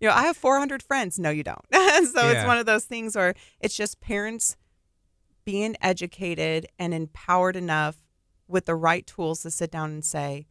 know, 0.02 0.12
I 0.12 0.24
have 0.24 0.36
400 0.36 0.82
friends. 0.82 1.18
No, 1.18 1.30
you 1.30 1.42
don't. 1.42 1.64
so 1.72 1.78
yeah. 1.80 2.32
it's 2.32 2.46
one 2.46 2.58
of 2.58 2.66
those 2.66 2.84
things 2.84 3.16
where 3.16 3.34
it's 3.60 3.76
just 3.76 4.02
parents 4.02 4.58
being 5.46 5.74
educated 5.80 6.66
and 6.78 6.92
empowered 6.92 7.56
enough 7.56 7.96
with 8.46 8.66
the 8.66 8.74
right 8.74 9.06
tools 9.06 9.40
to 9.42 9.50
sit 9.50 9.70
down 9.70 9.90
and 9.90 10.04
say, 10.04 10.46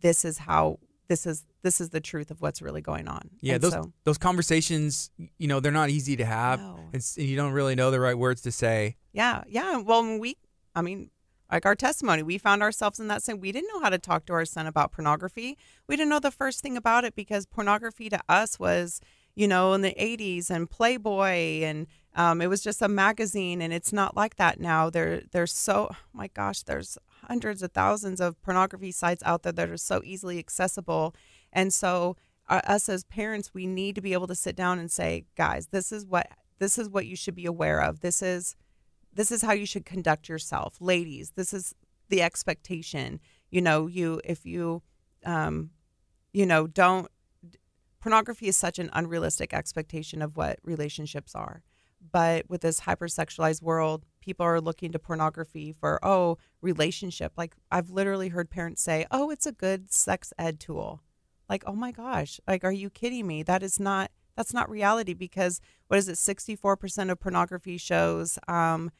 this 0.00 0.24
is 0.24 0.38
how 0.38 0.78
this 1.08 1.26
is 1.26 1.44
this 1.62 1.80
is 1.80 1.90
the 1.90 2.00
truth 2.00 2.30
of 2.30 2.40
what's 2.40 2.60
really 2.60 2.80
going 2.80 3.08
on. 3.08 3.30
Yeah, 3.40 3.54
and 3.54 3.62
those 3.62 3.72
so, 3.72 3.92
those 4.04 4.18
conversations, 4.18 5.10
you 5.38 5.48
know, 5.48 5.60
they're 5.60 5.72
not 5.72 5.90
easy 5.90 6.16
to 6.16 6.24
have, 6.24 6.60
no. 6.60 6.78
and, 6.92 7.12
and 7.16 7.26
you 7.26 7.36
don't 7.36 7.52
really 7.52 7.74
know 7.74 7.90
the 7.90 8.00
right 8.00 8.16
words 8.16 8.42
to 8.42 8.52
say. 8.52 8.96
Yeah, 9.12 9.44
yeah. 9.48 9.78
Well, 9.78 10.18
we, 10.18 10.36
I 10.74 10.82
mean, 10.82 11.10
like 11.50 11.66
our 11.66 11.74
testimony, 11.74 12.22
we 12.22 12.38
found 12.38 12.62
ourselves 12.62 12.98
in 12.98 13.08
that 13.08 13.22
same. 13.22 13.38
We 13.38 13.52
didn't 13.52 13.68
know 13.72 13.80
how 13.80 13.90
to 13.90 13.98
talk 13.98 14.24
to 14.26 14.32
our 14.32 14.46
son 14.46 14.66
about 14.66 14.90
pornography. 14.90 15.58
We 15.86 15.96
didn't 15.96 16.08
know 16.08 16.18
the 16.18 16.30
first 16.30 16.60
thing 16.62 16.76
about 16.76 17.04
it 17.04 17.14
because 17.14 17.44
pornography 17.44 18.08
to 18.08 18.18
us 18.28 18.58
was, 18.58 19.00
you 19.34 19.46
know, 19.46 19.74
in 19.74 19.82
the 19.82 19.94
80s 19.98 20.50
and 20.50 20.68
Playboy 20.68 21.62
and 21.62 21.86
um, 22.14 22.40
it 22.40 22.48
was 22.48 22.62
just 22.62 22.82
a 22.82 22.88
magazine 22.88 23.60
and 23.60 23.72
it's 23.72 23.92
not 23.92 24.16
like 24.16 24.36
that 24.36 24.60
now. 24.60 24.88
There 24.88 25.22
there's 25.32 25.52
so 25.52 25.88
oh 25.92 25.96
my 26.14 26.28
gosh, 26.28 26.62
there's 26.62 26.96
hundreds 27.28 27.62
of 27.62 27.72
thousands 27.72 28.20
of 28.20 28.40
pornography 28.42 28.90
sites 28.90 29.22
out 29.24 29.42
there 29.42 29.52
that 29.52 29.70
are 29.70 29.76
so 29.76 30.00
easily 30.04 30.38
accessible. 30.38 31.14
And 31.52 31.72
so 31.72 32.16
uh, 32.48 32.60
us 32.66 32.88
as 32.88 33.04
parents, 33.04 33.54
we 33.54 33.66
need 33.66 33.94
to 33.94 34.00
be 34.00 34.12
able 34.12 34.26
to 34.26 34.34
sit 34.34 34.56
down 34.56 34.78
and 34.78 34.90
say, 34.90 35.26
guys, 35.36 35.68
this 35.68 35.92
is 35.92 36.06
what 36.06 36.28
this 36.58 36.78
is 36.78 36.88
what 36.88 37.06
you 37.06 37.16
should 37.16 37.34
be 37.34 37.46
aware 37.46 37.80
of. 37.80 38.00
This 38.00 38.22
is 38.22 38.56
this 39.14 39.30
is 39.30 39.42
how 39.42 39.52
you 39.52 39.66
should 39.66 39.84
conduct 39.84 40.28
yourself. 40.28 40.76
Ladies, 40.80 41.32
this 41.34 41.52
is 41.52 41.74
the 42.08 42.22
expectation. 42.22 43.20
You 43.50 43.60
know, 43.60 43.86
you 43.86 44.20
if 44.24 44.46
you 44.46 44.82
um 45.24 45.70
you 46.32 46.46
know, 46.46 46.66
don't 46.66 47.08
pornography 48.00 48.48
is 48.48 48.56
such 48.56 48.78
an 48.78 48.90
unrealistic 48.92 49.54
expectation 49.54 50.22
of 50.22 50.36
what 50.36 50.58
relationships 50.64 51.34
are. 51.34 51.62
But 52.10 52.50
with 52.50 52.62
this 52.62 52.80
hypersexualized 52.80 53.62
world, 53.62 54.04
people 54.20 54.44
are 54.44 54.60
looking 54.60 54.90
to 54.92 54.98
pornography 54.98 55.72
for, 55.72 56.04
oh, 56.04 56.36
relationship. 56.60 57.32
Like 57.36 57.54
I've 57.70 57.90
literally 57.90 58.28
heard 58.28 58.50
parents 58.50 58.82
say, 58.82 59.06
oh, 59.12 59.30
it's 59.30 59.46
a 59.46 59.52
good 59.52 59.92
sex 59.92 60.32
ed 60.36 60.58
tool. 60.58 61.00
Like, 61.52 61.64
oh 61.66 61.74
my 61.74 61.92
gosh, 61.92 62.40
like, 62.48 62.64
are 62.64 62.72
you 62.72 62.88
kidding 62.88 63.26
me? 63.26 63.42
That 63.42 63.62
is 63.62 63.78
not, 63.78 64.10
that's 64.38 64.54
not 64.54 64.70
reality 64.70 65.12
because 65.12 65.60
what 65.88 65.98
is 65.98 66.08
it? 66.08 66.14
64% 66.14 67.10
of 67.10 67.20
pornography 67.20 67.76
shows 67.76 68.38
um, 68.48 68.90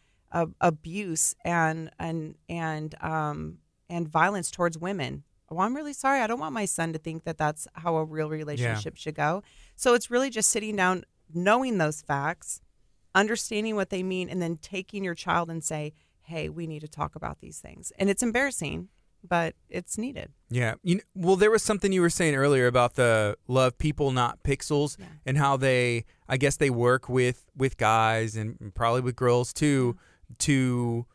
abuse 0.61 1.35
and, 1.47 1.91
and, 1.99 2.35
and, 2.51 2.95
um, 3.01 3.57
and 3.89 4.07
violence 4.07 4.51
towards 4.51 4.77
women 4.77 5.25
well, 5.53 5.67
I'm 5.67 5.77
really 5.77 5.93
sorry. 5.93 6.21
I 6.21 6.27
don't 6.27 6.41
want 6.41 6.55
my 6.55 6.65
son 6.65 6.95
to 6.95 6.99
think 6.99 7.25
that 7.25 7.37
that's 7.37 7.69
how 7.75 7.97
a 7.97 8.05
real 8.05 8.31
relationship 8.31 8.95
yeah. 8.97 8.99
should 8.99 9.15
go. 9.15 9.43
So 9.77 9.93
it's 9.93 10.11
really 10.11 10.31
just 10.31 10.49
sitting 10.49 10.77
down, 10.77 11.05
knowing 11.35 11.77
those 11.77 12.01
facts, 12.01 12.63
understanding 13.15 13.77
what 13.77 13.91
they 13.91 14.03
mean, 14.03 14.31
and 14.31 14.41
then 14.41 14.57
taking 14.57 15.05
your 15.05 15.15
child 15.15 15.51
and 15.51 15.63
say, 15.63 15.93
hey, 16.23 16.49
we 16.49 16.67
need 16.67 16.81
to 16.81 16.89
talk 16.89 17.15
about 17.15 17.41
these 17.41 17.59
things. 17.59 17.93
And 17.99 18.09
it's 18.09 18.23
embarrassing, 18.23 18.89
but 19.27 19.55
it's 19.69 19.97
needed. 19.97 20.33
Yeah. 20.51 20.75
You 20.83 20.97
know, 20.97 21.03
well, 21.15 21.37
there 21.37 21.51
was 21.51 21.63
something 21.63 21.93
you 21.93 22.01
were 22.01 22.11
saying 22.11 22.35
earlier 22.35 22.67
about 22.67 22.95
the 22.95 23.37
love 23.49 23.79
people, 23.79 24.13
not 24.13 24.43
pixels, 24.43 24.99
yeah. 24.99 25.07
and 25.25 25.39
how 25.39 25.57
they, 25.57 26.05
I 26.29 26.37
guess, 26.37 26.57
they 26.57 26.71
work 26.71 27.09
with 27.09 27.47
with 27.57 27.77
guys 27.77 28.37
and 28.37 28.73
probably 28.75 29.01
with 29.01 29.17
girls 29.17 29.53
too, 29.53 29.97
to 30.39 31.07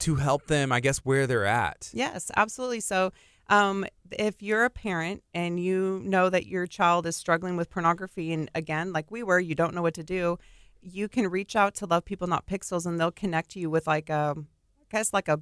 to 0.00 0.16
help 0.16 0.46
them, 0.46 0.72
I 0.72 0.80
guess, 0.80 0.98
where 0.98 1.26
they're 1.26 1.46
at. 1.46 1.90
Yes, 1.92 2.30
absolutely. 2.36 2.80
So 2.80 3.12
um, 3.48 3.84
if 4.10 4.42
you're 4.42 4.64
a 4.64 4.70
parent 4.70 5.22
and 5.34 5.60
you 5.60 6.00
know 6.04 6.30
that 6.30 6.46
your 6.46 6.66
child 6.66 7.06
is 7.06 7.16
struggling 7.16 7.56
with 7.56 7.70
pornography, 7.70 8.32
and 8.32 8.50
again, 8.54 8.92
like 8.92 9.10
we 9.10 9.22
were, 9.22 9.38
you 9.38 9.54
don't 9.54 9.74
know 9.74 9.82
what 9.82 9.94
to 9.94 10.02
do, 10.02 10.38
you 10.80 11.08
can 11.08 11.28
reach 11.28 11.56
out 11.56 11.74
to 11.76 11.86
Love 11.86 12.04
People 12.04 12.26
Not 12.26 12.46
Pixels, 12.46 12.86
and 12.86 12.98
they'll 12.98 13.10
connect 13.10 13.56
you 13.56 13.70
with 13.70 13.86
like 13.86 14.10
a, 14.10 14.34
I 14.36 14.84
guess 14.90 15.12
like 15.12 15.28
a 15.28 15.40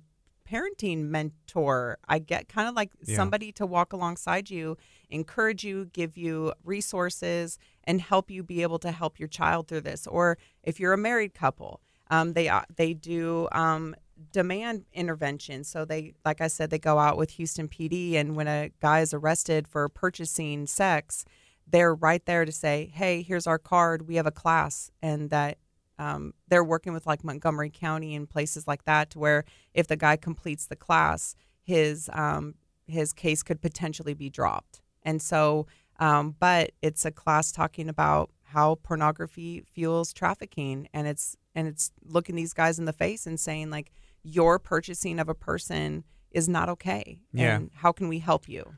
parenting 0.48 1.04
mentor. 1.04 1.98
I 2.08 2.18
get 2.18 2.48
kind 2.48 2.68
of 2.68 2.74
like 2.74 2.90
yeah. 3.04 3.16
somebody 3.16 3.52
to 3.52 3.66
walk 3.66 3.92
alongside 3.92 4.50
you, 4.50 4.76
encourage 5.10 5.64
you, 5.64 5.86
give 5.86 6.16
you 6.16 6.52
resources, 6.64 7.58
and 7.84 8.00
help 8.00 8.30
you 8.30 8.42
be 8.42 8.62
able 8.62 8.78
to 8.80 8.90
help 8.92 9.18
your 9.18 9.28
child 9.28 9.68
through 9.68 9.82
this. 9.82 10.06
Or 10.06 10.38
if 10.62 10.78
you're 10.78 10.92
a 10.92 10.98
married 10.98 11.34
couple, 11.34 11.80
um, 12.10 12.34
they 12.34 12.48
uh, 12.48 12.62
they 12.76 12.94
do 12.94 13.48
um, 13.52 13.94
demand 14.32 14.84
intervention. 14.92 15.64
So 15.64 15.84
they, 15.84 16.14
like 16.24 16.40
I 16.40 16.48
said, 16.48 16.70
they 16.70 16.78
go 16.78 16.98
out 16.98 17.16
with 17.16 17.30
Houston 17.30 17.68
PD, 17.68 18.14
and 18.14 18.36
when 18.36 18.48
a 18.48 18.70
guy 18.80 19.00
is 19.00 19.14
arrested 19.14 19.66
for 19.66 19.88
purchasing 19.88 20.66
sex, 20.66 21.24
they're 21.66 21.94
right 21.94 22.24
there 22.26 22.44
to 22.44 22.52
say, 22.52 22.90
"Hey, 22.92 23.22
here's 23.22 23.46
our 23.46 23.58
card. 23.58 24.06
We 24.08 24.16
have 24.16 24.26
a 24.26 24.32
class," 24.32 24.90
and 25.02 25.30
that 25.30 25.58
um, 26.02 26.34
they're 26.48 26.64
working 26.64 26.92
with 26.92 27.06
like 27.06 27.22
Montgomery 27.22 27.70
County 27.70 28.16
and 28.16 28.28
places 28.28 28.66
like 28.66 28.84
that, 28.84 29.10
to 29.10 29.18
where 29.18 29.44
if 29.72 29.86
the 29.86 29.96
guy 29.96 30.16
completes 30.16 30.66
the 30.66 30.76
class, 30.76 31.36
his 31.62 32.10
um, 32.12 32.54
his 32.86 33.12
case 33.12 33.42
could 33.42 33.60
potentially 33.60 34.14
be 34.14 34.28
dropped. 34.28 34.80
And 35.04 35.22
so, 35.22 35.66
um, 36.00 36.34
but 36.38 36.72
it's 36.82 37.04
a 37.04 37.10
class 37.10 37.52
talking 37.52 37.88
about 37.88 38.30
how 38.42 38.76
pornography 38.82 39.62
fuels 39.74 40.12
trafficking, 40.12 40.88
and 40.92 41.06
it's 41.06 41.36
and 41.54 41.68
it's 41.68 41.92
looking 42.04 42.34
these 42.34 42.52
guys 42.52 42.78
in 42.78 42.84
the 42.84 42.92
face 42.92 43.26
and 43.26 43.38
saying 43.38 43.70
like 43.70 43.92
your 44.24 44.58
purchasing 44.58 45.20
of 45.20 45.28
a 45.28 45.34
person 45.34 46.04
is 46.32 46.48
not 46.48 46.68
okay. 46.68 47.20
Yeah. 47.32 47.56
And 47.56 47.70
how 47.74 47.92
can 47.92 48.08
we 48.08 48.18
help 48.18 48.48
you? 48.48 48.74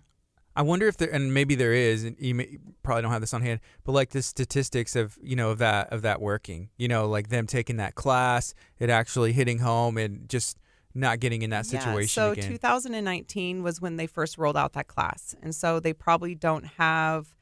I 0.57 0.63
wonder 0.63 0.87
if 0.87 0.97
there, 0.97 1.13
and 1.13 1.35
maybe 1.35 1.55
there 1.55 1.73
is, 1.73 2.05
and 2.05 2.17
you 2.19 2.35
may, 2.35 2.59
probably 2.83 3.03
don't 3.03 3.11
have 3.11 3.21
this 3.21 3.35
on 3.35 3.43
hand, 3.43 3.61
but 3.85 3.93
like 3.93 4.11
the 4.11 4.23
statistics 4.23 4.95
of 4.95 5.19
you 5.23 5.37
know 5.37 5.51
of 5.51 5.59
that 5.59 5.93
of 5.93 6.03
that 6.03 6.21
working, 6.21 6.71
you 6.77 6.89
know, 6.89 7.09
like 7.09 7.29
them 7.29 7.47
taking 7.47 7.77
that 7.79 7.95
class, 7.95 8.55
it 8.79 8.91
actually 8.91 9.33
hitting 9.33 9.59
home, 9.59 9.99
and 9.99 10.29
just 10.29 10.59
not 10.95 11.19
getting 11.19 11.43
in 11.43 11.51
that 11.51 11.67
situation. 11.67 12.23
Yeah, 12.23 12.27
so 12.29 12.31
again. 12.33 12.51
2019 12.53 13.63
was 13.65 13.81
when 13.81 13.97
they 13.97 14.07
first 14.07 14.39
rolled 14.39 14.57
out 14.57 14.75
that 14.75 14.87
class, 14.87 15.35
and 15.43 15.55
so 15.55 15.81
they 15.81 15.93
probably 15.93 16.35
don't 16.35 16.65
have 16.65 17.35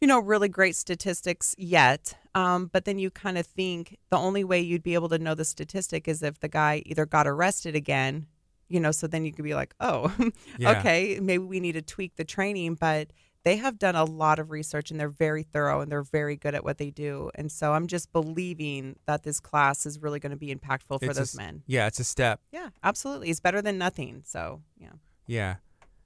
you 0.00 0.06
know, 0.06 0.20
really 0.20 0.48
great 0.48 0.76
statistics 0.76 1.54
yet. 1.58 2.14
Um, 2.34 2.70
but 2.72 2.84
then 2.84 2.98
you 2.98 3.10
kind 3.10 3.36
of 3.36 3.46
think 3.46 3.98
the 4.10 4.16
only 4.16 4.44
way 4.44 4.60
you'd 4.60 4.82
be 4.82 4.94
able 4.94 5.08
to 5.08 5.18
know 5.18 5.34
the 5.34 5.44
statistic 5.44 6.06
is 6.06 6.22
if 6.22 6.38
the 6.40 6.48
guy 6.48 6.82
either 6.86 7.04
got 7.04 7.26
arrested 7.26 7.74
again, 7.74 8.26
you 8.68 8.80
know, 8.80 8.90
so 8.90 9.06
then 9.06 9.24
you 9.24 9.32
could 9.32 9.44
be 9.44 9.54
like, 9.54 9.74
oh, 9.80 10.12
yeah. 10.58 10.78
okay, 10.78 11.18
maybe 11.20 11.44
we 11.44 11.60
need 11.60 11.72
to 11.72 11.82
tweak 11.82 12.16
the 12.16 12.24
training. 12.24 12.74
But 12.74 13.12
they 13.44 13.56
have 13.56 13.78
done 13.78 13.96
a 13.96 14.04
lot 14.04 14.38
of 14.38 14.50
research 14.50 14.90
and 14.90 14.98
they're 14.98 15.08
very 15.08 15.42
thorough 15.42 15.80
and 15.80 15.90
they're 15.90 16.02
very 16.02 16.36
good 16.36 16.54
at 16.54 16.64
what 16.64 16.78
they 16.78 16.90
do. 16.90 17.30
And 17.34 17.50
so 17.50 17.72
I'm 17.72 17.86
just 17.86 18.12
believing 18.12 18.96
that 19.06 19.22
this 19.22 19.40
class 19.40 19.86
is 19.86 20.00
really 20.00 20.20
going 20.20 20.30
to 20.30 20.36
be 20.36 20.54
impactful 20.54 21.00
for 21.00 21.06
it's 21.06 21.18
those 21.18 21.34
a, 21.34 21.38
men. 21.38 21.62
Yeah, 21.66 21.86
it's 21.86 22.00
a 22.00 22.04
step. 22.04 22.40
Yeah, 22.52 22.68
absolutely. 22.82 23.30
It's 23.30 23.40
better 23.40 23.62
than 23.62 23.78
nothing. 23.78 24.22
So, 24.24 24.62
yeah. 24.78 24.92
Yeah. 25.26 25.56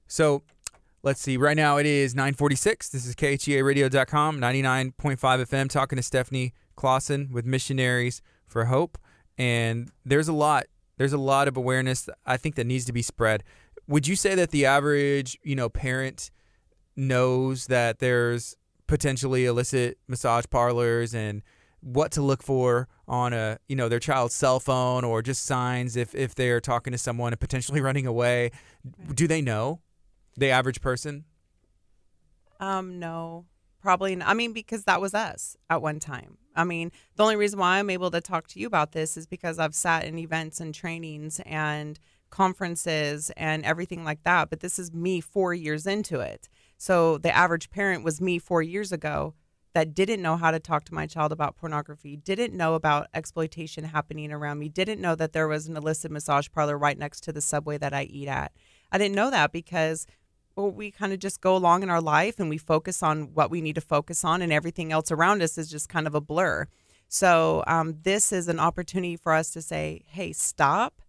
So 0.07 0.43
Let's 1.05 1.19
see. 1.19 1.35
Right 1.35 1.57
now 1.57 1.75
it 1.75 1.85
is 1.85 2.15
946. 2.15 2.87
This 2.87 3.05
is 3.05 3.13
KHEARadio.com, 3.13 4.39
99.5 4.39 5.17
FM, 5.17 5.69
talking 5.69 5.97
to 5.97 6.01
Stephanie 6.01 6.53
Clausen 6.77 7.27
with 7.29 7.45
Missionaries 7.45 8.21
for 8.47 8.65
Hope. 8.65 8.97
And 9.37 9.91
there's 10.05 10.29
a 10.29 10.33
lot, 10.33 10.63
there's 10.97 11.13
a 11.13 11.17
lot 11.17 11.47
of 11.47 11.57
awareness 11.57 12.09
I 12.25 12.37
think 12.37 12.55
that 12.55 12.65
needs 12.65 12.85
to 12.85 12.93
be 12.93 13.01
spread. 13.01 13.43
Would 13.87 14.07
you 14.07 14.15
say 14.15 14.35
that 14.35 14.51
the 14.51 14.65
average, 14.65 15.37
you 15.43 15.55
know, 15.55 15.69
parent 15.69 16.31
knows 16.95 17.67
that 17.67 17.99
there's 17.99 18.55
potentially 18.87 19.45
illicit 19.45 19.97
massage 20.07 20.45
parlors 20.49 21.13
and 21.15 21.41
what 21.79 22.11
to 22.11 22.21
look 22.21 22.41
for 22.41 22.87
on 23.07 23.33
a 23.33 23.57
you 23.67 23.75
know 23.75 23.89
their 23.89 23.99
child's 23.99 24.33
cell 24.33 24.59
phone 24.59 25.03
or 25.03 25.21
just 25.21 25.45
signs 25.45 25.97
if 25.97 26.15
if 26.15 26.33
they're 26.33 26.61
talking 26.61 26.91
to 26.91 26.97
someone 26.97 27.33
and 27.33 27.39
potentially 27.39 27.81
running 27.89 28.07
away 28.07 28.51
do 29.13 29.27
they 29.27 29.41
know 29.41 29.81
the 30.37 30.49
average 30.49 30.81
person? 30.81 31.25
Um, 32.59 32.99
no, 32.99 33.45
probably. 33.83 34.15
Not. 34.15 34.27
I 34.29 34.33
mean, 34.33 34.53
because 34.53 34.85
that 34.85 35.01
was 35.01 35.13
us 35.13 35.55
at 35.69 35.81
one 35.81 35.99
time. 35.99 36.37
I 36.55 36.63
mean, 36.63 36.91
the 37.15 37.23
only 37.23 37.35
reason 37.35 37.59
why 37.59 37.77
I'm 37.77 37.89
able 37.89 38.09
to 38.11 38.21
talk 38.21 38.47
to 38.47 38.59
you 38.59 38.65
about 38.65 38.93
this 38.93 39.17
is 39.17 39.27
because 39.27 39.59
I've 39.59 39.75
sat 39.75 40.05
in 40.05 40.17
events 40.17 40.59
and 40.59 40.73
trainings 40.73 41.39
and 41.45 41.99
conferences 42.29 43.31
and 43.37 43.63
everything 43.65 44.03
like 44.03 44.23
that. 44.23 44.49
But 44.49 44.61
this 44.61 44.79
is 44.79 44.93
me 44.93 45.19
four 45.19 45.53
years 45.53 45.85
into 45.85 46.19
it. 46.21 46.49
So 46.77 47.17
the 47.17 47.35
average 47.35 47.69
parent 47.69 48.03
was 48.03 48.21
me 48.21 48.39
four 48.39 48.61
years 48.61 48.91
ago 48.91 49.35
that 49.73 49.95
didn't 49.95 50.21
know 50.21 50.37
how 50.37 50.51
to 50.51 50.59
talk 50.59 50.85
to 50.85 50.93
my 50.93 51.05
child 51.07 51.31
about 51.31 51.57
pornography, 51.57 52.15
didn't 52.15 52.55
know 52.55 52.75
about 52.75 53.07
exploitation 53.13 53.83
happening 53.83 54.31
around 54.31 54.59
me, 54.59 54.69
didn't 54.69 55.01
know 55.01 55.15
that 55.15 55.33
there 55.33 55.47
was 55.47 55.67
an 55.67 55.75
illicit 55.75 56.11
massage 56.11 56.47
parlor 56.51 56.77
right 56.77 56.97
next 56.97 57.21
to 57.21 57.33
the 57.33 57.41
subway 57.41 57.77
that 57.79 57.93
I 57.93 58.03
eat 58.03 58.27
at. 58.27 58.51
I 58.91 58.97
didn't 58.99 59.15
know 59.15 59.31
that 59.31 59.51
because 59.51 60.05
we 60.55 60.91
kind 60.91 61.13
of 61.13 61.19
just 61.19 61.41
go 61.41 61.55
along 61.55 61.83
in 61.83 61.89
our 61.89 62.01
life 62.01 62.39
and 62.39 62.49
we 62.49 62.57
focus 62.57 63.01
on 63.01 63.33
what 63.33 63.49
we 63.49 63.61
need 63.61 63.75
to 63.75 63.81
focus 63.81 64.23
on, 64.23 64.41
and 64.41 64.53
everything 64.53 64.91
else 64.91 65.11
around 65.11 65.41
us 65.41 65.57
is 65.57 65.69
just 65.69 65.89
kind 65.89 66.07
of 66.07 66.15
a 66.15 66.21
blur. 66.21 66.67
So, 67.07 67.63
um, 67.67 67.97
this 68.03 68.31
is 68.31 68.47
an 68.47 68.59
opportunity 68.59 69.15
for 69.15 69.33
us 69.33 69.51
to 69.51 69.61
say, 69.61 70.03
hey, 70.07 70.33
stop, 70.33 71.01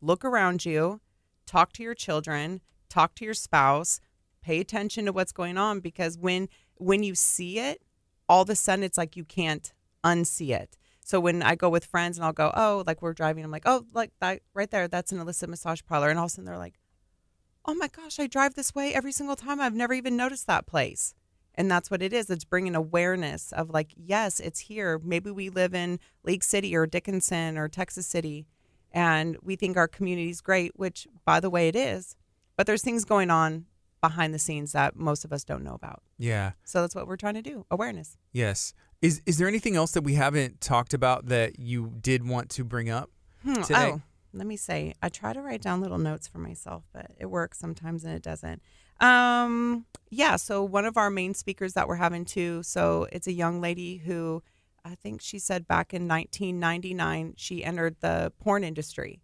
look 0.00 0.24
around 0.24 0.64
you, 0.64 1.00
talk 1.46 1.72
to 1.74 1.82
your 1.82 1.94
children, 1.94 2.60
talk 2.88 3.14
to 3.16 3.24
your 3.24 3.34
spouse, 3.34 4.00
pay 4.42 4.60
attention 4.60 5.04
to 5.06 5.12
what's 5.12 5.32
going 5.32 5.58
on 5.58 5.80
because 5.80 6.18
when 6.18 6.48
when 6.76 7.02
you 7.02 7.14
see 7.14 7.58
it, 7.58 7.82
all 8.28 8.42
of 8.42 8.50
a 8.50 8.56
sudden 8.56 8.84
it's 8.84 8.96
like 8.96 9.16
you 9.16 9.24
can't 9.24 9.72
unsee 10.04 10.50
it. 10.50 10.78
So 11.04 11.20
when 11.20 11.42
I 11.42 11.56
go 11.56 11.68
with 11.68 11.84
friends 11.84 12.16
and 12.16 12.24
I'll 12.24 12.32
go, 12.32 12.52
oh, 12.54 12.84
like 12.86 13.02
we're 13.02 13.12
driving, 13.12 13.44
I'm 13.44 13.50
like, 13.50 13.66
oh, 13.66 13.84
like 13.92 14.12
that 14.20 14.40
right 14.54 14.70
there, 14.70 14.88
that's 14.88 15.12
an 15.12 15.18
illicit 15.18 15.50
massage 15.50 15.82
parlor, 15.86 16.08
and 16.08 16.18
all 16.18 16.26
of 16.26 16.30
a 16.30 16.34
sudden 16.34 16.44
they're 16.44 16.56
like, 16.56 16.78
oh 17.64 17.74
my 17.74 17.88
gosh, 17.88 18.18
I 18.18 18.26
drive 18.26 18.54
this 18.54 18.74
way 18.74 18.94
every 18.94 19.12
single 19.12 19.36
time. 19.36 19.60
I've 19.60 19.74
never 19.74 19.94
even 19.94 20.16
noticed 20.16 20.46
that 20.46 20.66
place. 20.66 21.14
And 21.54 21.70
that's 21.70 21.90
what 21.90 22.02
it 22.02 22.12
is. 22.12 22.30
It's 22.30 22.44
bringing 22.44 22.74
awareness 22.74 23.52
of 23.52 23.70
like, 23.70 23.92
yes, 23.96 24.40
it's 24.40 24.60
here. 24.60 25.00
Maybe 25.02 25.30
we 25.30 25.50
live 25.50 25.74
in 25.74 25.98
League 26.24 26.44
City 26.44 26.74
or 26.74 26.86
Dickinson 26.86 27.58
or 27.58 27.68
Texas 27.68 28.06
City 28.06 28.46
and 28.92 29.36
we 29.42 29.56
think 29.56 29.76
our 29.76 29.88
community 29.88 30.30
is 30.30 30.40
great, 30.40 30.72
which 30.76 31.06
by 31.24 31.40
the 31.40 31.50
way 31.50 31.68
it 31.68 31.76
is. 31.76 32.16
But 32.56 32.66
there's 32.66 32.82
things 32.82 33.04
going 33.04 33.30
on 33.30 33.66
behind 34.00 34.34
the 34.34 34.38
scenes 34.38 34.72
that 34.72 34.96
most 34.96 35.24
of 35.24 35.32
us 35.32 35.44
don't 35.44 35.62
know 35.62 35.74
about. 35.74 36.02
Yeah. 36.18 36.52
So 36.64 36.80
that's 36.80 36.94
what 36.94 37.06
we're 37.06 37.16
trying 37.16 37.34
to 37.34 37.42
do 37.42 37.66
awareness. 37.70 38.16
Yes. 38.32 38.74
Is 39.00 39.22
is 39.24 39.38
there 39.38 39.48
anything 39.48 39.76
else 39.76 39.92
that 39.92 40.02
we 40.02 40.14
haven't 40.14 40.60
talked 40.60 40.92
about 40.92 41.26
that 41.26 41.58
you 41.58 41.92
did 42.00 42.26
want 42.26 42.50
to 42.50 42.64
bring 42.64 42.90
up 42.90 43.10
hmm. 43.42 43.54
today? 43.62 43.92
Oh, 43.94 44.02
let 44.32 44.46
me 44.46 44.56
say, 44.56 44.94
I 45.02 45.08
try 45.08 45.32
to 45.32 45.42
write 45.42 45.62
down 45.62 45.80
little 45.80 45.98
notes 45.98 46.28
for 46.28 46.38
myself, 46.38 46.84
but 46.92 47.10
it 47.18 47.26
works 47.26 47.58
sometimes 47.58 48.04
and 48.04 48.14
it 48.14 48.22
doesn't. 48.22 48.62
Um, 49.00 49.86
yeah. 50.10 50.36
So 50.36 50.62
one 50.62 50.84
of 50.84 50.96
our 50.96 51.10
main 51.10 51.34
speakers 51.34 51.72
that 51.74 51.88
we're 51.88 51.96
having 51.96 52.24
too. 52.24 52.62
So 52.62 53.06
it's 53.12 53.26
a 53.26 53.32
young 53.32 53.60
lady 53.60 53.98
who, 53.98 54.42
I 54.84 54.94
think 54.94 55.20
she 55.20 55.38
said 55.38 55.66
back 55.66 55.92
in 55.92 56.06
1999 56.06 57.34
she 57.36 57.64
entered 57.64 57.96
the 58.00 58.32
porn 58.38 58.62
industry, 58.62 59.20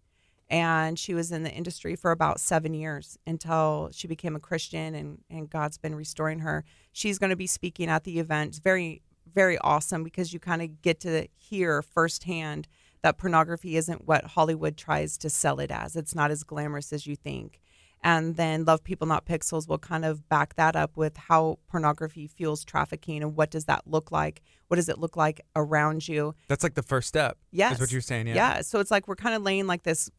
and 0.49 0.97
she 0.97 1.13
was 1.13 1.31
in 1.31 1.43
the 1.43 1.51
industry 1.51 1.95
for 1.95 2.11
about 2.11 2.39
seven 2.39 2.73
years 2.73 3.17
until 3.27 3.89
she 3.91 4.07
became 4.07 4.35
a 4.35 4.39
Christian 4.39 4.95
and 4.95 5.19
and 5.29 5.49
God's 5.49 5.77
been 5.77 5.95
restoring 5.95 6.39
her. 6.39 6.63
She's 6.91 7.19
going 7.19 7.31
to 7.31 7.35
be 7.35 7.47
speaking 7.47 7.89
at 7.89 8.03
the 8.03 8.19
event. 8.19 8.49
It's 8.49 8.59
very 8.59 9.01
very 9.33 9.57
awesome 9.59 10.03
because 10.03 10.33
you 10.33 10.39
kind 10.39 10.61
of 10.61 10.81
get 10.81 10.99
to 11.01 11.27
hear 11.35 11.81
firsthand 11.81 12.67
that 13.07 13.17
pornography 13.17 13.77
isn't 13.77 14.05
what 14.05 14.25
Hollywood 14.25 14.75
tries 14.75 15.17
to 15.19 15.29
sell 15.29 15.61
it 15.61 15.71
as. 15.71 15.95
It's 15.95 16.13
not 16.13 16.29
as 16.29 16.43
glamorous 16.43 16.91
as 16.91 17.07
you 17.07 17.15
think. 17.15 17.61
And 18.03 18.35
then 18.35 18.65
Love 18.65 18.83
People 18.83 19.07
Not 19.07 19.25
Pixels 19.25 19.65
will 19.65 19.77
kind 19.77 20.03
of 20.03 20.27
back 20.27 20.55
that 20.55 20.75
up 20.75 20.97
with 20.97 21.15
how 21.15 21.59
pornography 21.69 22.27
fuels 22.27 22.65
trafficking 22.65 23.23
and 23.23 23.33
what 23.37 23.49
does 23.49 23.63
that 23.63 23.87
look 23.87 24.11
like? 24.11 24.41
What 24.67 24.75
does 24.75 24.89
it 24.89 24.99
look 24.99 25.15
like 25.15 25.39
around 25.55 26.05
you? 26.05 26.35
That's 26.49 26.63
like 26.63 26.73
the 26.73 26.83
first 26.83 27.07
step. 27.07 27.37
Yes. 27.49 27.75
Is 27.75 27.79
what 27.79 27.93
you're 27.93 28.01
saying. 28.01 28.27
Yeah. 28.27 28.35
Yeah. 28.35 28.61
So 28.61 28.81
it's 28.81 28.91
like 28.91 29.07
we're 29.07 29.15
kind 29.15 29.35
of 29.35 29.41
laying 29.41 29.67
like 29.67 29.83
this 29.83 30.11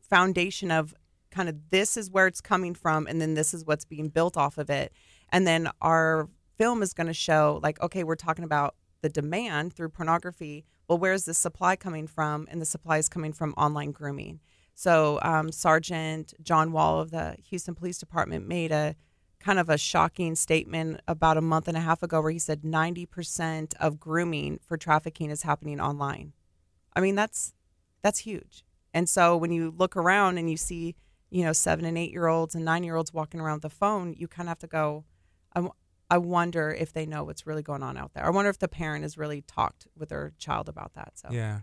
foundation 0.00 0.72
of 0.72 0.92
kind 1.30 1.48
of 1.48 1.70
this 1.70 1.96
is 1.96 2.10
where 2.10 2.26
it's 2.26 2.40
coming 2.40 2.74
from 2.74 3.06
and 3.06 3.20
then 3.20 3.34
this 3.34 3.54
is 3.54 3.64
what's 3.64 3.84
being 3.84 4.08
built 4.08 4.36
off 4.36 4.58
of 4.58 4.68
it. 4.68 4.92
And 5.30 5.46
then 5.46 5.70
our 5.80 6.28
film 6.58 6.82
is 6.82 6.92
going 6.92 7.06
to 7.06 7.14
show 7.14 7.60
like, 7.62 7.80
okay, 7.80 8.02
we're 8.02 8.16
talking 8.16 8.44
about 8.44 8.74
the 9.02 9.08
demand 9.08 9.74
through 9.74 9.90
pornography. 9.90 10.64
Well, 10.88 10.98
where's 10.98 11.24
the 11.24 11.34
supply 11.34 11.76
coming 11.76 12.06
from? 12.06 12.46
And 12.50 12.60
the 12.60 12.66
supply 12.66 12.98
is 12.98 13.08
coming 13.08 13.32
from 13.32 13.52
online 13.56 13.92
grooming. 13.92 14.40
So 14.74 15.18
um, 15.22 15.50
Sergeant 15.50 16.34
John 16.42 16.70
Wall 16.70 17.00
of 17.00 17.10
the 17.10 17.36
Houston 17.48 17.74
Police 17.74 17.98
Department 17.98 18.46
made 18.46 18.72
a 18.72 18.94
kind 19.40 19.58
of 19.58 19.68
a 19.68 19.78
shocking 19.78 20.34
statement 20.34 21.00
about 21.08 21.36
a 21.36 21.40
month 21.40 21.68
and 21.68 21.76
a 21.76 21.80
half 21.80 22.02
ago 22.02 22.20
where 22.20 22.30
he 22.30 22.38
said 22.38 22.62
90% 22.62 23.74
of 23.80 24.00
grooming 24.00 24.58
for 24.66 24.76
trafficking 24.76 25.30
is 25.30 25.42
happening 25.42 25.80
online. 25.80 26.32
I 26.94 27.00
mean, 27.00 27.14
that's 27.14 27.52
that's 28.02 28.20
huge. 28.20 28.64
And 28.94 29.08
so 29.08 29.36
when 29.36 29.50
you 29.50 29.74
look 29.76 29.96
around 29.96 30.38
and 30.38 30.50
you 30.50 30.56
see, 30.56 30.94
you 31.30 31.44
know, 31.44 31.52
seven 31.52 31.84
and 31.84 31.98
eight 31.98 32.12
year 32.12 32.28
olds 32.28 32.54
and 32.54 32.64
nine 32.64 32.84
year 32.84 32.96
olds 32.96 33.12
walking 33.12 33.40
around 33.40 33.56
with 33.56 33.72
a 33.72 33.76
phone, 33.76 34.14
you 34.16 34.28
kind 34.28 34.48
of 34.48 34.50
have 34.50 34.58
to 34.60 34.66
go, 34.66 35.04
I, 35.54 35.68
I 36.10 36.18
wonder 36.18 36.70
if 36.70 36.92
they 36.92 37.06
know 37.06 37.24
what's 37.24 37.46
really 37.46 37.62
going 37.62 37.82
on 37.82 37.96
out 37.96 38.12
there. 38.14 38.24
I 38.24 38.30
wonder 38.30 38.48
if 38.50 38.58
the 38.58 38.68
parent 38.68 39.02
has 39.02 39.18
really 39.18 39.42
talked 39.42 39.86
with 39.96 40.08
their 40.10 40.32
child 40.38 40.68
about 40.68 40.94
that. 40.94 41.12
So 41.18 41.28
Yeah. 41.32 41.60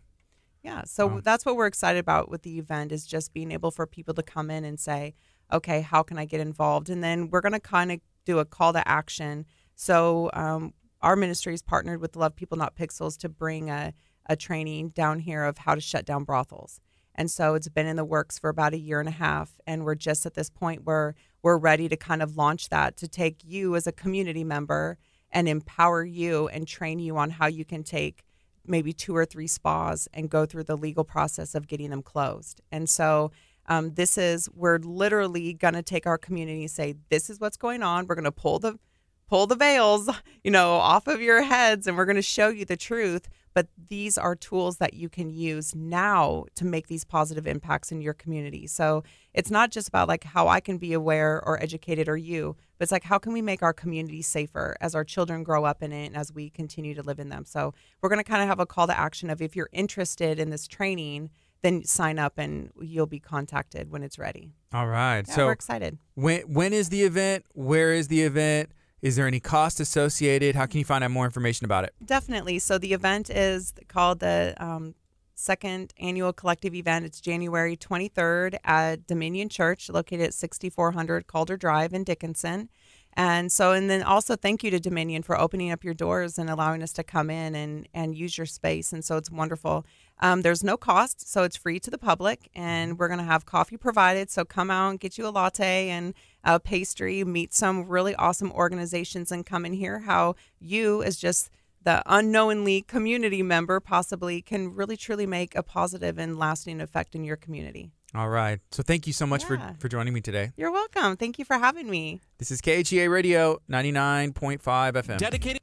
yeah, 0.63 0.83
so 0.85 1.07
Wow. 1.07 1.21
that's 1.21 1.45
what 1.45 1.55
we're 1.55 1.67
excited 1.67 1.99
about 1.99 2.29
with 2.29 2.41
the 2.43 2.57
event 2.59 2.91
is 2.91 3.05
just 3.05 3.33
being 3.33 3.51
able 3.51 3.71
for 3.71 3.85
people 3.87 4.13
to 4.15 4.23
come 4.23 4.49
in 4.49 4.65
and 4.65 4.79
say, 4.79 5.13
okay, 5.51 5.81
how 5.81 6.03
can 6.03 6.17
I 6.17 6.25
get 6.25 6.39
involved? 6.41 6.89
And 6.89 7.03
then 7.03 7.29
we're 7.29 7.41
going 7.41 7.53
to 7.53 7.59
kind 7.59 7.91
of 7.91 7.99
do 8.25 8.39
a 8.39 8.45
call 8.45 8.73
to 8.73 8.85
action. 8.87 9.45
So 9.75 10.29
um, 10.33 10.73
our 11.01 11.15
ministry 11.15 11.53
is 11.53 11.61
partnered 11.61 11.99
with 12.01 12.15
Love 12.15 12.35
People 12.35 12.57
Not 12.57 12.75
Pixels 12.75 13.17
to 13.19 13.29
bring 13.29 13.69
a, 13.69 13.93
a 14.27 14.35
training 14.35 14.89
down 14.89 15.19
here 15.19 15.43
of 15.43 15.59
how 15.59 15.75
to 15.75 15.81
shut 15.81 16.05
down 16.05 16.23
brothels. 16.23 16.79
And 17.15 17.29
so 17.29 17.53
it's 17.53 17.67
been 17.69 17.85
in 17.85 17.95
the 17.97 18.05
works 18.05 18.39
for 18.39 18.49
about 18.49 18.73
a 18.73 18.77
year 18.77 18.99
and 18.99 19.07
a 19.09 19.13
half. 19.13 19.59
And 19.67 19.83
we're 19.83 19.95
just 19.95 20.25
at 20.25 20.33
this 20.33 20.49
point 20.49 20.83
where 20.85 21.13
we're 21.43 21.57
ready 21.57 21.87
to 21.89 21.95
kind 21.95 22.23
of 22.23 22.37
launch 22.37 22.69
that 22.69 22.97
to 22.97 23.07
take 23.07 23.41
you 23.43 23.75
as 23.75 23.85
a 23.85 23.91
community 23.91 24.43
member 24.43 24.97
and 25.31 25.47
empower 25.47 26.03
you 26.03 26.47
and 26.47 26.67
train 26.67 26.99
you 26.99 27.17
on 27.17 27.29
how 27.29 27.47
you 27.47 27.65
can 27.65 27.83
take 27.83 28.23
maybe 28.65 28.93
two 28.93 29.15
or 29.15 29.25
three 29.25 29.47
spas 29.47 30.07
and 30.13 30.29
go 30.29 30.45
through 30.45 30.63
the 30.63 30.77
legal 30.77 31.03
process 31.03 31.53
of 31.53 31.67
getting 31.67 31.89
them 31.89 32.01
closed. 32.01 32.61
And 32.71 32.89
so 32.89 33.31
um, 33.67 33.93
this 33.93 34.17
is 34.17 34.49
we're 34.53 34.79
literally 34.79 35.53
going 35.53 35.73
to 35.73 35.83
take 35.83 36.07
our 36.07 36.17
community 36.17 36.61
and 36.61 36.71
say 36.71 36.95
this 37.09 37.29
is 37.29 37.39
what's 37.39 37.57
going 37.57 37.83
on. 37.83 38.07
We're 38.07 38.15
going 38.15 38.23
to 38.25 38.31
pull 38.31 38.59
the 38.59 38.79
pull 39.27 39.47
the 39.47 39.55
veils, 39.55 40.09
you 40.43 40.51
know, 40.51 40.73
off 40.75 41.07
of 41.07 41.21
your 41.21 41.41
heads 41.41 41.87
and 41.87 41.97
we're 41.97 42.05
going 42.05 42.15
to 42.15 42.21
show 42.21 42.49
you 42.49 42.65
the 42.65 42.77
truth. 42.77 43.27
But 43.53 43.67
these 43.89 44.17
are 44.17 44.35
tools 44.35 44.77
that 44.77 44.93
you 44.93 45.09
can 45.09 45.29
use 45.29 45.75
now 45.75 46.45
to 46.55 46.65
make 46.65 46.87
these 46.87 47.05
positive 47.05 47.45
impacts 47.45 47.91
in 47.91 48.01
your 48.01 48.13
community. 48.13 48.67
So 48.67 49.03
it's 49.33 49.51
not 49.51 49.71
just 49.71 49.87
about 49.87 50.07
like 50.07 50.23
how 50.23 50.47
I 50.47 50.59
can 50.59 50.77
be 50.77 50.93
aware 50.93 51.41
or 51.45 51.61
educated 51.61 52.09
or 52.09 52.17
you, 52.17 52.55
but 52.77 52.83
it's 52.83 52.91
like 52.91 53.03
how 53.03 53.19
can 53.19 53.33
we 53.33 53.41
make 53.41 53.61
our 53.61 53.73
community 53.73 54.21
safer 54.21 54.75
as 54.81 54.95
our 54.95 55.03
children 55.03 55.43
grow 55.43 55.65
up 55.65 55.83
in 55.83 55.91
it 55.91 56.07
and 56.07 56.17
as 56.17 56.33
we 56.33 56.49
continue 56.49 56.95
to 56.95 57.03
live 57.03 57.19
in 57.19 57.29
them. 57.29 57.45
So 57.45 57.73
we're 58.01 58.09
going 58.09 58.23
to 58.23 58.29
kind 58.29 58.41
of 58.41 58.47
have 58.47 58.59
a 58.59 58.65
call 58.65 58.87
to 58.87 58.97
action 58.97 59.29
of 59.29 59.41
if 59.41 59.55
you're 59.55 59.69
interested 59.71 60.39
in 60.39 60.49
this 60.49 60.67
training, 60.67 61.29
then 61.61 61.83
sign 61.85 62.19
up 62.19 62.37
and 62.37 62.71
you'll 62.81 63.07
be 63.07 63.19
contacted 63.19 63.89
when 63.89 64.03
it's 64.03 64.19
ready. 64.19 64.51
All 64.73 64.87
right. 64.87 65.23
Yeah, 65.27 65.35
so 65.35 65.45
we're 65.45 65.53
excited. 65.53 65.97
when 66.15 66.41
when 66.41 66.73
is 66.73 66.89
the 66.89 67.03
event? 67.03 67.45
Where 67.53 67.93
is 67.93 68.07
the 68.09 68.23
event? 68.23 68.71
Is 69.03 69.17
there 69.17 69.27
any 69.27 69.41
cost 69.41 69.81
associated? 69.81 70.55
How 70.55 70.65
can 70.65 70.79
you 70.79 70.85
find 70.85 71.03
out 71.03 71.11
more 71.11 71.25
information 71.25 71.65
about 71.65 71.83
it? 71.83 71.93
Definitely. 72.05 72.57
So 72.59 72.77
the 72.77 72.93
event 72.93 73.29
is 73.29 73.73
called 73.89 74.21
the 74.21 74.55
um, 74.57 74.95
second 75.35 75.93
annual 75.99 76.31
collective 76.31 76.73
event. 76.73 77.03
It's 77.03 77.19
January 77.19 77.75
23rd 77.75 78.55
at 78.63 79.05
Dominion 79.05 79.49
Church, 79.49 79.89
located 79.89 80.21
at 80.21 80.33
6400 80.33 81.27
Calder 81.27 81.57
Drive 81.57 81.93
in 81.93 82.05
Dickinson. 82.05 82.69
And 83.15 83.51
so, 83.51 83.73
and 83.73 83.89
then 83.89 84.03
also 84.03 84.37
thank 84.37 84.63
you 84.63 84.71
to 84.71 84.79
Dominion 84.79 85.21
for 85.21 85.37
opening 85.37 85.69
up 85.69 85.83
your 85.83 85.93
doors 85.93 86.39
and 86.39 86.49
allowing 86.49 86.81
us 86.81 86.93
to 86.93 87.03
come 87.03 87.29
in 87.29 87.55
and, 87.55 87.89
and 87.93 88.15
use 88.15 88.37
your 88.37 88.47
space. 88.47 88.93
And 88.93 89.03
so 89.03 89.17
it's 89.17 89.29
wonderful. 89.29 89.85
Um, 90.19 90.43
there's 90.43 90.63
no 90.63 90.77
cost, 90.77 91.29
so 91.29 91.43
it's 91.43 91.57
free 91.57 91.79
to 91.81 91.91
the 91.91 91.97
public, 91.97 92.49
and 92.55 92.97
we're 92.97 93.09
going 93.09 93.19
to 93.19 93.25
have 93.25 93.45
coffee 93.45 93.75
provided. 93.75 94.31
So 94.31 94.45
come 94.45 94.71
out 94.71 94.91
and 94.91 94.99
get 94.99 95.17
you 95.17 95.27
a 95.27 95.29
latte 95.29 95.89
and 95.89 96.13
a 96.43 96.59
pastry, 96.59 97.23
meet 97.23 97.53
some 97.53 97.87
really 97.87 98.15
awesome 98.15 98.51
organizations, 98.51 99.31
and 99.31 99.45
come 99.45 99.65
and 99.65 99.75
hear 99.75 99.99
how 99.99 100.35
you, 100.59 101.01
as 101.03 101.17
just 101.17 101.49
the 101.83 102.01
unknowingly 102.05 102.81
community 102.81 103.43
member, 103.43 103.79
possibly 103.79 104.41
can 104.41 104.73
really 104.73 104.95
truly 104.97 105.25
make 105.25 105.55
a 105.55 105.63
positive 105.63 106.17
and 106.17 106.37
lasting 106.39 106.79
effect 106.81 107.13
in 107.15 107.23
your 107.23 107.35
community. 107.35 107.91
All 108.15 108.29
right. 108.29 108.59
So 108.71 108.83
thank 108.83 109.07
you 109.07 109.13
so 109.13 109.25
much 109.25 109.41
Yeah. 109.43 109.73
for 109.73 109.75
for 109.79 109.87
joining 109.89 110.13
me 110.13 110.21
today. 110.21 110.51
You're 110.55 110.71
welcome. 110.71 111.17
Thank 111.17 111.39
you 111.39 111.45
for 111.45 111.57
having 111.57 111.89
me. 111.89 112.21
This 112.37 112.51
is 112.51 112.61
KHEA 112.61 113.09
Radio 113.09 113.59
99.5 113.69 114.95
FM. 114.95 115.17
Dedicated. 115.17 115.61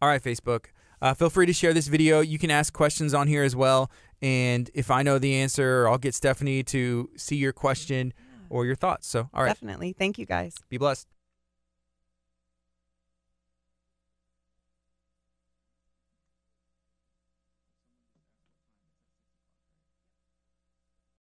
All 0.00 0.08
right, 0.08 0.22
Facebook. 0.22 0.66
Uh, 1.02 1.12
feel 1.12 1.28
free 1.28 1.44
to 1.46 1.52
share 1.52 1.74
this 1.74 1.88
video. 1.88 2.20
You 2.20 2.38
can 2.38 2.50
ask 2.50 2.72
questions 2.72 3.12
on 3.14 3.26
here 3.28 3.42
as 3.42 3.54
well. 3.56 3.90
And 4.22 4.70
if 4.74 4.90
I 4.90 5.02
know 5.02 5.18
the 5.18 5.34
answer, 5.34 5.86
I'll 5.88 5.98
get 5.98 6.14
Stephanie 6.14 6.62
to 6.64 7.10
see 7.16 7.36
your 7.36 7.52
question 7.52 8.14
or 8.54 8.64
your 8.64 8.76
thoughts. 8.76 9.08
So, 9.08 9.28
all 9.34 9.42
right, 9.42 9.48
Definitely. 9.48 9.92
Thank 9.92 10.16
you 10.16 10.26
guys. 10.26 10.54
be 10.70 10.78
blessed. 10.78 11.08